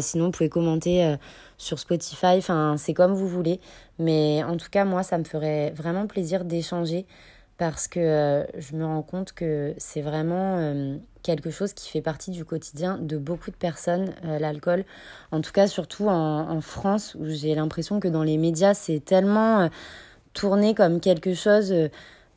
Sinon, 0.01 0.25
vous 0.25 0.31
pouvez 0.33 0.49
commenter 0.49 1.17
sur 1.59 1.79
Spotify, 1.79 2.37
enfin 2.39 2.77
c'est 2.79 2.95
comme 2.95 3.13
vous 3.13 3.29
voulez. 3.29 3.61
Mais 3.99 4.43
en 4.45 4.57
tout 4.57 4.71
cas, 4.71 4.85
moi, 4.85 5.03
ça 5.03 5.19
me 5.19 5.25
ferait 5.25 5.71
vraiment 5.73 6.07
plaisir 6.07 6.45
d'échanger 6.45 7.05
parce 7.59 7.89
que 7.89 7.99
euh, 7.99 8.45
je 8.57 8.77
me 8.77 8.85
rends 8.85 9.03
compte 9.03 9.33
que 9.33 9.75
c'est 9.79 10.01
vraiment 10.01 10.59
euh, 10.59 10.97
quelque 11.25 11.51
chose 11.51 11.73
qui 11.73 11.91
fait 11.91 12.01
partie 12.01 12.31
du 12.31 12.45
quotidien 12.45 12.99
de 12.99 13.19
beaucoup 13.19 13.51
de 13.51 13.57
personnes, 13.57 14.15
euh, 14.25 14.39
l'alcool. 14.39 14.85
En 15.33 15.41
tout 15.41 15.51
cas, 15.51 15.67
surtout 15.67 16.09
en, 16.09 16.49
en 16.49 16.61
France, 16.61 17.17
où 17.19 17.27
j'ai 17.27 17.57
l'impression 17.57 17.99
que 17.99 18.07
dans 18.07 18.23
les 18.23 18.39
médias, 18.39 18.75
c'est 18.75 19.01
tellement 19.05 19.69
tourné 20.35 20.75
comme 20.75 21.01
quelque 21.01 21.35
chose 21.35 21.75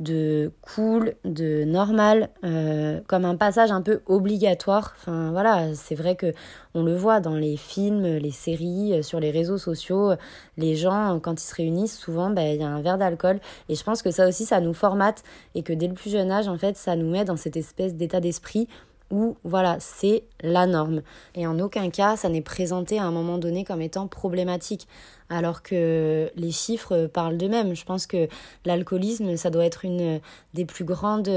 de 0.02 0.52
cool, 0.62 1.14
de 1.24 1.64
normal, 1.64 2.30
euh, 2.44 3.00
comme 3.08 3.24
un 3.26 3.36
passage 3.36 3.72
un 3.72 3.82
peu 3.82 4.02
obligatoire. 4.08 4.94
Enfin 4.98 5.32
voilà, 5.32 5.74
c'est 5.76 5.96
vrai 5.96 6.16
que 6.16 6.34
on 6.74 6.84
le 6.84 6.96
voit 6.96 7.20
dans 7.20 7.36
les 7.36 7.58
films, 7.58 8.04
les 8.04 8.32
séries, 8.32 8.94
euh, 8.94 9.02
sur 9.02 9.20
les 9.20 9.32
réseaux 9.32 9.58
sociaux, 9.58 10.14
les 10.58 10.76
gens 10.76 11.20
quand 11.22 11.42
ils 11.42 11.46
se 11.46 11.56
réunissent, 11.56 11.98
souvent 11.98 12.30
ben, 12.30 12.56
il 12.56 12.62
y 12.62 12.64
a 12.64 12.68
un 12.68 12.82
verre 12.82 12.98
d'alcool. 12.98 13.40
Et 13.70 13.76
je 13.76 13.84
pense 13.84 14.02
que 14.02 14.12
ça 14.12 14.28
aussi, 14.28 14.46
ça 14.46 14.60
nous 14.60 14.74
formate 14.74 15.24
et 15.56 15.64
que 15.64 15.74
dès 15.74 15.88
le 15.88 15.94
plus 15.94 16.10
jeune 16.10 16.32
âge, 16.32 16.48
en 16.48 16.58
fait, 16.58 16.78
ça 16.78 16.96
nous 16.96 17.10
met 17.10 17.26
dans 17.26 17.38
cette 17.38 17.58
espèce 17.58 17.96
d'état 17.96 18.20
d'esprit 18.20 18.68
où 19.12 19.36
voilà, 19.44 19.78
c'est 19.80 20.24
la 20.42 20.66
norme. 20.66 21.02
Et 21.36 21.46
en 21.46 21.60
aucun 21.60 21.90
cas, 21.90 22.16
ça 22.16 22.30
n'est 22.30 22.42
présenté 22.42 22.98
à 22.98 23.04
un 23.04 23.12
moment 23.12 23.38
donné 23.38 23.64
comme 23.64 23.82
étant 23.82 24.08
problématique. 24.08 24.88
Alors 25.30 25.62
que 25.62 26.30
les 26.36 26.52
chiffres 26.52 27.08
parlent 27.08 27.38
d'eux-mêmes. 27.38 27.74
Je 27.74 27.86
pense 27.86 28.06
que 28.06 28.28
l'alcoolisme, 28.66 29.38
ça 29.38 29.50
doit 29.50 29.64
être 29.64 29.86
une 29.86 30.20
des 30.54 30.66
plus 30.66 30.84
grandes 30.84 31.32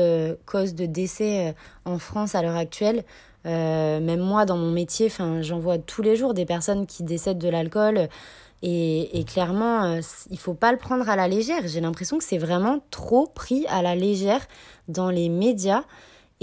causes 0.46 0.74
de 0.74 0.86
décès 0.86 1.48
euh, 1.48 1.52
en 1.84 1.98
France 1.98 2.34
à 2.34 2.42
l'heure 2.42 2.56
actuelle. 2.56 3.04
Euh, 3.46 4.00
même 4.00 4.20
moi, 4.20 4.46
dans 4.46 4.56
mon 4.56 4.70
métier, 4.70 5.12
j'en 5.40 5.58
vois 5.58 5.78
tous 5.78 6.02
les 6.02 6.16
jours 6.16 6.34
des 6.34 6.46
personnes 6.46 6.86
qui 6.86 7.02
décèdent 7.02 7.38
de 7.38 7.48
l'alcool. 7.48 8.08
Et, 8.66 9.26
clairement, 9.26 9.84
euh, 9.84 10.00
il 10.30 10.38
faut 10.38 10.54
pas 10.54 10.72
le 10.72 10.78
prendre 10.78 11.06
à 11.10 11.16
la 11.16 11.28
légère. 11.28 11.66
J'ai 11.66 11.82
l'impression 11.82 12.16
que 12.16 12.24
c'est 12.24 12.38
vraiment 12.38 12.78
trop 12.90 13.26
pris 13.26 13.66
à 13.68 13.82
la 13.82 13.94
légère 13.94 14.40
dans 14.88 15.10
les 15.10 15.28
médias 15.28 15.84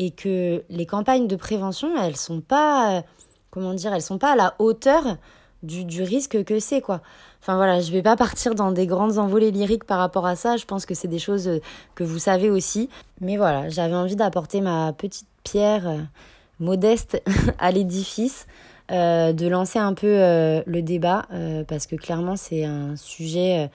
et 0.01 0.09
que 0.09 0.63
les 0.69 0.87
campagnes 0.87 1.27
de 1.27 1.35
prévention, 1.35 1.89
elles 2.01 2.15
sont 2.15 2.41
pas, 2.41 3.03
comment 3.51 3.75
dire, 3.75 3.93
elles 3.93 4.01
sont 4.01 4.17
pas 4.17 4.31
à 4.31 4.35
la 4.35 4.55
hauteur 4.57 5.17
du, 5.61 5.85
du 5.85 6.01
risque 6.01 6.43
que 6.43 6.59
c'est, 6.59 6.81
quoi. 6.81 7.01
Enfin 7.39 7.55
voilà, 7.55 7.81
je 7.81 7.91
vais 7.91 8.01
pas 8.01 8.15
partir 8.15 8.55
dans 8.55 8.71
des 8.71 8.87
grandes 8.87 9.19
envolées 9.19 9.51
lyriques 9.51 9.83
par 9.83 9.99
rapport 9.99 10.25
à 10.25 10.35
ça, 10.35 10.57
je 10.57 10.65
pense 10.65 10.87
que 10.87 10.95
c'est 10.95 11.07
des 11.07 11.19
choses 11.19 11.47
euh, 11.47 11.59
que 11.93 12.03
vous 12.03 12.17
savez 12.17 12.49
aussi. 12.49 12.89
Mais 13.19 13.37
voilà, 13.37 13.69
j'avais 13.69 13.93
envie 13.93 14.15
d'apporter 14.15 14.59
ma 14.59 14.91
petite 14.91 15.27
pierre 15.43 15.87
euh, 15.87 15.99
modeste 16.59 17.21
à 17.59 17.71
l'édifice, 17.71 18.47
euh, 18.89 19.33
de 19.33 19.47
lancer 19.47 19.77
un 19.77 19.93
peu 19.93 20.17
le 20.65 20.81
débat, 20.81 21.27
parce 21.67 21.85
que 21.85 21.95
clairement 21.95 22.35
c'est 22.35 22.65
un 22.65 22.95
sujet 22.95 23.69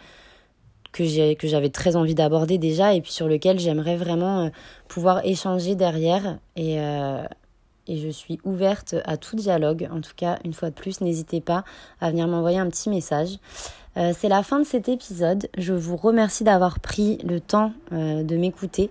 que 0.97 1.47
j'avais 1.47 1.69
très 1.69 1.97
envie 1.97 2.15
d'aborder 2.15 2.59
déjà 2.59 2.95
et 2.95 3.01
puis 3.01 3.13
sur 3.13 3.29
lequel 3.29 3.59
j'aimerais 3.59 3.97
vraiment 3.97 4.47
euh, 4.47 4.49
pouvoir 4.89 5.25
échanger 5.25 5.75
derrière 5.75 6.39
et, 6.57 6.81
euh, 6.81 7.23
et 7.87 7.99
je 7.99 8.09
suis 8.09 8.39
ouverte 8.45 8.95
à 9.05 9.17
tout 9.17 9.37
dialogue. 9.37 9.89
En 9.93 10.01
tout 10.01 10.15
cas, 10.17 10.39
une 10.45 10.55
fois 10.55 10.71
de 10.71 10.75
plus, 10.75 11.01
n'hésitez 11.01 11.41
pas 11.41 11.65
à 12.01 12.11
venir 12.11 12.27
m'envoyer 12.27 12.59
un 12.59 12.69
petit 12.69 12.89
message. 12.89 13.39
Euh, 13.97 14.13
c'est 14.17 14.29
la 14.29 14.43
fin 14.43 14.59
de 14.59 14.65
cet 14.65 14.89
épisode. 14.89 15.49
Je 15.57 15.73
vous 15.73 15.97
remercie 15.97 16.45
d'avoir 16.45 16.81
pris 16.81 17.19
le 17.25 17.41
temps 17.41 17.73
de 17.91 18.37
m'écouter. 18.37 18.91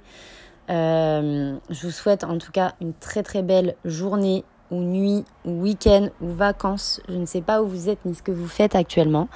je 0.69 1.57
vous 1.81 1.91
souhaite 1.91 2.23
en 2.23 2.37
tout 2.37 2.51
cas 2.51 2.73
une 2.81 2.93
très 2.93 3.23
très 3.23 3.43
belle 3.43 3.75
journée 3.83 4.43
ou 4.71 4.81
nuit 4.81 5.25
ou 5.45 5.61
week-end 5.61 6.09
ou 6.21 6.29
vacances. 6.29 7.01
Je 7.07 7.15
ne 7.15 7.25
sais 7.25 7.41
pas 7.41 7.61
où 7.61 7.67
vous 7.67 7.89
êtes 7.89 8.03
ni 8.05 8.15
ce 8.15 8.23
que 8.23 8.31
vous 8.31 8.47
faites 8.47 8.75
actuellement, 8.75 9.27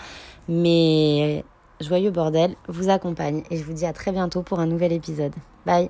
mais 0.47 1.43
Joyeux 1.81 2.11
Bordel 2.11 2.55
vous 2.67 2.89
accompagne 2.89 3.43
et 3.49 3.57
je 3.57 3.63
vous 3.63 3.73
dis 3.73 3.85
à 3.85 3.93
très 3.93 4.11
bientôt 4.11 4.41
pour 4.41 4.59
un 4.59 4.67
nouvel 4.67 4.91
épisode. 4.91 5.33
Bye 5.65 5.89